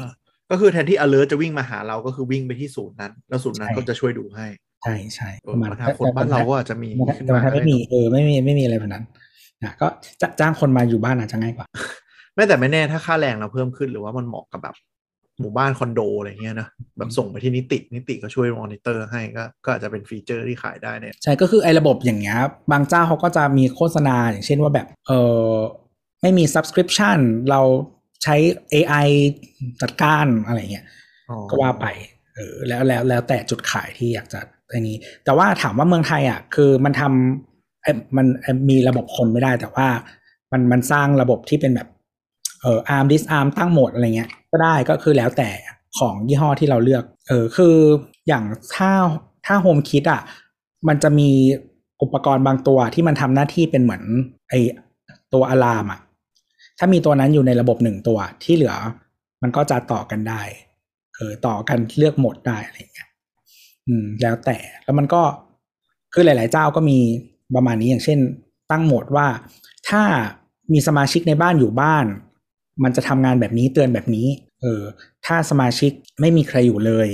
[0.50, 4.46] ก็คือแทนที่ alert จะวิ่งมาหาเราก็คือวิ่งไปที่ศูนย์นั้น แล้วศูนย์นั้นใช่ก็จะช่วยดูให้
[4.82, 9.04] ใช่ใช่เอออนาคตบ้านเราก็อาจจะมีแต่ขึ้นแต่มาถ้าไม่มีเออไม่มีไม่มีอะไรแบบนั้น
[9.64, 9.86] นะก็
[10.20, 11.66] จะจ้างคนมาอยู่บ้านอาจจะง่ายกว่า
[12.34, 14.76] ไม่แต่ไม่แน่ถ้าค่าแรงเราเพิ่มขึ้นหรือว่ามันเหมาะกับแบบ
[15.40, 16.68] หมู่บ้านคอนโดอะไรเงี้ยนะ
[16.98, 22.38] แบบส่งไปที่นิตินิติก็ช่วยมอนิเตอร์ให้ก็ก็อาจจะเป็น feature ที่ขายได้เนี่ยใช่ก็คือไอ้ระบบอย่างเงี้ย
[22.72, 25.12] บางเจ้าเขาก็จะมีโฆษณาอย่างเช่นว่าแบบเอ
[25.50, 25.54] อ
[26.22, 27.18] ไม่มี subscription
[27.50, 27.60] เรา
[28.26, 28.36] ใช้
[28.72, 29.08] AI
[29.82, 30.86] จัดการอะไรเงี้ย
[31.30, 31.86] อ๋อก็ว่าไป
[32.34, 39.88] เออแล้วแล้วแล้วแต่จุดขายที่อยากจะไอ้นี้ แต่ว่าถามว่าเมืองไทยอะคือมันทำเอ้ยมันเอ้ยมีระบบคนไม่ได้แต่ว่า
[40.52, 41.88] มันมันสร้างระบบที่เป็นแบบ
[42.62, 45.50] เออ arm disarm ตั้งโหมดอะไรเงี้ย ก็ได้ก็คือแล้วแต่
[45.98, 47.76] ของยี่ห้อที่เราเลือก เออคือ
[48.28, 48.44] อย่าง
[48.76, 48.90] ถ้า
[49.46, 50.20] ถ้าโฮมคิดอะ
[50.88, 51.30] มันจะมี
[52.02, 54.02] อุปกรณ์บางตัวที่มันทำหน้าที่เป็นเหมือน
[54.48, 54.54] ไอ
[55.34, 56.00] ตัวอะลามอะ
[56.78, 58.74] ถ้ามีตัวนั้นอยู่ในระบบหนึ่งตัวที่เหลือ
[59.42, 60.42] มันก็จะต่อกันได้
[61.16, 63.08] เออต่อกันเลือกโหมดได้อะไรเงี้ย
[63.86, 65.22] อืม แล้วแต่แล้วมันก็
[66.12, 66.98] คือหลาย ๆ เจ้าก็มี
[67.54, 68.18] ประมาณนี้อย่างเช่น
[68.70, 69.26] ตั้งโหมดว่า
[69.88, 70.02] ถ้า
[70.72, 72.06] มีสมาชิกในบ้านอยู่บ้าน
[72.84, 74.28] มันจะทำงานแบบนี้เตือนแบบนี้
[74.60, 74.82] เออ
[75.26, 77.08] ถ้าสมาชิกไม่มีใครอยู่เลย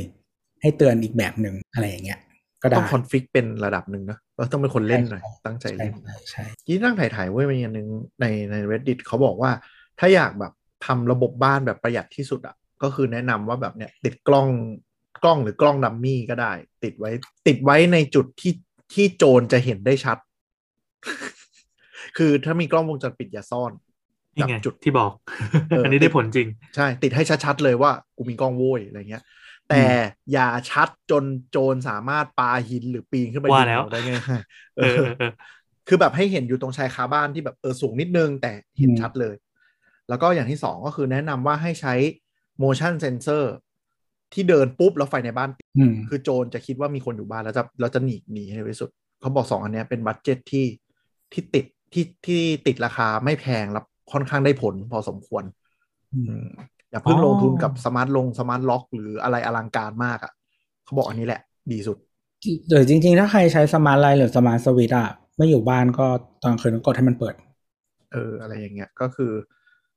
[0.61, 2.21] ให้เตือนอีกแบบหนึ่งอะไรอย่างเงี้ย
[2.63, 7.89] ก็ได้ต้องคอนฟิกเป็นระดับหนึ่งนะเราต้องเป็นคนเล่นหน่อยใช่ตั้งใจใช่เล่นใช่ใช่ยี่นั่งถ่ายๆเว้ยมันอย่างหนึ่ง
[8.21, 9.51] ในใน reddit เขาบอกว่า
[9.99, 10.53] ถ้าอยากแบบ
[10.87, 14.49] ทำระบบบ้านแบบประหยัดที่สุดอะก็คือแนะนำว่าแบบเนี้ยติดกล้อง
[15.25, 16.53] กล้องหรือกล้องดัมมี่ก็ได้
[16.85, 17.11] ติดไว้
[17.47, 18.53] ติดไว้ในจุดที่
[18.95, 20.19] ที่โจรจะเห็นได้ชัด
[22.17, 23.73] คือถ้ามีกล้องวงจรปิดอย่าซ่อน
[24.35, 25.13] นี่ไงจับจุดที่บอก
[25.69, 29.23] เอออัอันนี้ได้ผลจริง ใช่ ติดให้ชัดๆเลยว่า กูมีกล้องโว้ยอะไรเงี้ย
[29.73, 29.87] แต่
[30.33, 35.33] อย่าชัดจนโจรสามารถปาหินหรือปีนขึ้นไปว่ายิงแล้วเราได้ง่ายๆเออเออเออ
[35.89, 39.35] คือแบบให้เห็นอยู่ตรงชายคาบ้านที่แบบเออสูงนิดนึง แต่เห็นชัดเลย
[40.09, 41.95] แล้วก็อย่างที่สองก็คือแนะนำว่าให้ใช้
[42.63, 43.45] motion sensor
[44.33, 50.67] ที่เดินปุ๊บแล้วไฟในบ้านติดอืมคือโจรจะคิดว่ามีคนอยู่บ้านแล้วจะแล้วจะหนีหนีให้เร็วที่สุด เขาบอกสองอันเนี้ยเป็น budget ที่
[51.33, 55.45] ที่ติดที่ที่ติดราคาไม่แพงแล้วค่อนข้างได้ผลพอสมควร
[56.95, 60.33] อืมอืมอย่าเพิ่งอ๋อลงทุนกับ smart ลง smart lock หรืออะไรอลังการมากอะ่ะ
[60.85, 61.41] เขาบอกอันนี้แหละ
[61.73, 61.99] ดีสุด
[62.69, 66.07] หรือจริง ๆ ถ้าใครใช้ smart light หรือ smart switch อะไม่อยู่บ้านก็
[66.43, 67.35] ตอนคืนก็กดให้มันเปิด
[68.13, 69.33] เออ อะไรอย่างเงี้ยก็คือ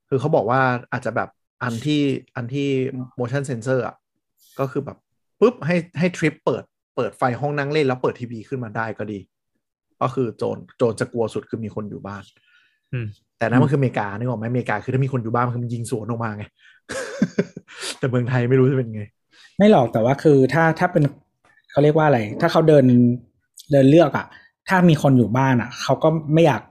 [0.10, 1.30] คือเขาบอกว่าอาจจะแบบ
[1.64, 2.02] อันที่
[2.36, 2.70] อันที่
[3.20, 3.96] motion sensor อะ
[4.60, 4.98] ก็คือแบบ
[5.39, 6.64] ปุ๊บให้ให้ trigger
[6.96, 9.20] เปิดไฟห้องนั่งเล่นแล้วเปิดทีวีขึ้นมาได้ก็ดี
[10.02, 12.24] ก็คือโจรโจรจะกลัวสุดคือมีคนอยู่บ้าน
[12.93, 13.08] อืม
[13.38, 16.44] แต่นั้นมันคืออเมริกานึกออกไหมอเมริกาคือถ้ามีคนอยู่บ้านมันคือมันยิงสวนออกมาไง
[18.00, 19.04] แต่เมืองไทยไม่รู้จะเป็นไง
[19.58, 21.04] ไม่หรอกแต่ว่าคือถ้าถ้าเป็น
[21.72, 22.86] เขาเรียกว่าอะไร ถ้าเขาเดิน
[23.72, 24.26] เดินเลือกอะ
[24.68, 26.62] ถ้ามีคนอยู่บ้านอะ เขาก็ไม่อยาก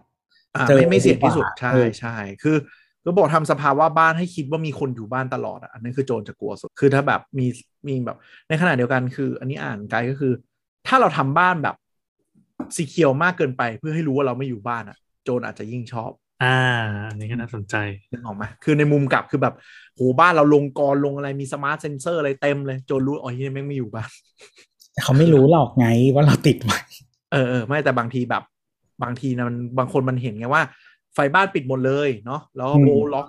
[0.56, 2.56] อ่าเจอไม่ไม่เสี่ยงที่สุดดีกว่าใช่เออใช่คือ
[3.04, 7.46] ก็บอกทำสภาวะบ้านให้คิดว่ามีคนอยู่บ้านตลอดอะอันนั้นคือโจรจะกลัวสุดคือถ้าแบบมี
[7.86, 10.32] มีแบบ ในขณะเดียวกันคือ อันนี้อ่านไกด์ก็คือ
[10.86, 11.76] ถ้าเราทำบ้านแบบ
[12.76, 16.10] สีเขียวมากเกินไปเพื่อให้รู้ว่าเราไม่อยู่บ้านอะ โจรอาจจะยิ่งชอบ
[16.42, 16.56] อ่า
[17.08, 17.76] อันนี้ก็น่าสนใจ
[18.10, 19.54] นึกออกไหมคือในมุมกลับคือแบบ
[19.94, 24.10] โหบ้านเราลงกลอนลงอะไรมี smart sensor อะไรเต็มเลยโจรรู้อ๋อที่นี่แม่งไม่อยู่บ้าน
[24.92, 26.78] แต่เขาไม่รู้หรอกไงว่าเราติดไว้
[27.32, 28.42] เออเออไม่แต่บางทีแบบ
[29.02, 30.62] บางทีนะมันบางคนมันเห็นไงว่า
[31.14, 33.26] ไฟบ้านปิดหมดเลยเนาะแล้ว bolt lock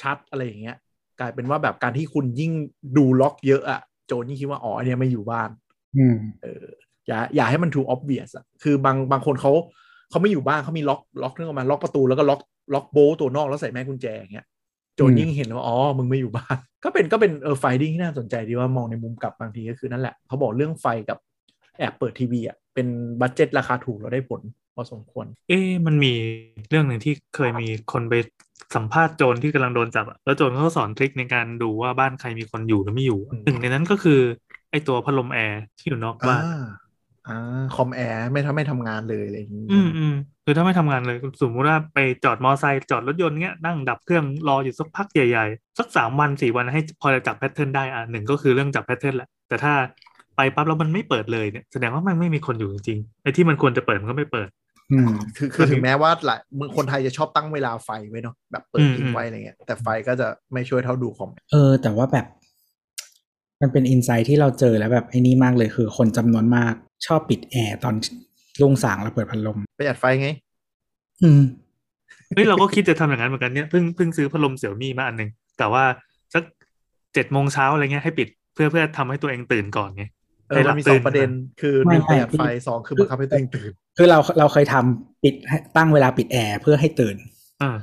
[0.00, 0.76] ชัดอะไรอย่างเงี้ย
[1.20, 2.52] กลายเป็นว่าแบบการที่คุณยิ่ง
[2.96, 5.48] ดูล็อกเยอะอะโจรยิ่งคิดว่าอ๋ออันเนี้ยไม่อยู่บ้าน
[5.96, 6.64] อืมเออ
[7.06, 9.52] อย่าอย่าให้มัน too obvious อะคือบางบางคนเขา
[10.10, 12.40] เขาไม่อยู่บ้านเขามีล็อกล็อกนึกออกมะล็อกประตูแล้วก็ล็อก
[12.74, 14.46] ล็อกโบว์ตัวนอกแล้วใส่แม่กุญแจอย่างเงี้ย
[14.96, 21.18] โจรอืมยิ่งเห็นว่าอ๋อมึงไม่อยู่บ้าน ก็เป็นก็เป็นเออ finding ที่น่าสนใจดีว่ามองในมุมกลับบางทีก็คือนั่นแหละเขาบอกเรื่องไฟกับ
[21.78, 22.86] แอบเปิดทีวีอะเป็น
[23.20, 24.40] budget ราคาถูกเราได้ผล
[24.74, 26.12] พอสมควร เอ๊ะมันมี
[26.68, 28.14] เรื่องหนึ่งที่เคยมีคนไป
[28.76, 34.20] สัมภาษณ์โจรที่กำลังโดนจับอะแล้วโจรเขาก็สอน trick ในการดูว่าบ้านใครมีคนอยู่หรือไม่อยู่อืมหนึ่งในนั้นก็คือ
[34.70, 36.42] ไอตัวพัดลมแอร์ที่อยู่นอกบ้าน
[37.28, 40.14] อ่าอ่าคอมแอร์ไม่ทำไม่ทำงานเลยอะไรอย่างนี้อืมอืม
[40.44, 49.72] คือถ้าไม่ทำงานเลยสมมติว่าไปจอดมอไซค์จอดรถยนต์เงี้ยนั่งดับเครื่องรออยู่สักพักใหญ่ๆ สักสามวันสี่วันให้พอจะจับ pattern ได้อะหนึ่งก็คือเรื่องจับ pattern แหละ แต่ถ้า
[50.36, 54.48] ไปปั๊บแล้วมันไม่เปิดเลยเนี่ยแสดงว่ามันไม่มีคนอยู่จริงๆไอ้ที่มันควรจะเปิดมันก็ไม่เปิด
[54.92, 62.26] อืมคือคือถึงแม้ว่าหลายมึงคนไทยจะชอบตั้งเวลาไฟไว้เนาะแบบเปิดอืมทิ้งไว้อะไรเงี้ยแต่ไฟก็จะไม่ช่วยเท่าดูคอมเออ แต่ว่าแบบ
[63.60, 66.74] มันเป็น insight ที่เราเจอแล้วแบบไอ้นี่มากเลยคือคนจำนวนมาก
[67.06, 67.94] ชอบปิดแอร์ตอน
[68.62, 70.28] รุ่งสางแล้วเปิดพัดลมประหยัดไฟไง
[71.22, 71.42] อืม
[72.34, 75.84] เฮ้ยเราก็คิดจะทำอย่างนั้นเหมือนกันเนี่ยเพิ่งเพิ่งซื้อพัดลมเสี่ยวมี่มาอันหนึ่งแต่ว่า
[76.34, 76.42] สัก
[77.14, 80.04] เจ็ดโมงเช้าอะไรเงี้ยให้ปิดเพื่อเพื่อทำให้ตัวเองตื่นก่อนไง
[80.48, 81.30] เออให้หลับตื่น มันมีสองประเด็น
[81.60, 87.16] คือไม่หนึ่งประหยัดไม่ไฟสองคือบังคับให้ตัวเองตื่น คือเราเราเคยทำปิดให้ตั้งเวลาปิดแอร์เพื่อให้ตื่น
[87.62, 87.76] อ่า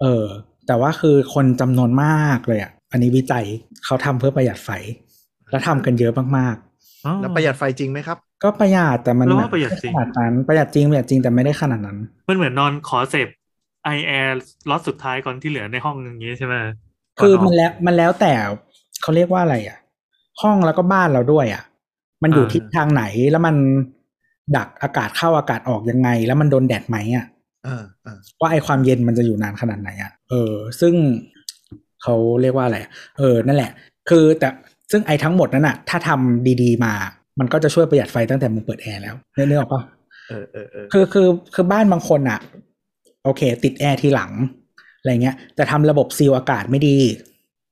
[0.00, 0.26] เออ
[0.66, 3.44] แต่ว่าคือคนจำนวนมากเลยอะอันนี้วิจัย
[3.84, 4.70] เขาทำเพื่อประหยัดไฟ
[5.50, 6.56] แล้วทำกันเยอะมาก
[7.06, 13.28] อ๋อแล้วประหยัดไฟจริงไหมครับๆ ก็ประหยัดแต่มันเราว่าประหยัดจริงขนาดนั้นประหยัดจริงประหยัดจริงแต่ไม่ได้ขนาดนั้น มันเหมือนนอนขอเสพ
[13.84, 16.54] ไอแอร์ล็อตสุดท้ายก่อนที่เหลือในห้องอย่างงี้ใช่ไหม
[17.20, 18.32] คือก่มันนแล้วมันแล้วแต่
[19.02, 19.78] เขาเรียกว่าอะไรอะ
[20.42, 21.62] ห้องแล้วก็บ้านเราด้วย อะ
[22.22, 23.56] มันอยู่อ่าทิศทางไหนแล้วมัน
[24.56, 27.26] ดักอากาศเข้าอากาศออกยังไง แล้วมันโดนแดดไหมอะ
[27.66, 30.94] อ่าอ่าว่าไอความเย็นมันจะอยู่นานขนาดไหนอะเออ ซึ่ง
[32.02, 33.70] เขาเรียกว่าอะไรอะเออ นั่นแหละ
[34.08, 34.48] คือแต่
[34.90, 36.94] ซึ่งไอทั้งหมดนั้นอะ ถ้าทำดี ๆ มา
[37.38, 39.82] มันก็จะช่วยประหยัดไฟตั้งแต่มึงเปิดแอร์แล้วเนื้ออกปะ
[40.28, 42.40] เออเออเออคือคือคือบ้านบางคนอะ
[43.24, 44.32] โอเค ติดแอร์ทีหลัง
[44.98, 46.96] อะไรเงี้ย แต่ทำระบบซีลอากาศไม่ดี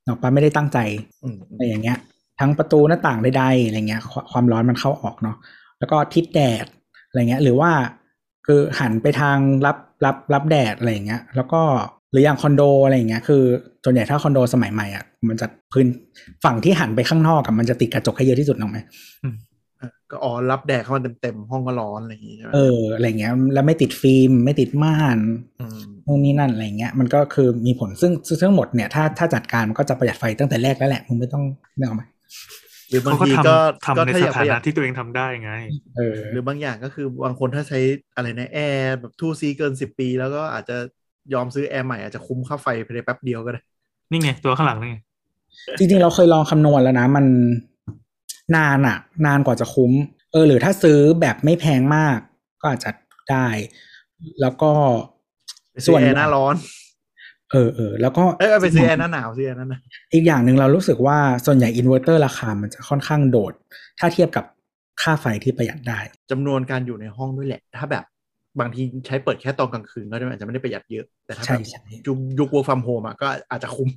[0.06, 0.78] ออกปะไม่ได้ตั้งใจ
[1.24, 1.98] อืมอะไรอย่างเงี้ย
[2.40, 5.36] ทั้งประตูหน้าต่างใดๆอะไรเงี้ยควความร้อนมันเข้าออกเนาะ
[5.78, 6.66] แล้วก็ทิศแดด
[7.08, 7.70] อะไรเงี้ย หรือว่า
[8.46, 11.62] คือหันไปทางรับรับรับแดดอะไรอย่างเงี้ย แล้วก็
[12.10, 13.42] หรืออย่างคอนโดอะไรอย่างเงี้ยคือ
[13.84, 15.86] ส่วนใหญ่ถ้าคอนโดสมัยใหม่อะมันจะพื้น
[16.44, 18.78] ฝั่งที่หันไปข้างนอกกับมันจะติดกระจกให้เยอะที่สุดถูกไหม
[19.22, 19.34] เออ
[20.14, 25.18] ก็อ๋อรับแดดเข้ามาเต็มๆห้องก็ร้อนอะไรอย่างงี้ใช่ไหมเอออะไรเงี้ย แล้วไม่ติดฟิล์มไม่ติดม่าน
[25.84, 31.44] มนู่นนี่นั่นอะไรเงี้ย มันก็คือมีผลซึ่งซึ่งทั้งหมดเนี่ยถ้าถ้าจัดการมันก็จะประหยัดไฟตั้งแต่แรกแล้วแหละมึงไม่ต้อง
[31.78, 32.02] นึกออกไหม
[32.88, 35.52] หรือบางเขาก็ทีทก็ำทำก็ในถ้าสอยากถาประหนะยัดที่ตัวเองทำได้ไง
[35.96, 37.78] เออหรือบางอย่างก็คือบางคนถ้าใช้
[38.16, 40.76] อะไรนะแอร์แบบทูซีเกินสิบปี แล้วก็อาจจะ
[41.34, 43.62] ยอมซื้อแอร์ใหม่อาจจะคุ้มค่าไฟภายในแป๊บเดียวก็ได้
[44.10, 44.96] นี่ไงตัวข้างหลังนี่ไง
[45.78, 47.26] จริงๆเราเคยลองคำนวณแล้วนะมัน
[48.56, 49.92] นานอะนานกว่าจะคุ้ม
[50.32, 52.18] เออ หรือถ้าซื้อแบบไม่แพงมาก
[52.60, 52.90] ก็อาจจะ
[53.30, 53.48] ได้
[54.40, 54.70] แล้วก็
[55.72, 56.54] ไปซื้อแอร์หน้าร้อน
[57.50, 59.82] เออเออแล้วก็เอ้ยเอาไปซื้อแอร์หน้าหนาวซื้อแอร์หน้าหนาว
[60.12, 63.52] อีกอย่างหนึ่งเรารู้สึกว่าส่วนใหญ่อินเวอร์เตอร์ราคามันจะค่อนข้างโดด
[63.98, 64.44] ถ้าเทียบกับ
[65.02, 68.04] ค่าไฟที่ประหยัดได้จำนวนการอยู่ในห้องด้วยแหละ ถ้าแบบ
[68.60, 73.88] บางทีใช้เปิดแค่ตอนกลางคืนก็อาจจะไม่ได้ประหยัดเยอะ แต่ถ้าใช่แบบใช่ยุคยุค work from home อะก็อาจจะคุ้ม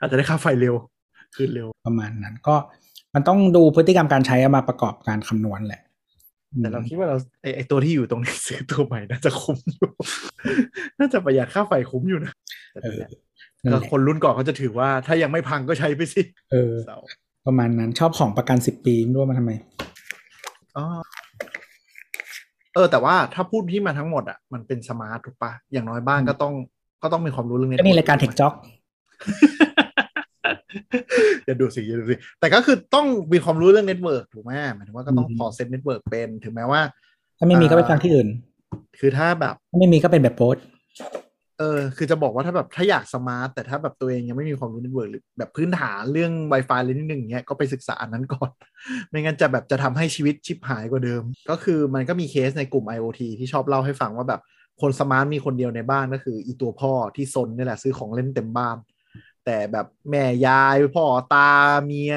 [0.00, 0.74] อาจจะได้ค่าไฟเร็ว
[1.34, 2.56] คืนเร็วประมาณนั้นก็
[3.16, 5.82] มันต้องดูพฤติกรรมการใช้เอามาประกอบการคำนวณแหละ
[6.60, 9.88] แต่เราคิดว่าเราไอไอตัวที่อยู่ตรงนี้ซื้อตัวใหม่น่าจะคุ้มอยู่
[10.98, 12.32] น่าจะประหยัดค่าไฟคุ้มอยู่นะ
[12.72, 13.00] แต่เออ
[13.62, 16.98] นั่นแหละนั่นก็แหละคนรุ่นก่อนเขาจะถือว่าถ้ายังไม่พังก็ใช้ไปสิ เออเสา
[17.46, 19.52] ประมาณนั้นชอบของประกันสิบปีไม่รู้ว่ามันทำไม
[20.76, 20.84] อ๋อ
[22.74, 26.52] เออแต่ว่าถ้าพูดที่มาทั้งหมดอะมันเป็น smart ถูกปะอย่างน้อยบ้านก็ต้อง
[27.02, 28.52] ก็ต้องมีความรู้เรื่องนี้ก็นี่รายการ TechJock
[31.46, 36.80] อย่าดูสิอย่าดูสิ แต่ก็คือต้องมีความรู้เรื่อง network ถูกไหมหมายถึงว่าก็ต้องพอ set network เป็นถึงแม้ว่า
[37.38, 38.28] ถ้าไม่มีก็ไปฟังที่อื่น
[38.98, 40.64] คือถ้าแบบถ้าไม่มีก็เป็นแบบโพสต์
[41.58, 48.50] เออคือจะบอกว่าถ้าแบบถ้าอยาก smart แต่ถ้าแบบตัวเองยังไม่มีความรู้ network หรือแบบพื้นฐานเรื่อง Wi-Fi อะไรนิดนึงเนี้ยก็ไปศึกษาอันนั้นก่อน
[49.08, 54.40] ไม่งั้นจะแบบจะทำให้ชีวิตชิบหายกว่าเดิม ก็คือมันก็มีเคสในกลุ่ม IoT ที่ชอบเล่าให้ฟังว่าแบบ
[54.80, 58.76] คน smart มีคนเดียวในบ้านก็คือ อีตัวพ่อที่ซนนี่แหละซื้อของเล่นเต็มบ้าน
[59.46, 61.50] แต่แบบแม่ยายพ่อตา
[61.84, 62.14] เมีย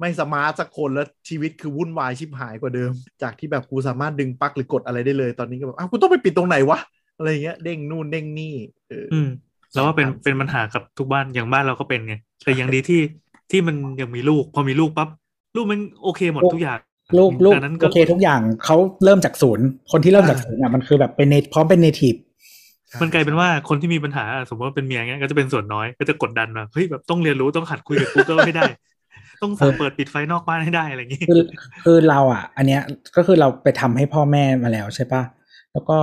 [0.00, 2.90] ไม่ smart สักคนแล้วชีวิตคือวุ่นวายชิบหายกว่าเดิม
[3.22, 6.78] จากที่แบบกูสามารถดึงปลั๊กหรือกดอะไรได้เลยตอนนี้ก็แบบอ้าวกูต้องไปปิดตรงไหนวะ
[7.18, 8.54] อะไรเงี้ยเด้งนู่นเด้งนี่
[8.88, 9.28] เอออืม
[9.72, 12.14] แล้วว่าเป็นเป็นปัญหากับทุกบ้านอย่างบ้านเราก็เป็นไง
[12.44, 13.00] แต่ยังดีที่
[13.50, 15.08] ที่มันยังมีลูก พอมีลูกปั๊บ
[15.56, 16.78] ลูกมันโอเคหมดทุกอย่าง
[17.18, 22.14] ลูกลูกดังนั้นก็โอเคทุกอย่างเขาเริ่มจากศูนย์คนที่เริ่มจากศูนย์อะมันคือแบบเป็นเนพร้อมเป็นเนทีฟ
[23.02, 28.64] มันกลายเป็นว่าคนที่มีปัญหาสมมติว่าเป็นเมียเงี้ยก็จะเป็นส่วนน้อยก็จะกดดันมาเฮ้ยแบบต้องเรียนรู้ต้องหัดคุยกับ Google ให้ได้
[29.42, 31.42] ต้องสั่งเปิดปิดไฟนอกบ้านให้ได้อะไรอย่างงี้คือ
[31.84, 32.82] คือเราอะ อันเนี้ย
[33.16, 35.22] ก็คือเราไปทำให้พ่อแม่มาแล้วใช่ปะ
[35.72, 35.98] แล้วก็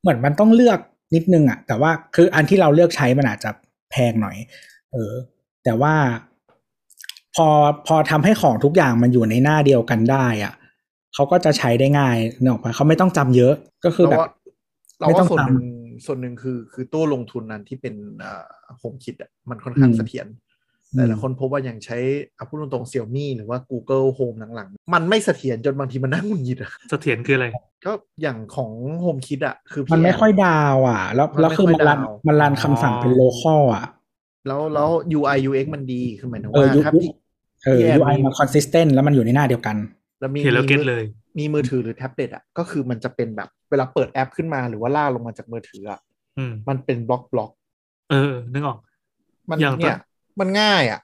[0.00, 0.78] เหมือนมันต้องเลือก
[1.14, 3.50] นิดนึงอะ แต่ว่าคืออันที่เราเลือกใช้มันอาจจะ
[3.90, 4.36] แพงหน่อย
[4.92, 5.12] เออ
[5.64, 5.94] แต่ว่า
[7.34, 7.48] พอ
[7.86, 10.54] พอทำให้ของทุกอย่างมันอยู่ในหน้าเดียวกันได้อะ
[11.14, 13.54] เขาก็จะใช้ได้ง่ายเนกออกปะเขาไม่ต้องจำเยอะ
[13.84, 14.30] ก็คือเราแบบว่า
[15.00, 15.73] เราไม่ต้ว่าองส่วนหนึ่งท
[16.06, 17.94] ส่วนหนึ่งคือคือตู้ลงทุนนั้นที่เป็น
[18.78, 20.26] HomeKit อะมันค่อนข้างอืมเสถียร
[20.96, 21.98] แต่เราค้นพบว่าอย่างใช้
[22.36, 27.46] เอาพูดตรงๆ Xiaomi หรือว่า Google Home หลังๆ มันไม่เสถียรจนบางทีมันน่าหงุดหงิดอะเสถียรคืออะไร
[27.86, 27.92] ก็
[28.22, 28.70] อย่างของ
[29.00, 33.84] HomeKit อะคือมันพี่ไม่แนค่อย down อะแล้วมันแล้วไม่คือค่อยมัน run down มัน run คำสั่งเป็น local อะ
[34.46, 34.88] แล้วแล้ว
[35.18, 37.10] UI UX มันดีคือหมายถึงเออว่ายุถ้ายุพี่
[37.64, 39.76] เออพี่แอน UI มีมัน consistent แล้วมันอยู่ในหน้าเดียวกัน
[40.20, 41.04] แล้วมีเห็นแล้วมีเก็ตมือเลย
[41.38, 46.00] มีมือถือหรือแท็บเล็ตอะก็คือมันจะเป็นแบบเวลาเปิดแอปขึ้นมาหรือว่าลากลงมาจากมือถืออะ
[46.38, 47.50] อืมมันเป็นบล็อกบล็อก
[48.10, 48.78] เออ นึกออก
[49.50, 49.96] มันอย่างเนี่ย
[50.40, 51.00] มันง่ายอะ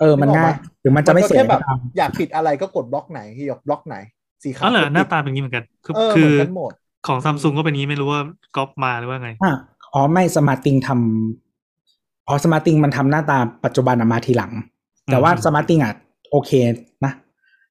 [0.00, 3.96] เออ มันง่ายหรือมันจะไม่ก็เสียแค่แบบก็ตามอยากปิดอะไรก็กดบล็อกไหนที่อยากบล็อกไหน
[4.42, 6.72] สีขาวอ๋อเหรอกดหน้าปิดตาเป็นอย่างนี้เหมือนกัน คือเออคืเหมือนกันหมด
[7.06, 8.20] ของซัมซุงก็เป็นอย่างนี้ไม่รู้ว่า
[8.56, 9.54] ก๊อปมาหรือว่าไงอะ
[9.94, 14.52] อ๋อไม่ SmartThings ทำอ๋อ SmartThings มันทำหน้าตาปัจจุบันอะมาทีหลัง
[15.10, 15.94] แต่ว่าอืม SmartThings อะ
[16.30, 16.50] โอเค
[17.04, 17.12] นะ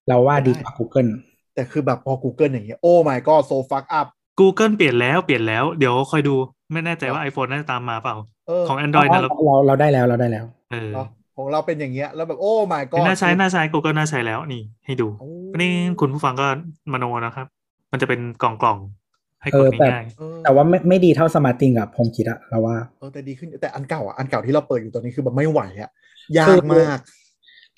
[0.08, 1.12] เราว่าดีกว่า Google
[1.54, 4.08] แต่คือแบบพอ Google อย่างเงี้ยโอ้ my god so fuck up
[4.40, 6.36] Google เปลี่ยนแล้วเปลี่ยนแล้วเดี๋ยวคอยดู
[6.72, 8.16] ไม่แน่ใจว่า iPhone น่าจะตามมาเปล่า
[8.48, 15.30] เออของ Android นะเราเราเราได้แล้วเราได้แล้วเออเนาะของเราเป็นอย่างเงี้ยแล้วแบบโอ้ my god น่าใช้น่าใช้ Google น่าใช้แล้วนี่ให้ดูโอ้
[15.62, 16.46] นี่คุณผู้ฟังก็
[16.94, 17.48] มโนนะครับ
[17.92, 25.92] มันจะเป็นกล่องกล่องๆให้กดเออแต่ง่ายเออแต่ว่าไม่ไม่ดีเท่าสมาร์ติงกับ HomeKit อะเราว่าเออแต่ดีขึ้นแต่อันเก่าอะอันเก่าที่เราเปิดอยู่ตอนนี้คือแบบไม่ไหวอะ
[26.38, 27.00] ยาคืกอมาก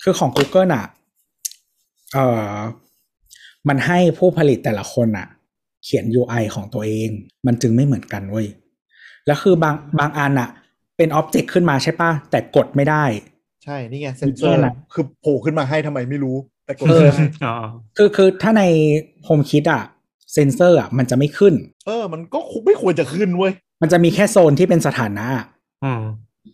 [0.02, 0.86] คือของ Google อะ
[2.14, 2.56] เอ่อ
[3.68, 5.26] มันให้ผู้ผลิตแต่ละคนอะ
[5.84, 7.10] เขียน UI ของตัวเอง
[7.46, 8.46] มันจึงไม่เหมือนกันเว้ย
[9.26, 10.48] แล้วคือบางบางอันอะ
[10.96, 13.04] เป็น object ขึ้นมาใช่ปะแต่กดไม่ได้
[13.64, 16.36] ใช่ นี่ไงเซนเซอร์แค่นั้นคือโผล่ขึ้นมาให้ทำไมไม่รู้
[16.66, 17.56] แต่กดเออไม่ได้ๆอ๋อ
[17.96, 18.62] คือคือถ้าใน
[19.28, 19.82] HomeKit อะ
[20.32, 21.54] เซนเซอร์อะมันจะไม่ขึ้น
[21.86, 23.52] เออ มันก็ไม่ควรจะขึ้นเว้ย
[23.82, 25.46] มันจะมีแค่โซนที่เป็นสถานะอะ
[25.84, 26.02] อืม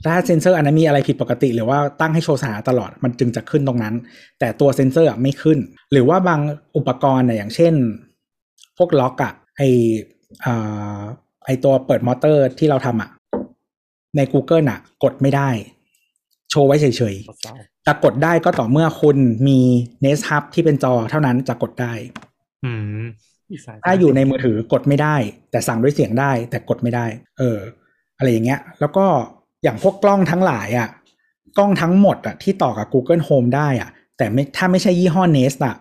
[0.05, 3.95] ถ้าเซนเซอร์อันนั้นมีอะไรผิดปกติ หรือว่าตั้งให้โชว์สถานะตลอดมันจึงจะขึ้นตรงนั้น
[4.39, 5.59] แต่ตัวเซนเซอร์อะไม่ขึ้น
[5.93, 6.41] หรือว่าบาง
[6.77, 7.75] อุปกรณ์เนี่ยอย่างเช่น
[8.79, 9.63] พวกล็อกอะไอ
[10.45, 11.01] อ่า
[11.47, 13.11] ไอตัวเปิดมอเตอร์ที่เราทำอะ
[14.17, 15.51] ใน Google อะกดไม่ได้
[16.51, 19.17] โชว์ไว้เฉยๆแต่กดได้ก็ต่อเมื่อคุณ
[19.49, 19.59] มี
[20.05, 21.93] Nest Hub ที่เป็นจอเท่านั้นจะกดได้
[22.65, 23.03] อืม
[23.85, 25.17] ถ้าอยู่ในมือถือกดไม่ได้
[25.51, 27.07] แต่สั่งด้วยเสียงได้ แต่กดไม่ได้
[27.39, 27.59] เออ
[28.19, 29.07] อะไรอย่างเงี้ย แล้วก็
[29.63, 30.89] อย่างพวกกล้องทั้งหลายอะ
[31.59, 35.77] กล้องทั้งหมดอะที่ต่อกับ Google Home ได้อะ แต่ไม่ถ้าไม่ใช่ยี่ห้อ Nest อะ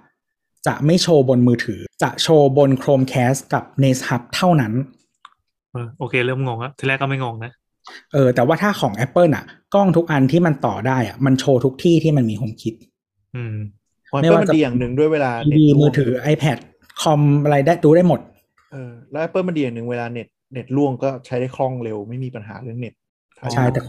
[0.67, 4.73] จะไม่โชว์บนมือถือ จะโชว์บน Chromecast กับ Nest Hub เท่านั้น
[5.71, 7.51] เออโอเค เริ่มงงแล้วทีแรกก็ไม่งงนะ
[8.13, 12.75] เออแต่ว่าถ้าของ Apple อะ กล้องทุกอันที่มันต่อได้อะมันโชว์ทุกที่ที่มันมี HomeKit
[13.35, 13.55] อืม
[14.13, 16.57] มันไม่ก็ว่ามันจะดีอย่างหนึ่งด้วยเวลาทีเน็ตวีร่วงมือถือ iPad
[17.01, 18.19] คอมอะไรได้ดูได้หมด
[18.71, 22.93] เออแล้ว Apple มันดีอย่างหนึ่งเวลาเน็ตเน็ตล่วงก็ใช้ได้คล่องเร็วไม่มีปัญหาเรื่องเน็ต
[23.53, 23.81] ใช่แต่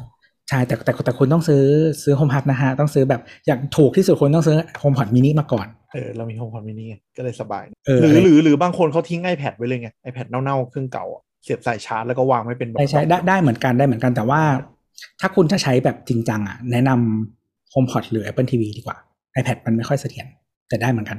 [0.48, 1.62] ใช่แต่แต่แต่คุณต้องซื้อ
[2.02, 14.40] ซื้อโฮมฮับนะฮะ ต้องซื้อแบบอย่างถูกที่สุดคุณต้องซื้อโฮมพอดมินิมาก่อน เออ เรามี Home Pod mini ไงก็เลยสบายเออหรืออะไรหรือหรือบางคนเขาทิ้ง iPad ไว้เลยไง iPad เน่าๆเครื่องเก่าอะเสียบสายชาร์จแล้วก็วางไว้เป็นแบบใช่ใช่ได้ได้เหมือนกันได้เหมือนกันแต่ว่า
[15.20, 18.96] ถ้าคุณจะใช้แบบจริงจังอะแนะนำ HomePod หรือ Apple TV ดีกว่า
[19.38, 20.26] iPad มันไม่ค่อยเสถียร
[20.68, 21.18] แต่ได้เหมือนกัน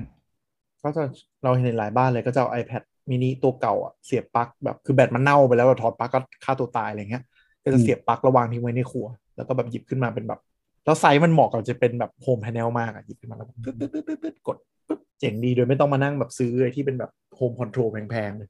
[0.84, 1.04] ก็จะ
[1.44, 7.24] เราเห็นในหลายบ้านเลยก็จะเอา iPad mini ตัวเก่าอะเสียบปลั๊กแบบคือแบตมันเน่าไปแล้วเราถอดปลั๊กก็ฆ่าตัวตายอะไรเงี้ย
[7.64, 10.39] ก็จะเสียบปลั๊กระวางทิ้งไว้ในครัว แล้วก็แบบหยิบขึ้นมาเป็นแบบ
[10.86, 14.57] แล้วไซส์มันเหมาะกับจะเป็นแบบ home panel มากอะหยิบขึ้นมาแล้วตึ๊ดตึ๊ดตึ๊ดตึ๊ดตึ๊ดกด
[14.88, 18.49] ปึ๊บเจ๋งดีโดยไม่ต้องมานั่งแบบซื้อไอ้ที่เป็นแบบ home control แพงๆเลย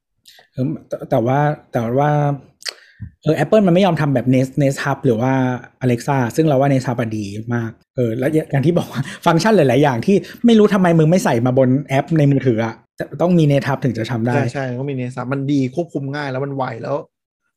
[0.53, 1.39] เออแต่แต่ว่า
[1.71, 2.11] แต่ว่า
[3.23, 5.31] เออ Apple มันไม่ยอมทำแบบ Nest Nest Hub หรือว่า
[5.83, 16.95] Alexa ซึ่งเราว่า Nest Hub อะดีมาก เออ แล้วอย่างที่บอกว่าฟังก์ชันหลาย ๆ อย่างที่ไม่รู้ทำไมมึงไม่ใส่มาบนแอปในมือถืออะจะต้องมี Nest Hub ถึงจะทำได้ ใช่ใช่ก็มี Nest มันดีควบคุมง่ายแล้วมันไวแล้ว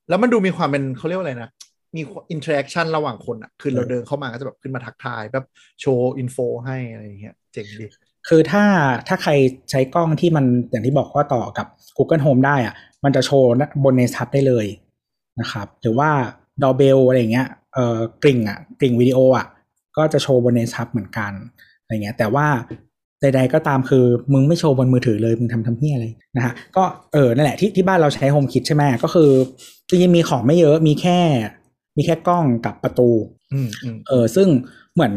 [0.09, 1.51] แล้วมันดูมีความเป็นเขาเรียกว่าอะไรนะ
[1.95, 2.01] มี
[2.31, 5.45] interaction ระหว่างคนอะคือเราเดินเข้ามาก็จะแบบขึ้นมาทักทายแบบ
[5.81, 7.87] โชว์ info ให้อะไรอย่างเงี้ยเจ๋งดี
[8.29, 8.65] คือถ้า
[9.09, 9.33] ถ้าใคร
[9.71, 13.49] ใช้กล้องที่มันอย่างที่บอกว่าต่อกับ Google Home ได้อะมันจะโชว์
[13.85, 14.67] บน Nest Hub ได้เลย
[15.41, 16.11] นะครับ หรือว่า
[16.63, 19.47] Doorbell อะไรเงี้ยเอ่อกริ่งอะกริ่งวิดีโออะ
[19.97, 21.33] ก็จะโชว์บน Nest Hub เหมือนกัน
[21.81, 22.47] อะไรเงี้ยแต่ว่า
[23.21, 26.07] ใดๆก็ตามคือมึงไม่โชว์บนมือถือเลยมึงทำทำเพี้ยอะไร
[26.37, 29.31] นะฮะก็เออนั่นแหละที่ที่บ้านเราใช้ Home Kit ใช่ไหมก็คือ
[29.89, 31.19] จริงๆมีของไม่เยอะมีแค่
[31.97, 33.09] มีแค่กล้องกับประตู
[33.53, 34.49] อืมอืมเออซึ่ง
[34.95, 35.15] เหมือน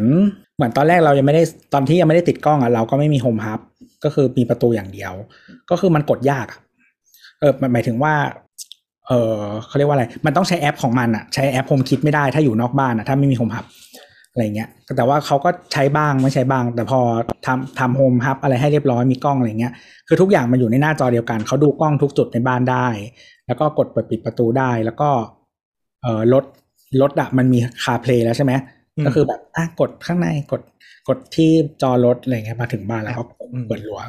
[0.55, 1.43] เหมือนตอนแรกเรายังไม่ได้
[1.73, 3.59] ตอนที่ยังไม่ได้ติดกล้องอะเราก็ไม่มีโฮมฮับ
[4.03, 5.13] ก็คือมีประตูอย่างเดียว
[5.69, 6.59] ก็คือมันกดยากอะ
[7.39, 8.13] เออหมายถึงว่า
[9.07, 13.65] เออเขาเรียกว่าอะไร มันต้องใช้แอปของมันอะ ใช้แอป HomeKit ไม่ได้ถ้าอยู่นอกบ้านอะถ้าไม่มี home hub
[14.31, 16.99] อะไรเงี้ยแต่ว่าเขาก็ใช้บ้างไม่ใช้บ้าง แต่พอ
[17.45, 19.73] ทำทำ home hub อะไรให้เรียบร้อยมีกล้องอะไรเงี้ย
[20.07, 22.87] คือทุกอย่างมันอยู่ในหน้าจอเดียวกันเขาดูกล้องทุกจุดในบ้านได้
[23.47, 25.09] แล้วก็กดเปิดปิดประตูได้ แล้วก็
[26.01, 26.43] เออรถ
[27.01, 28.53] รถอะมันมี CarPlay แล้วใช่ไหม
[28.97, 30.61] อืมก็คือแบบอะกดข้างในกด
[31.09, 31.51] กดที่
[31.81, 33.23] จอรถอะไรเงี้ยมาถึงบ้านแล้วก็
[33.53, 34.01] อืมเปิดรั้ว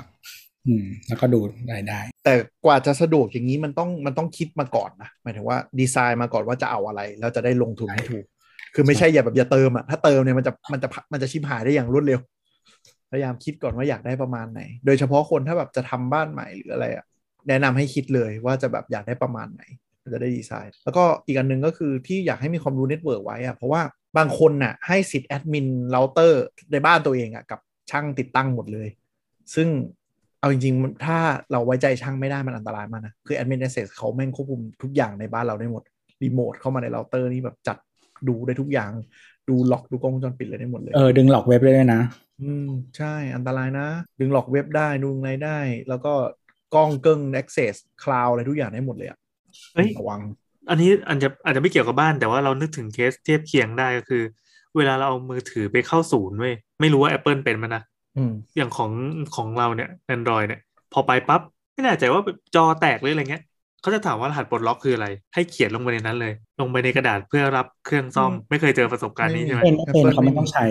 [0.66, 8.24] อืมแล้วก็ดูอะไรได้ แต่กว่าจะสะดวกอย่างนี้มันต้องมันต้องคิดมาก่อนนะหมายถึงว่าดีไซน์มาก่อนว่าจะเอาอะไร แล้วจะได้ลงทุนให้ถูก
[8.74, 12.20] คือไม่ใช่อย่าแบบอย่าเติมอะถ้าเติมเนี่ยมันจะมันจะมันจะชิบหายได้อย่างรวดเร็ว
[13.10, 17.04] พยายามคิดก่อนว่าอยากได้ประมาณไหน โดยเฉพาะคนถ้าแบบจะทำบ้านใหม่หรืออะไรอะ
[17.48, 19.62] แนะนำให้คิดเลยว่าจะแบบอยากได้ประมาณไหน
[20.12, 23.82] จะได้ดีไซน์ แล้วก็อีกอันหนึ่งก็คือที่อยากให้มีความรู้เน็ตเวิร์กไว้อะเพราะว่า
[24.16, 26.42] บางคนน่ะให้สิทธิ์แอดมินเราเตอร์
[26.72, 27.60] ในบ้านตัวเองอะกับ
[27.90, 28.88] ช่างติดตั้งหมดเลย
[29.54, 29.68] ซึ่ง
[30.40, 31.18] เอาจริงๆมันถ้า
[31.52, 35.82] เราไว้ใจช่างไม่ได้มันอันตรายมากนะ คือ Admin Access เขาแม่งควบคุมทุกอย่างในบ้านเราได้หมด
[36.22, 37.76] รีโมทเข้ามาในเราเตอร์นี่แบบจัด
[38.28, 38.90] ดูได้ทุกอย่าง
[39.48, 42.00] ดู log ดูกล้องวงจรปิดเลยได้หมดเลย เออ ดึง log เว็บได้ด้วยนะ
[42.42, 43.86] อืม ใช่ อันตรายนะ
[44.20, 45.58] ดึง log เว็บได้ดูอะไรได้
[45.88, 46.12] แล้วก็
[46.74, 49.18] กล้องเกิ้ง Access Cloud อะไรทุกอย่างได้หมดเลยอะ
[49.74, 50.20] เฮ้ยระวัง
[50.70, 54.22] อันนี้อาจจะอาจจะไม่เกี่ยวกับบ้าน แต่ว่าเรานึกถึงเคสเทียบเคียงได้ก็คือ
[54.76, 57.82] เวลาเราเอามือถือไปเข้าศูนย์เว้ยไม่รู้ว่า Apple เป็นมั้ยนะ
[58.16, 58.92] อืมอย่างของ
[59.36, 60.60] ของเราเนี่ย Android เนี่ย
[60.92, 61.40] พอไปปั๊บ
[61.72, 62.20] ไม่แน่ใจว่า
[62.54, 63.42] จอแตกหรืออะไรเงี้ย
[63.80, 70.66] เขาจะถามว่ารหัสปลดล็อกคืออะไร ให้เขียนลงไปในนั้นเลย ลงไปในกระดาษเพื่อรับเครื่องซ่อมอืมไม่เคยเจอประสบการณ์นี้ใช่ไหมเป็นไม่เป็น Apple เขาไม่ต้องใช้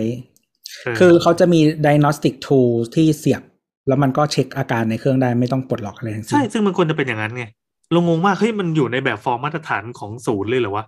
[0.83, 3.41] เออคือเขาจะมี diagnostic tool ที่เสียบ
[3.87, 7.45] แล้วมันก็เช็คอาการในเครื่องได้ไม่ต้องปลดล็อกอะไรทั้งสิ้ใช่ซึ่งมันควรจะเป็นอย่างนั้นไง
[7.91, 10.85] เรางงมากเฮ้ยมันอยู่ในแบบฟอร์มมาตรฐานของศูนย์เลยเหรอวะ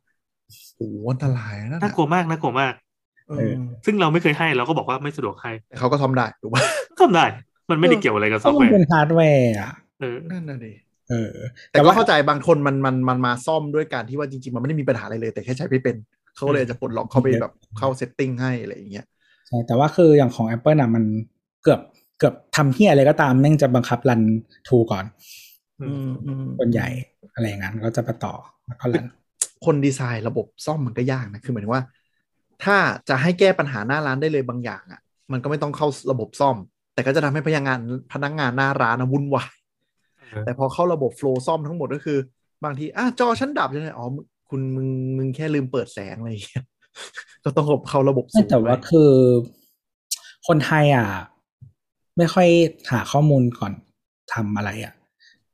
[0.77, 2.73] โอ้โหอันตรายนะน่ากลัวมากน่ากลัวมาก
[3.29, 3.53] เออ
[3.85, 6.61] ซึ่งเราไม่เคยให้เราก็บอกว่าไม่สะดวกให้แต่เขาก็ทำได้ถูกป่ะ
[7.01, 7.25] ทำได้
[7.69, 10.73] มันไม่ได้เกี่ยวอะไรกับซอฟต์แวร์ก็มัแวนเป็นฮาร์ดแวร์อะเออนั่นน่ะดิ
[11.11, 11.33] เออ
[11.71, 15.95] แต่แต่ก็ว่าเข้าใจบางคนมันมันมันมาซ่อมด้วยการที่ว่าจริงๆ มันไม่ได้มีปัญหาอะไรเลย แต่แค่ใช้ไม่เป็น
[16.35, 19.05] เขาก็เลยจะปลดล็อกเข้าไปแบบเข้า setting ให้อะไรอย่างเงี้ย
[19.47, 21.03] ใช่แต่ว่าคืออย่างของ Apple อะมัน
[21.63, 21.81] เกือบ
[22.19, 24.21] เกือบทำที่อะไรก็ตามแม่งจะบังคับรัน
[24.67, 25.05] ทูก่อน
[25.81, 26.87] อืมอืมส่วนใหญ่
[27.33, 28.33] อะไรอย่างนั้นก็จะไปต่อ
[28.67, 29.07] แล้วก็รัน
[29.65, 31.83] คนดีไซน์ระบบซ่อมมันก็ยากนะคือหมายถึงว่า
[32.63, 32.77] ถ้า
[33.09, 35.01] จะให้แก้ปัญหาหน้าร้านได้เลยบางอย่างอะ
[35.31, 36.57] มันก็ไม่ต้องเข้าระบบซ่อม
[36.93, 37.79] แต่ก็จะทำให้พนักงาน
[38.13, 39.60] พนักงานหน้าร้านนะวุ่นวายเออ
[40.45, 42.17] แต่พอเข้าระบบโฟล์ซ่อมทั้งหมดก็คือ
[42.63, 46.65] บางทีอะจอฉันดับใช่ไหมอ๋อมึงคุณมึงมึงแค่ลืมเปิดแสงอะไรอย่างเงี้ย
[47.43, 49.11] ก็ต้องเข้าระบบไม่สูงแต่ว่าไปคือ
[50.47, 51.07] คนไทยอะ
[52.17, 52.47] ไม่ค่อย
[52.91, 53.73] หาข้อมูลก่อน
[54.33, 54.93] ทำอะไรอะ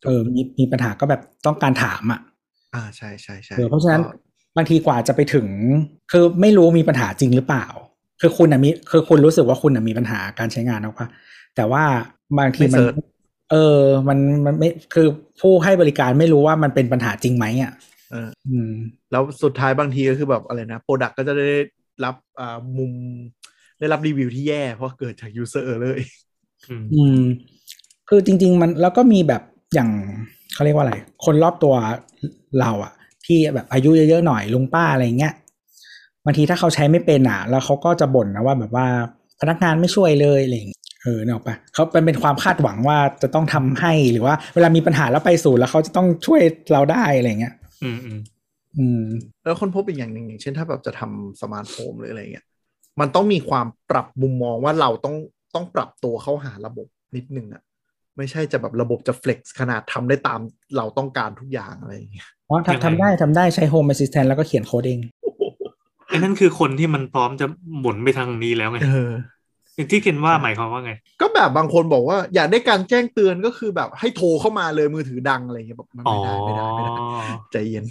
[0.05, 2.19] เออมีมีปัญหาก็แบบต้องการถามอะ
[2.75, 4.11] อ่าใช่ใช่ใช่เออเพราะฉะนั้นก็
[4.57, 5.47] บางทีกว่าจะไปถึง
[6.11, 7.65] คือไม่รู้มีปัญหาจริงหรือเปล่า
[8.21, 11.07] คือคุณอะมีคือคุณรู้สึกว่าคุณอะมีปัญหาการใช้งานหรอกปะ
[11.55, 11.83] แต่ว่า
[12.39, 12.83] บางทีมัน
[13.51, 15.07] เออ มันมันไม่คือ
[15.41, 17.71] ผู้ให้บริการไม่รู้ว่ามันเป็นปัญหาจริงไหมอะ
[18.11, 18.71] เอออืม
[19.11, 21.59] แล้วสุดท้ายบางทีก็คือแบบอะไรนะโปรดักก็จะได้
[22.05, 22.91] รับอ่ามุม
[23.79, 26.11] ได้รับรีวิวที่แย่ เพราะเกิดจาก user error เอง
[26.69, 27.21] อืมอืม
[28.09, 29.41] คือจริง ๆ มันแล้วก็มีแบบ
[29.73, 29.89] อย่าง
[30.53, 30.95] เขาเรียกว่าอะไร
[31.25, 31.73] คนรอบตัว
[32.59, 32.93] เราอะ
[33.25, 35.33] ที่แบบอายุเยอะๆหน่อยลุงป้าอะไรเงี้ย
[36.25, 38.87] บางทีถ้าเขาใช้ไม่เป็นอะแล้วเขาก็จะบ่นนะว่าแบบว่า
[39.39, 47.53] พนักงานไม่ช่วยเลยอะไรอย่างเงี้ย เออเนี่ยออกปะเขาเป็นเป็นความคาดหวังว่าจะต้องทำให้หรือว่า เวลามีปัญหาแล้วไปศูนย์แล้วเขาจะต้องช่วยเราได้อะไรเงี้ย
[47.83, 48.19] อืมอืม
[48.77, 49.03] อืม
[49.45, 52.45] แล้วค้นพบอีกอย่างหนึ่งอย่างเช่นถ้าแบบจะทำ smart home หรืออะไรเงี้ย
[52.99, 55.15] มันต้องมีความปรับมุมมองว่าเราต้อง
[55.55, 57.63] ต้องปรับตัวเข้าหาระบบนิดนึงอะ
[58.17, 60.39] ไม่ใช่จะแบบระบบจะ flex ขนาดทำได้ตาม
[60.77, 64.99] เราต้องการทุกอย่างอะไรอย่างเงี้ยอ๋อทำทำได้ทำได้ใช้ Home Assistant แล้วก็เขียนโค้ดเอง
[66.07, 67.45] ไอ้นั่นคือคนที่มันพร้อมจะ
[67.79, 70.91] หมุนไปทางนี้แล้วไงเอออย่างที่เคนว่าหมายความว่าไง
[71.21, 77.85] ก็แบบบางคนบอกว่าอยากได้การแจ้งเตือนก็คือแบบให้โทรเข้ามาเลยมือถือดังอะไรเงี้ยแบบมันอ๋อไม่ได้ไม่ได้ไม่ได้ใจเย็น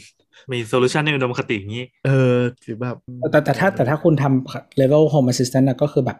[0.53, 2.97] มี solution ในอุดมคติอย่างนี้ เออหรือแบบ
[3.33, 6.19] แต่แต่ถ้าแต่ถ้าคุณทำ level home assistant นะก็คือแบบ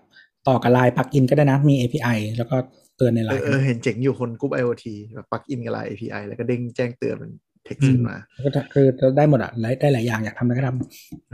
[0.49, 2.57] ต่อกับไลน์ plug-in ก็ได้นะมี API แล้วก็
[2.97, 4.85] เตือนในไลน์เออเออเห็นเจ๋งอยู่คนกรุ๊ป IoT
[5.15, 7.33] แบบ plug-in กับไลน์ API แล้วก็เด้งแจ้งเตือนมัน
[7.67, 8.87] เท็กซ์ขึ้นมาก็คือ
[9.17, 10.69] ได้หมดอะได้ได้หลายอย่างอยากทำอะไรก็ท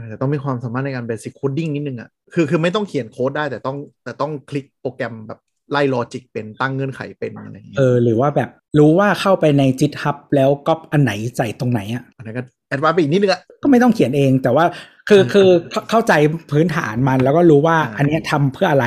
[0.09, 5.39] แต่ต้องมีความสามารถในการเบสิ c โคดดิ้งนิดนึงอะคือคือไม่ต้องเขียนโค้ดได้แต่ต้องแต่ต้องคิดโปรแกรมแบบ
[5.71, 8.49] ไล่ logic เป็นตั้งเงื่อนไขเป็นอะไรอย่างเงี้ยเออยอหรือว่าแบบ
[8.79, 14.65] รู้ว่าเข้าไปใน GitHub แล้วก๊อปอันไหนใส่ตรงไหนอะอันนั้นก็ advance ไปอีกนิดนึงอะก็ไม่ต้องเขียนเองแต่ว่า
[15.09, 16.13] คือคือเข้าเข้าใจ
[16.51, 18.85] พื้นฐานมันแล้วก็รู้ว่าอ่าอันเนี้ยทำเพื่ออะไร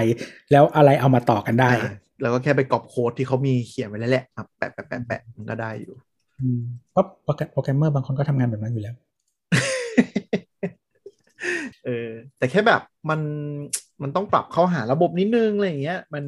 [0.53, 6.06] แล้วอะไรเอามาต่อกันได้อ่าแล้วก็แค่ไปก๊อปโค้ดที่เขามีเขียนไว้แล้วแหละอะแปะแปะแปะแปะมันก็ได้อยู่อืม
[6.93, 8.95] เพราะโปรแกรมโปรแกรมเมอร์บางคนก็ทำงานแบบนั้นอยู่แล้ว
[11.85, 12.81] เออแต่แค่แบบ
[13.11, 13.21] มัน
[14.03, 16.25] มันต้องปรับเข้าหาระบบนิดนึงอะไรอย่างเงี้ย มัน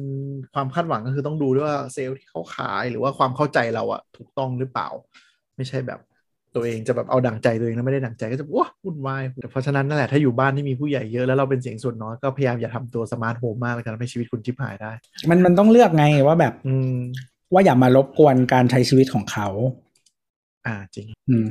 [0.53, 4.87] ความคาดหวังก็คือต้องดูด้วยว่าเซลล์ที่เขาขายหรือว่าความเข้าใจเราอะถูกต้องหรือเปล่า
[5.55, 5.99] ไม่ใช่แบบ
[6.55, 14.91] ตัวเองจะแบบเอาดังใจตัวเองแล้วไม่ได้ดังใจก็จะว้าวุ่นวายแต่เพราะฉะนั้นนั่นแหละถ้าอยู่บ้านที่มีผู้ใหญ่เยอะแล้วเราเป็นเสียงส่วนน้อยก็พยายามอย่าทำตัว smart home มากเลยกันให้ชีวิตคุณชิบหายได้
[15.29, 16.93] มันมันต้องเลือกไงว่าแบบ อืม
[17.53, 19.47] ว่าอย่ามารบกวนการใช้ชีวิตของเขา
[20.65, 21.45] อ่าจริงอืม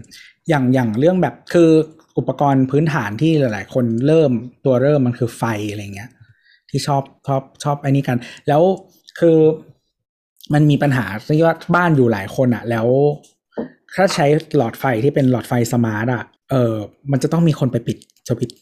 [0.49, 1.71] อย่างอย่างเรื่องแบบคือ
[2.19, 4.33] อุปกรณ์พื้นฐานที่หลาย ๆ คนเริ่ม
[4.65, 6.11] ตัวเริ่มมันคือไฟอะไรเงี้ย
[6.71, 8.19] ที่ชอบชอบชอบไอ้นี่กัน
[8.49, 8.63] แล้ว
[9.19, 9.39] คือ
[10.55, 12.87] มันมีปัญหาที่ว่าบ้านอยู่หลายคนอะแล้ว
[13.95, 14.27] ถ้าใช้
[14.57, 16.75] หลอดไฟที่เป็นหลอดไฟ smart อะเออ
[17.13, 17.97] มันจะต้องมีคนไปปิด
[18.29, 18.59] สวิตช์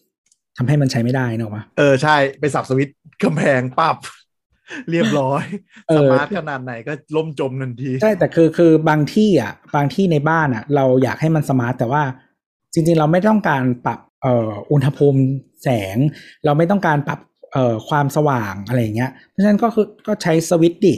[0.57, 3.97] ทำให้มันใช้ไม่ได้เนอะวะเออใช่ไปสับสวิตช์กำแพงปับ
[4.91, 5.45] เรียบร้อย
[5.89, 12.03] เออ smart ขนาดไหนก็ล่มจมทันทีใช่แต่คือคือบางที่อะ บางที่ในบ้านอะ เราอยากให้มันสมาร์ทแต่ว่า
[12.73, 15.21] จริง ๆ เราไม่ต้องการปรับเอ่ออุณหภูมิ
[15.63, 15.97] แสง
[16.45, 17.21] เราไม่ต้องการปรับ
[17.53, 20.95] เอ่อความสว่างอะไรอย่างเงี้ยเพราะฉะนั้นก็คือก็ใช้สวิตช์ดิ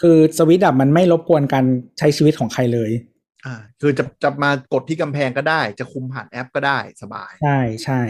[0.00, 1.64] คือสวิตช์อะมันไม่รบกวนการ
[1.98, 2.90] ใช้ชีวิตของใครเลย
[3.44, 8.00] อ่า คือจะจะมากดที่กำแพงก็ได้ จะคุมผ่านแอปก็ได้สบาย ใช่ใช่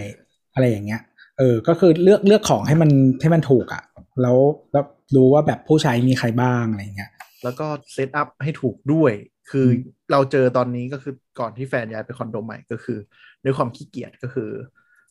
[0.54, 1.02] อะไรอย่างเงี้ย
[1.38, 2.90] เออ ก็คือเลือกเลือกของให้มัน
[3.20, 3.82] ให้มันถูกอะ
[4.22, 4.38] แล้ว
[4.72, 4.84] แล้ว
[5.16, 7.10] รู้ว่าแบบผู้ใช้มีใครบ้างอะไรอย่างเงี้ย
[7.44, 9.12] แล้วก็เซตอัพให้ถูกด้วย
[9.50, 12.98] คืออมเราเจอตอนนี้ก็คือก่อนที่แฟนย้ายไปคอนโดใหม่ก็คือ
[13.44, 14.50] ด้วยความขี้เกียจก็คือ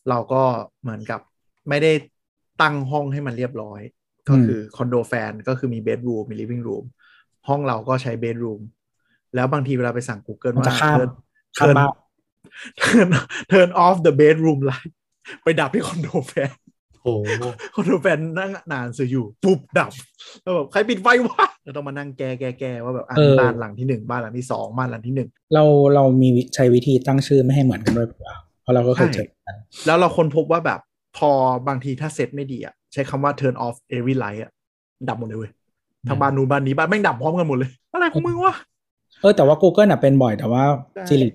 [0.08, 0.42] เราก็
[0.82, 1.20] เหมือนกับ
[1.68, 1.92] ไม่ได้
[2.62, 3.80] ตั้งห้องให้มันเรียบร้อย
[4.28, 6.84] ก็คือคอนโดแฟนก็คือมีเบดรูมมีลิฟ i ิ g งรูม
[7.48, 8.60] ห้องเราก็ใช้เบดรูม
[9.34, 11.10] แล้วบางทีเวลาไปสั่ง Google มันว่าจะข้าม turn
[11.58, 11.90] ข้ามบ้าน
[12.80, 13.08] turn
[13.50, 14.92] turn off the bedroom light
[15.42, 16.50] ไปดับที่คอนโดแฟน
[17.02, 17.42] โอ้โห
[17.74, 19.92] คอนโดแฟนนั่งนานสื่ออยู่ปุ๊บดับ
[20.42, 30.80] แล้วแบบใครปิดไฟวะเราต้องมานั่งแก้แก้แก้ว่าแบบอะเออบ้านหลังที่หนึ่งบ้านหลังที่สองบ้านหลังที่หนึ่งเราเรามีวิใช้วิธีตั้งชื่อไม่ให้เหมือนกันด้วยเปล่าเพราะเราก็เคยเจอกันแล้วเราค้นพบว่าแบบ
[31.18, 31.30] พอ
[31.68, 34.50] บางทีถ้าเซตไม่ดีอะใช้คำว่า turn off every light อะ
[35.08, 35.52] ดับหมดเลยเว้ย
[36.08, 38.54] ทั้งบ้านนู้นบ้านนี้บ้านแม่งดับพร้อมกันหมดเลย อะไรของมึงวะ
[39.20, 40.62] เออแต่ว่า Google อะเป็นบ่อยแต่ว่า
[40.94, 41.28] ใช่ Siri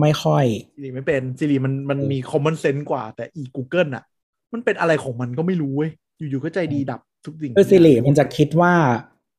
[0.00, 0.44] ไม่ค่อย
[0.76, 4.04] Siri ไม่เป็น Siri มันมันมี common sense กว่าแต่อี Google อะ
[4.52, 8.72] มันเป็นอะไรของมันก็ไม่รู้เว้ยอยู่ๆก็ใจดีดับทุกสิ่งคือ Siri มันจะคิดว่า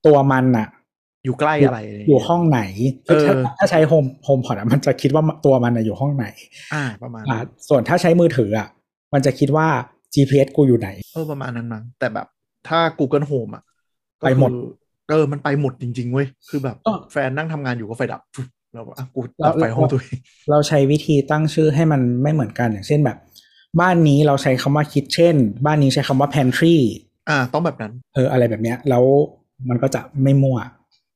[0.06, 0.68] ตัวมันอะ
[1.26, 2.62] อยู่ใกล้อะไระไรอยู่ห้องไหน
[3.08, 6.26] เออถ้าถ้าใช้ Home HomePod มันจะคิดว่าตัวมันอะอยู่ห้องไหน
[6.74, 8.68] อ่าประมาณอ่านั้นส่วนถ้าใช้มือถืออะ
[9.14, 9.68] มันจะคิดว่า
[10.14, 12.28] GPS กูอยู่ไหนเออประมาณนั้นมั้งแต่แบบ
[12.68, 13.64] ถ้า Google Home อะ
[14.22, 14.64] ก็ไปหมดคือ
[15.10, 18.22] เออมันไปหมดจริงๆเว้ยคือแบบก็แฟนนั่งทำงานอยู่ก็ไฟดับ
[18.74, 20.18] ฟึ๊บแล้วอะกูแล้ดัวบไฟห้องตัวเอง
[20.50, 23.18] เราใช้วิธีตั้งชื่อให้มันไม่เหมือนกันอย่างเช่นแบบ
[23.82, 25.36] บ้านนี้เราใช้คำว่า kitchen
[25.66, 26.76] บ้านนี้ใช้คำว่า pantry
[27.30, 29.04] อ่า ต้องแบบนั้น เออ อะไรแบบเนี้ย แล้ว
[29.70, 30.58] มันก็จะไม่มั่ว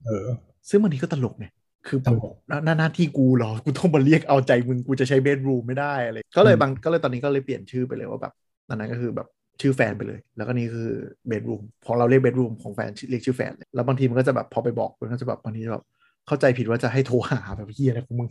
[0.06, 0.26] เออ
[0.70, 1.46] ซึ่งบางทีก็ตลกไง
[1.88, 8.34] คือตลกหน้าหน้าหน้าที่กูเหรอ กูต้องมาเรียกเอาใจมึง กูจะใช้เบดรูมไม่ได้อะไร ก็เลยอืมบาง ก็เลยตอนนี้ก็เลยเปลี่ยนชื่อไปเลยว่าแบบ
[8.70, 9.28] ตอนนั้นก็คือแบบ
[9.62, 10.90] ชื่อแฟนไปเลย แล้วก็นี่คือ
[11.28, 15.84] bedroom ของเราเรียก bedroom ของแฟนชื่อเรียกชื่อแฟนเลย แล้วบางทีมันก็จะแบบพอไปบอกมันก็จะแบบบางทีแบบ
[16.28, 18.30] เข้าใจผิดว่าจะให้โทรหาแบบเหี้ยอะไรของมึง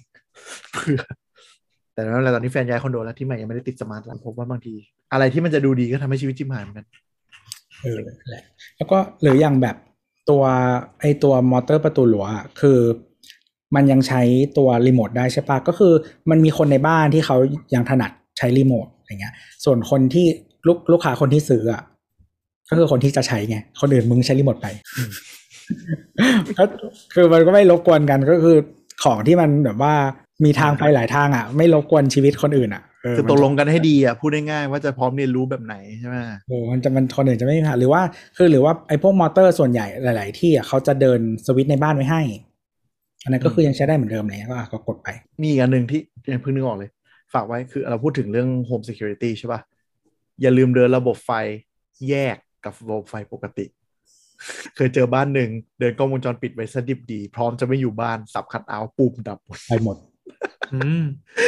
[0.73, 1.01] เพื่อ
[1.95, 4.75] แต่แล้วตอนนี้แฟนย้ายคอนโดแล้วที่ใหม่ยังไม่ได้ติด smart แล้วพบว่าบางที
[5.13, 6.87] อะไรที่มันจะดูดีก็ทำให้ชีวิตชิบหายเหมือนกัน
[7.83, 7.99] เออ
[8.31, 8.45] แหละ
[8.77, 9.77] แล้วก็หรืออย่างแบบ
[10.31, 10.43] ตัว
[11.01, 12.79] ไอตัวมอเตอร์ประตูรั้วอะคือ
[13.75, 14.23] มันยังใช้
[14.59, 15.93] ตัวรีโมทได้ใช่ปะก็คือ
[16.31, 17.37] มันมีคนในบ้านที่เขา
[17.75, 20.27] ยังถนัดใช้รีโมทอะไรเงี้ย ส่วนคนที่
[20.67, 21.83] ลูกลูกค้าคนที่ซื้ออะ
[22.69, 24.67] ก็คือคนที่จะใช้ไง คนอื่นมึงใช้รีโมทไป
[26.59, 26.65] ก็
[27.15, 28.57] คือมันก็ไม่รบกวนกันก็คือ
[29.05, 29.95] ของที่มันแบบว่า
[30.45, 36.17] มีทางไปหลายทางอะ ไม่รบกวนชีวิตคนอื่นอะเคือตกลงกันให้ดีอะพูดง่ายๆว่าจะพร้อมเรียนรู้แบบไหนใช่ไหม
[36.49, 38.03] โอ้มันจะมันคนอื่นจะไม่มีปัญหาหรือว่า
[38.37, 42.23] คือหรือว่าไอ้พวกมอเตอร์ส่วนใหญ่หลาย ๆ ที่อะเขาจะเดินสวิตช์ในบ้านไว้ให้
[43.25, 45.09] อันนั้นก็คือยังใช้ได้เหมือนเดิมเลยก็อะก็กดไป
[45.41, 46.01] มีอีกอันหนึ่งที่
[46.33, 46.91] ยังเพิ่งนึกออกเลย
[47.35, 49.61] ฝากไว้คือเราพูดถึงเรื่อง Home Security ใช่ป่ะ
[50.43, 51.31] อย่าลืมเดินระบบไฟ
[52.09, 53.67] แยกกับระบบไฟปกติ
[54.77, 59.97] เคยเจอบ้านหนึ่งเดินกล้องวงจรปิดไว้สดิบดี พร้อมจะไม่อยู่บ้านสับคัดเอาท์ปุ่มดับหมดไปหมด
[60.73, 61.03] อืม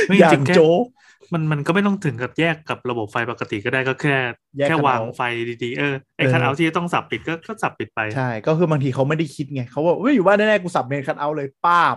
[0.09, 0.85] ไม่อย่าจริงงๆแค่โจ๊ก
[1.33, 4.17] มันมันก็ไม่ต้องถึงกับแยกกับระบบไฟปกติก็ได้ก็แค่
[4.59, 5.23] แยกแค่ cutout วางไฟ
[5.63, 11.97] ดีๆเออไอ้เออ cutout ที่ต้องสับปิดก็ก็สับปิดไปใช่ก็คือบางทีเขาไม่ได้คิดไงเขาว่าเฮ้ยอยู่บ้านแน่ๆกูสับ main cutout เลยป้าบ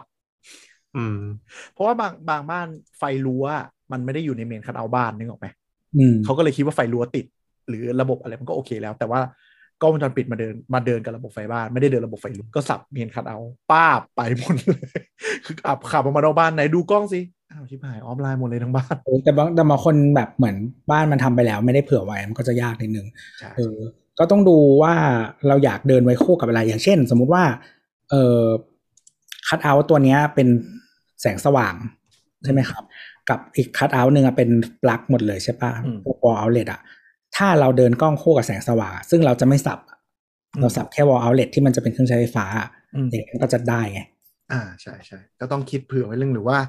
[0.95, 1.19] อืม
[1.73, 3.45] เพราะว่าบางบางบ้านไฟรั้ว
[3.91, 5.47] มันไม่ได้อยู่ใน main cutout บ้านนึกออกไหม
[5.97, 7.25] อืมเขาก็เลยคิดว่าไฟรั้วติด
[7.67, 9.21] หรือระบบอะไรมันก็โอเคแล้ว แต่ว่า
[9.81, 14.81] กล้องวงจรปิดมาเดินมาเดินกับระบบไฟบ้านไม่ได้เดินระบบไฟรั้วก็สับ main cutout ป้าบไปหมดเลย
[15.45, 17.19] คือขับขับออกมานอกบ้านไหนดูกล้องสิ
[17.51, 20.55] อ้าวชิบหายออฟไลน์หมดเลยทั้งบ้านเออแต่บางแต่บางคนแบบเหมือน
[20.91, 23.07] บ้านมันทำไปแล้ว ไม่ได้เผื่อไว้มันก็จะยากนิดนึง
[23.39, 23.77] ใช่เออ
[24.19, 24.93] ก็ต้องดูว่า
[25.47, 27.43] เราอยากเดินไว้คู่กับอะไรอย่างเช่น สมมุติว่า
[28.09, 28.41] เออ
[29.47, 30.47] cutout ตัวเนี้ยเป็น
[31.21, 31.75] แสงสว่าง
[32.43, 32.83] ใช่ไหมครับ
[33.29, 34.49] กับอีก cutout หนึ่งอะเป็น
[34.83, 35.71] ปลั๊กหมดเลยใช่ปะ
[36.03, 36.81] พวก wall outlet อะ
[37.37, 39.97] ถ้าเราเดินกล้องคู่กับแสงสว่างอะซึ่งเราจะไม่สับอะ
[40.59, 44.01] เราสับแค่ wall outlet ที่มันจะเป็นเครื่องใช้ไฟฟ้าอะอืมอย่างนี้ก็จะได้ไง
[44.51, 46.59] อ่าใช่ใช่ก็ต้องคิดเผื่อไว้เรื่องหรือว่า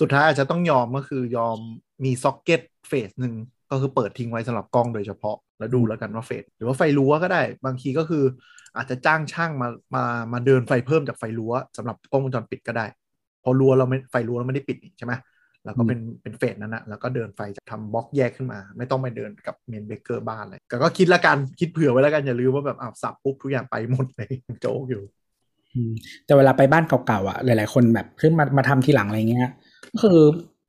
[0.00, 1.58] สุดท้ายอาจจะต้องยอมก็คือยอม
[2.04, 3.34] มี socket phase หนึ่ง
[3.70, 8.24] ก็คือเปิดทิ้งไว้สำหรับกล้องโดยเฉพาะ แล้วดูแล้วกันว่า phase หรือว่าไฟรั้วก็ได้ บางทีก็คือ
[8.76, 12.86] อาจจะจ้างช่างมามามาเดินไฟเพิ่มจากไฟรั้วสำหรับกล้องวงจรปิดก็ได้
[13.40, 15.12] เพราะรั้วเราไม่ไฟรั้วเราไม่ได้ปิดนี่ใช่ไหม
[15.70, 24.30] แล้วก็เป็นเป็น phase นั้นนะแล้วก็เดินไฟจากทำบล็อกแยกขึ้นมา ไม่ต้องไปเดินกับ main breaker บ้านเลยแต่ก็คิดละกันคิดเผื่อไว้แล้วกันอย่าลืมว่าแบบอ้าวสับปุ๊บทุกอย่างไปหมดเลย
[24.60, 25.02] โจ๊กอยู่
[25.74, 25.92] อืม
[26.26, 29.50] แต่เวลาไปบ้านเก่าๆอะหลาย ๆ คนแบบขึ้นมามาทำทีหลังอะไรเงี้ย
[29.92, 30.18] ก็คือ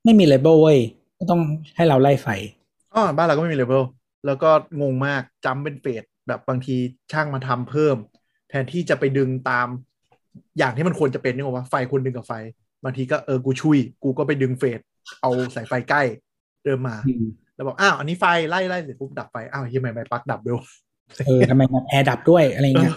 [0.03, 0.79] ไม่มี label เว้ย
[1.19, 1.41] ก็ต้อง
[1.75, 2.27] ให้เราไล่ไฟ
[2.93, 3.83] อ๋อบ้านเราก็ไม่มีเลเวล
[4.25, 4.49] แล้วก็
[4.81, 6.75] งงมากจำเป็น phase แบบบางที
[7.11, 7.97] ช่างมาทำเพิ่ม
[8.49, 9.67] แทนที่จะไปดึงตาม
[10.57, 12.33] อย่างที่มันควรจะเป็นนี่ว่าไฟควรดึงกับไฟ
[12.83, 14.79] บางทีก็เออกูช่วย กูก็ไปดึง phase
[15.21, 16.01] เอาสายไฟใกล้
[16.63, 17.25] เดินมาอืม
[17.55, 20.67] แล้วบอกอ้าวอันนี้ไฟไล่ไล่เสร็จปุ๊บดับไฟอ้าวยังไงไฟปลั๊กดับด้วยวะ
[21.25, 22.93] เออทำไมมันแอร์ดับด้วยอะไรเอเงี้อย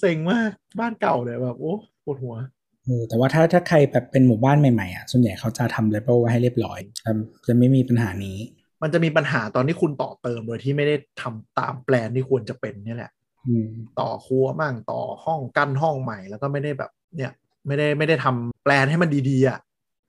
[0.00, 0.50] เซ็งมาก
[0.80, 1.74] บ้านเก่าเลยแบบโอ้
[2.04, 2.36] ปวดหัว
[2.84, 7.12] เออแต่ว่าถ้าถ้าใครแบบเป็นหมู่บ้านใหม่ๆอะส่วนใหญ่เขาจะทำเลเบลไว้ให้เรียบร้อยจะ
[7.46, 8.38] จะไม่มีปัญหานี้
[8.82, 13.12] มันจะมีปัญหาตอนที่คุณต่อเติมโดยที่ไม่ได้ทำตามแปลนที่ควรจะเป็นเนี่ยแหละ
[13.48, 13.68] อืม
[14.00, 17.32] ต่อครัวมั่งต่อห้องกั้นห้องใหม่แล้วก็ไม่ได้แบบเนี่ย
[17.66, 19.58] ไม่ได้ไม่ได้ทำแปลนให้มันดีๆอะ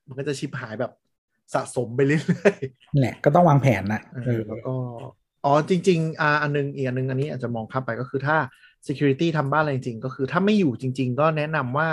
[0.08, 0.92] มันก็จะชิบหายแบบ
[1.54, 2.56] สะสมไปเรื่อย
[2.92, 4.74] นั่นแหละก็ต้องวางแผนนะๆเออแล้วก็
[5.46, 8.38] อ๋อจริงๆอ่าอันนึงอีกอันนึงอันนี้อาจจะมองข้ามไปก็คือถ้า
[8.88, 11.90] security ทำบ้านอะไรจริงๆ ก็คือถ้าไม่อยู่จริง ๆ ก็แนะนำว่า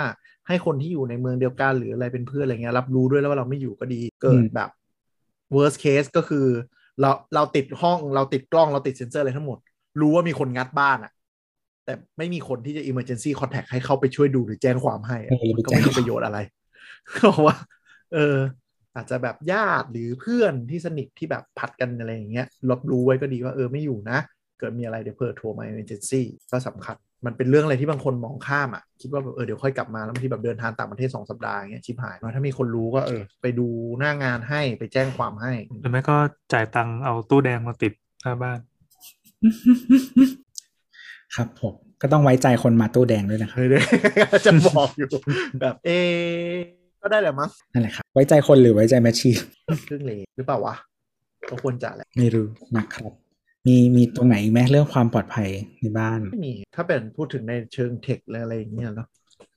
[0.47, 4.69] ให้คนที่อยู่ในเมืองเดียวกันหรืออะไรเป็นเพื่อนอะไรเงี้ยรับรู้ด้วยแล้วว่าเราไม่อยู่ก็ดีเกิดแบบ
[5.55, 6.47] worst case ก็คือ
[7.01, 9.57] เราเราติดห้องเราติดกล้องเราติดเซ็นเซอร์อะไรทั้งหมด
[10.01, 11.11] รู้ว่ามีคนงัดบ้านอะ
[11.85, 16.39] แต่ไม่มีคนที่จะ emergency contact ให้เข้าไปช่วยดูหรือแจ้งความให้อะเออมันก็แจ้งไม่มีประโยชน์อะไร
[17.11, 17.55] เพราะว่า
[18.13, 18.37] เออ
[18.95, 24.19] อาจจะแบบญาติหรือเพื่อนที่สนิทที่แบบพัดกันอะไรอย่างเงี้ยรับรู้ไว้ก็ดีว่าเออไม่อยู่นะ
[24.59, 26.95] เกิดมีอะไรเดี๋ยวเพิ่โทรมา emergency ก็สำคัญ
[27.25, 33.67] มันเป็นเรื่องอะไรที่บางคนมองข้ามอะคิดว่าแบบเออเดี๋ยวค่อยกลับมาแล้วบางทีแบบเดินทางต่างประเทศสองสัปดาห์อย่างเงี้ยชิบหายถ้ามีคนรู้ก็เออไปดู
[33.99, 36.15] หน้างานให้ไปแจ้งความให้หรือไม่ก็
[36.53, 38.59] จ่ายตังค์เอาตู้แดงมาติดหน้าบ้าน
[41.35, 45.07] ครับผมก็ต้องไว้ใจคนมาตู้แดงด้วยนะครับเรื่อยๆจะบอกอยู่
[45.61, 49.37] แบบเอะ ก็ได้แหละมั้งนั่นแหละครับไว้ใจคนหรือไว้ใจแมชชีน
[49.85, 50.75] เครื่องเลหรือเปล่าวะ
[51.49, 53.11] ก็ควรจะแหละไม่รู้นะครับ
[53.67, 55.49] มีมีตรงไหนอีกไหมเรื่องความปลอดภัย
[55.81, 59.07] ในบ้านไม่มี ถ้าเป็นพูดถึงในเชิงเทคหรืออะไรอย่างเงี้ยเนาะ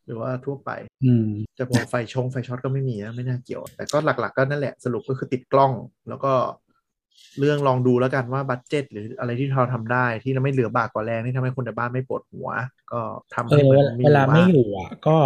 [0.07, 0.71] หรือว่าทั่วไป
[1.05, 1.27] อืม
[1.59, 5.73] จะบอกไฟชงไฟช็อตก็ไม่มีนะไม่น่าเกี่ยว แต่ก็หลัก ๆ ก็นั่นแหละสรุปก็คือติดกล้อง
[6.09, 6.33] แล้วก็
[7.39, 12.49] เรื่องลองดูแล้วกันว่าบัตเจ็ตหรืออะไรที่เราทำได้ที่ไม่เหลือบากกว่าแรงที่ทำให้คนในบ้านไม่ปวดหัว
[12.93, 13.01] ก็
[13.35, 15.17] ทำเอให้อมัเวนลามีเวลาไม่บ้งอยู่อะก็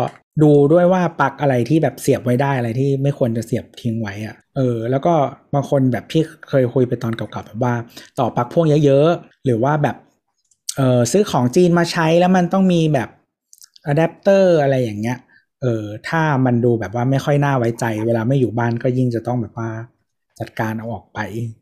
[0.42, 5.14] ดูด้วยว่าปลั๊กอะไรที่แบบเสียบไว้ได้อะไรที่ไม่ควรจะเสียบทิ้งไว้อะเออ แล้วก็
[5.54, 7.74] บางคนแบบพี่เคยคุยไปตอนเก่าๆแบบว่า
[8.18, 9.96] ต่อปลั๊กพ่วงเยอะๆหรือว่าแบบ
[10.76, 13.08] เออซื้อของจีนมาใช้แล้วมันต้องมีแบบ
[13.86, 15.18] อะแดปเตอร์อะไรอย่างเงี้ย
[15.62, 19.68] เออถ้ามันดูแบบว่าไม่ค่อยน่าไว้ใจ เวลาไม่อยู่บ้านก็ยิ่งจะต้องแบบว่า
[20.40, 21.18] จัดการเอาออกไป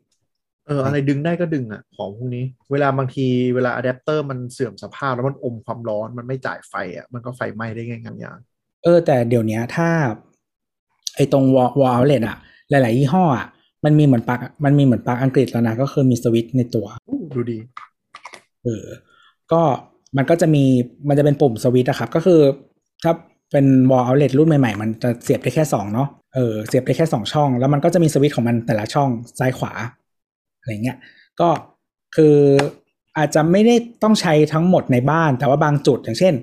[0.71, 8.37] อออะไรดึงได้ก็ดึงอะของพวกนี้ เวลาบางทีเวลาอะแดปเตอร์มันเสื่อมสภาพแล้วมันอมความร้อนมันไม่จ่ายไฟอะมันก็ไฟไหม้ได้ง่ายๆอย่าง
[8.83, 9.89] เออ แต่เดี๋ยวเนี้ยถ้า
[11.15, 12.37] ไอ้ตรง wall wall outlet อะ
[12.69, 13.47] หลาย ๆ ยี่ห้ออะ
[13.85, 17.59] มันมีเหมือนปลั๊กมันมีเหมือนปลั๊กอังกฤษแล้วนะก็คือมีสวิตช์ในตัวอู้ดูดี
[18.63, 18.85] เออ
[19.51, 19.61] ก็
[20.17, 20.63] มันก็จะมี
[21.07, 22.41] มันจะเป็นปุ่มสวิตช์อะครับ ก็คือ
[23.03, 23.13] ถ้า
[23.51, 29.71] เป็น wall outlet รุ่นใหม่ๆ มันจะเสียบได้แค่สองเนาะเออเสียบได้แค่สองช่อง แล้วมันก็จะมีสวิตช์ของมันแต่ละช่องซ้ายขวา
[30.61, 30.97] อะไรเงี้ย
[31.39, 31.49] ก็
[32.15, 32.35] คือ
[33.17, 36.33] อาจจะไม่ได้ต้องใช้ทั้งหมดในบ้าน แต่ว่าบางจุดอย่างเช่น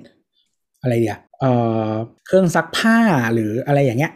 [0.81, 1.51] อะไรเดียเอ่
[1.89, 1.91] อ
[2.25, 2.97] เครื่องซักผ้า
[3.33, 4.13] หรืออะไรอย่างเงี้ย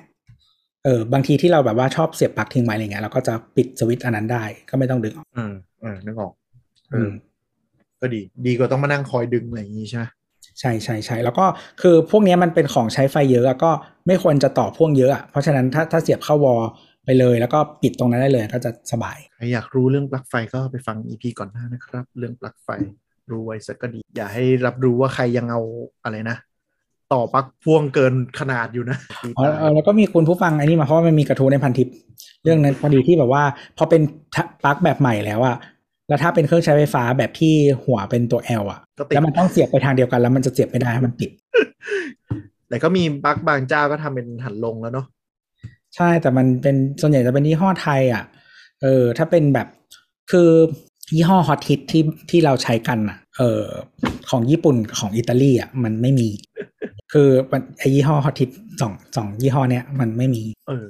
[0.84, 6.32] เออบางทีที่เราแบบว่าชอบเสียบปลั๊กทิ้งไว้อะไรเงี้ยเราก็จะปิดสวิตช์อันนั้นได้ก็ไม่ต้องดึงออกอืมเออนึกออก
[6.92, 7.12] เออือม
[8.02, 10.06] ก็ดี ดีกว่าต้องมานั่งคอยดึงอะไรอย่างงี้ใช่ไหม
[10.60, 11.46] ใช่ใช่ใช่แล้วก็
[11.82, 13.72] คือพวกเนี้ยมันเป็นของใช้ไฟเยอะอะก็
[14.08, 16.62] ไม่ควรจะต่อพ่วงเยอะอะเพราะฉะนั้นถ้าถ้าเสียบเข้าวอล
[17.06, 22.70] ไปเลย แล้วก็ปิดตรงนั้นได้เลยก็จะสบาย ใครอยากรู้เรื่องปลั๊กไฟก็ไปฟัง EP ก่อนหน้านะครับ เรื่องปลั๊กไฟ
[23.32, 25.62] รู้ไว้สักก็ดี อย่าให้รับรู้ว่าใครยังเอา
[26.04, 26.38] อะไรนะ
[27.14, 28.98] ต่อปลั๊กพ่วงเกินขนาดอยู่นะ
[29.38, 31.88] อ๋อเออแล้วก็มีคุณผู้ฟังไอ้นี่มาเพราะว่ามันมีกระทู้ในพันทิป
[32.44, 33.44] เรื่องนั้นพอดีที่แบบว่า
[33.78, 34.02] พอเป็น
[34.64, 35.58] ปลั๊กแบบใหม่แล้วอะ
[36.10, 37.54] แล้วถ้าเป็นเครื่องใช้ไฟฟ้าแบบที่
[37.84, 41.32] หัวเป็นตัว L อะก็ติดแล้วมันต้องเสียบไปทางเดียวกันแล้วมันจะเสียบไม่ได้ให้มันติด
[42.70, 45.06] แต่ก็มีปลั๊กบางเจ้าก็ทำเป็นหันลงแล้วเนาะ
[45.96, 48.24] ใช่แต่มันเป็นส่วนใหญ่จะเป็นยี่ห้อไทยอะ
[48.82, 49.68] เออถ้าเป็นแบบ
[50.32, 50.50] คือ
[51.16, 53.64] ยี่ห้อฮอตฮิตที่ที่เราใช้กันอะ เออ
[54.30, 56.30] ของญี่ปุ่นกับของอิตาลีอะมันไม่มี
[57.14, 58.50] คือมันไอยี่ห้อฮอตฮิต
[58.82, 60.86] สองสองยี่ห้อเนี้ยมันไม่มี เออ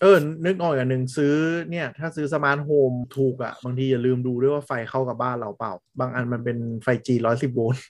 [0.00, 1.34] เออ นึกออกอย่างหนึ่งซื้อ
[1.70, 7.84] เนี่ย ถ้าซื้อ smart home ถูกอะ่ะ บางทีอย่าลืมดูด้วยว่าไฟเข้ากับบ้านเราเปล่า บางอันมันเป็นไฟจีร้อยสิบโวลต์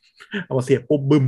[0.45, 1.25] เอามาเสียบปุ๊บบึม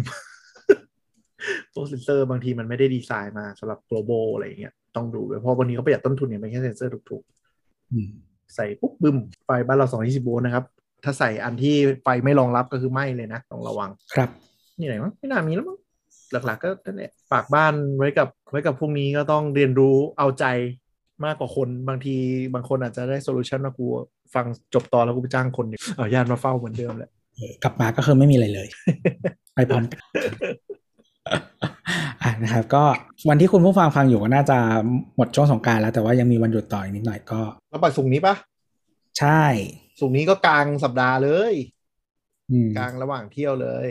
[1.75, 7.23] ตัวเซนเซอร์บางทีมันไม่ได้ดีไซน์มาสำหรับ global อะไรอย่างเงี้ย ต้องดูด้วยเพราะบางทีเขาประหยัดต้นทุนเนี่ยเป็นแค่เซนเซอร์ถูก
[7.93, 10.65] อืมๆใส่ปุ๊บบึมไฟบ้านเราสองยี่สิบโวลต์นะครับ
[11.05, 14.29] ถ้าใส่อันที่ไฟไม่รองรับก็คือไหม้เลยนะต้องระวังครับ
[14.79, 15.79] นี่ไหนมั้งไม่น่ามีแล้วมั้ง
[16.33, 20.45] หลักๆก็นั่นแหละฝากบ้านไว้กับไว้กับพวกนี้ก็ต้องเรียนรู้เอาใจ
[21.25, 22.17] มากกว่าคนบางที
[22.55, 23.87] บางคนอาจจะได้ solution ว่ากู
[24.35, 28.69] ฟังจบตอนแล้วกูไปจ้างคนอยู่เอาญาติมาเฝ้าเหมือนเดิมแหละเออกลับมาก็คือไม่มีอะไรเลย
[29.55, 29.97] ไปพร้อมกั
[31.33, 31.35] น
[32.23, 32.85] อะนะครับก็
[33.29, 34.59] วันที่คุณผู้ฟังฟังอยู่ก็น่าจะ
[35.17, 37.41] หมดช่วงสงกรารแล้วแต่ว่ายังมีวันหยุดต่ออีกนิดหน่อยก็
[37.71, 38.35] แล้วปล่อยสุกร์นี้ปะ
[39.19, 39.43] ใช่
[40.01, 41.53] สุกร์นี้ก็กลางสัปดาห์เลย
[42.51, 43.89] อืมกลางระหว่างเที่ยวเลย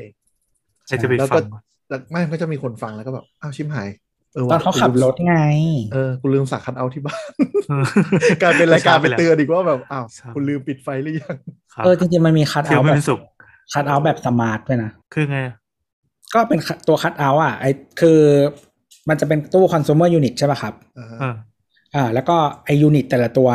[0.87, 3.89] ใครจะไปแล้วฟัก็งวะแล้วไม่ก็จะมีคนฟังแล้วก็แบบอ้าวชิมหาย
[4.33, 5.35] เออตอว่ะนเขาขับรถไง
[5.93, 7.23] เออกูลืมสักคัดเอาท์ที่บ้าน
[8.41, 11.37] กลายเป็นรายการไปเตือนอีกว่าแบบอ้าวใช่คุณลืมปิดไฟหรือยัง
[11.73, 13.19] ครับเออจริงๆมันมีคัทเที่ยเอาวท์ไม่แบเป็นบสุข
[13.73, 15.55] คัทเอาท์แบบสมาร์ทด้วยนะคือไงอะ
[16.33, 17.65] ก็เป็นตัวคัทเอาท์อะไอ
[18.01, 18.19] คือ
[19.09, 21.33] มันจะเป็นตู้ consumer unit ใช่ป่ะครับอ่าฮะอ่า
[21.95, 23.49] อ่าแล้วก็ไอยูนิตแต่ละตัว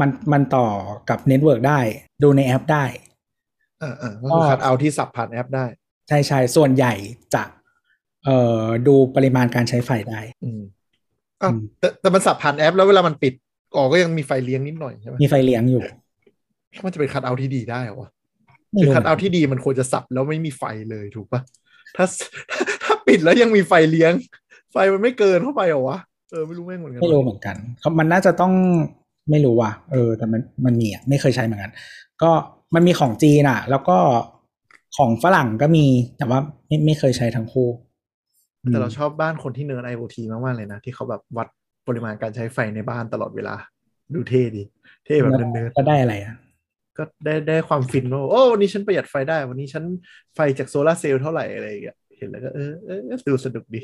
[0.00, 0.66] มันมันต่อ
[1.10, 1.80] กับเน็ตเวิร์กได้
[2.22, 2.84] ดูในแอปได้
[3.80, 5.66] เออเออก็คือคัดเอาท์ที่สับผ่านแอปได้
[6.08, 6.92] ใช่ใช่ส่วนใหญ่
[7.34, 7.42] จะ
[8.24, 10.60] เอ่อดูปริมาณการใช้ไฟได้ อืม
[11.42, 13.34] อ้าวอืมแต่แต่มันสับผ่านแอป แล้วเวลามันปิด
[13.76, 15.82] ออกก็ยังมีไฟเลี้ยงนิดหน่อยใช่ไหมมีไฟเลี้ยงอยู่
[16.84, 18.08] มันจะเป็นคัดเอาท์ที่ดีได้เหรอวะ
[18.72, 21.40] ไม่คือรู้คัดเอาท์ที่ดีมันควรจะสับแล้วไม่มีไฟเลยถูกปะ
[21.96, 22.06] ถ้า
[22.82, 24.12] ถ้าปิดแล้วยังมีไฟเลี้ยง
[24.72, 25.98] ไฟมันไม่เกินเข้าไปเหรอวะ
[26.30, 28.52] เออไม่รู้แม่งเหมือนกันไม่รู้เหมือนกันเขามันน่าจะต้อง
[29.30, 31.72] ไม่รู้ว่ะเออ แต่มันมันมีอะไม่เคยใช้เหมือนกัน
[32.22, 32.30] ก็
[32.74, 33.98] มันมีของจีนอะ แล้วก็
[34.96, 35.86] ของฝรั่งก็มี
[36.18, 37.68] แต่ว่าไม่ไม่เคยใช้ทั้งคู่
[38.68, 41.48] แต่เราชอบบ้านคนที่เนิร์ด IoT มากๆเลยนะ ที่เขาแบบวัด
[41.88, 43.54] ปริมาณการใช้ไฟในบ้านตลอดเวลา
[44.14, 44.62] ดูเท่ดี
[45.04, 46.34] เท่แบบเนิร์ดๆก็ได้อะไรอะ
[47.00, 49.84] ก็ได้ได้ความฟินว่าโอ้วันนี้ฉันประหยัดไฟได้ วันนี้ฉัน
[50.34, 52.98] ไฟจากโซลาร์เซลล์เท่าไหร่อะไรอย่างเงี้ยเห็นแล้วก็เออเออ
[53.28, 53.80] ดูสนุกดี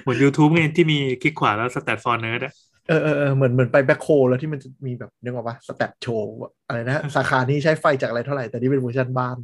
[0.00, 2.54] เหมือน YouTube ไงที่มีคลิกขวาแล้ว stats for nerds อะ
[2.88, 6.28] เออเออเออเหมือนเหมือนไปแบ็คโคแล้วที่มันจะมีแบบนึกออกปะสแตทโชว์
[6.66, 9.36] อะไรนะ สาขานี้ใช้ไฟจากอะไรเท่าไหร่ แต่นี่เป็นเวอร์ชันบ้าน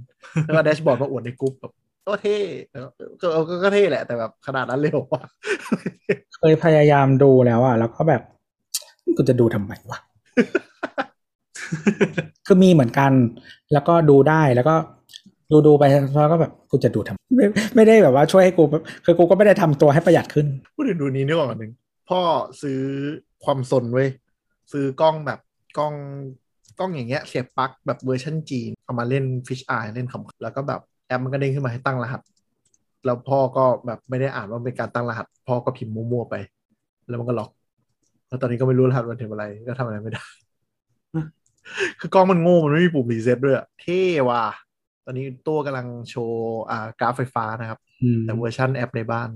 [0.45, 1.73] แล้วก็แดชบอร์ดมาอวดในกรุ๊ปแบบ
[2.07, 2.39] ก็เท่
[2.71, 2.89] เออ
[3.21, 5.23] ก็ก็ก็ก็เท่แหละ แต่แบบขนาดนั้นเลยเหรอวะ
[6.37, 8.23] เคยพยายามดูแล้วอะแล้วก็แบบ
[9.17, 9.99] กูจะดูทำไมวะ
[12.47, 13.13] คือมีเหมือนกัน
[13.73, 14.75] แล้วก็ดูได้แล้วก็
[15.53, 15.85] ดูดูไป
[16.21, 18.65] แล้วก็แบบกูจะดูทำไม่ไม่ได้แบบว่าช่วยให้กู
[19.05, 20.47] คือกูก็ไม่ได้ทำตัวให้ประหยัดขึ้น
[20.77, 21.73] พูดถึงดูนี้นึกออกหนึ่ง
[22.09, 22.21] พ่อ
[22.63, 22.81] ซื้อ
[23.45, 24.09] ความสนเว้ย
[24.73, 25.39] ซื้อกล้องแบบ
[25.79, 25.95] กล้อง
[26.79, 32.21] กล้องอย่างเงี้ยเสียบปลั๊กแบบเวอร์ชันจีนเอามาเล่น fisheye เล่นคำแล้วก็แบบแอปมันก็เด้งขึ้นมาให้ตั้งรหัส
[33.05, 36.35] แล้วพ่อก็แบบไม่ได้อ่านว่าเป็นการตั้งรหัส พ่อก็พิมพ์มั่วๆไป
[37.09, 37.51] แล้วมันก็ล็อก
[38.29, 40.25] แล้วตอนนี้ก็ไม่รู้รหัสมันถึงอะไรก็ทำอะไรไม่ได้
[42.01, 44.45] คือกล้องมันโง่มันไม่มีปุ่มรีเซ็ตด้วยอะเท่ว่ะ
[45.05, 49.31] ตอนนี้ตัวกำลังโชว์อ่ากราฟไฟฟ้านะครับอืมแต่เวอร์ชันแอปในบ้าน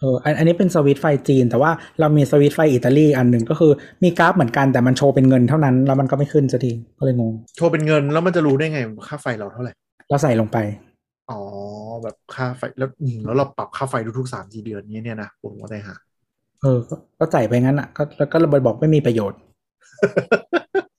[0.00, 1.70] เอออันอันนี้เป็นสวิตช์ไฟจีน แต่ว่า
[2.00, 3.72] เรามีสวิตช์ไฟอิตาลีอันหนึ่งก็คือ
[4.02, 9.72] มีกราฟเหมือนกันแต่มันโชว์เป็นเงินเท่านั้น แล้วมันก็ไม่ขึ้นสักทีก็เลยงง โชว์เป็นเงินแล้วมันจะรู้ได้ไงค่าไฟเราเท่าไหร่
[10.08, 10.58] เราใส่ลงไป
[11.30, 11.40] อ๋อ
[12.02, 15.94] แบบค่าไฟแล้วอืมแล้วเราปรับค่าไฟทุกๆสามสี่เดือนนี้เนี่ยนะผมว่าได้หา
[16.62, 19.40] เออก็ก็ใส่ไปงั้นอะ ก็แล้วก็ระเบิดบอกไม่มีประโยชน์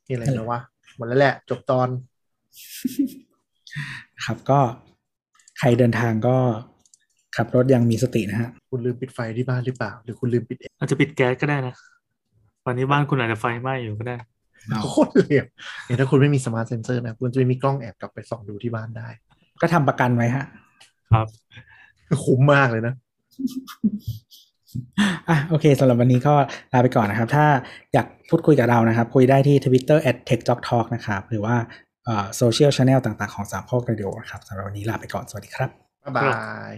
[0.07, 0.59] นี่อะไรนะวะ
[0.95, 1.87] หมดแล้วแหละ จบตอน
[4.25, 4.59] ครับก็
[5.59, 6.35] ใครเดินทางก็
[7.35, 11.73] ขับรถยังมีสตินะฮะ คุณลืมปิดไฟที่บ้านหรือเปล่า หรือคุณลืมปิดแอร์อาจจะปิดแก๊สก็ได้นะ
[12.65, 14.17] วันนี้บ้านคุณอาจจะไฟไหม้อยู่ก็ได้
[14.69, 15.45] เอาโคตรเหลี่ยม
[15.85, 19.07] เนี่ยถ้าคุณไม่มี smart sensor นะ คุณจะไม่มีกล้องแอบกลับไปส่องดูที่บ้านได้
[19.61, 20.45] ก็ทำประกันไว้ฮะ
[21.13, 21.27] ครับ
[22.25, 22.93] คุ้มมากเลยนะ
[25.29, 26.33] อะโอเคสำหรับวันนี้ก็
[26.73, 27.45] ลาไปก่อนนะครับ ถ้า
[27.93, 31.55] อยากพูดคุยกับเรานะครับ คุยได้ที่ Twitter at techjock talk นะครับ หรือว่า
[32.37, 35.69] social channel ต่างๆ ของสามพกเรดิโอครับสำหรับวันนี้ลาไปก่อน สวัสดีครับ
[36.05, 36.25] บ๊ายบา
[36.71, 36.73] ย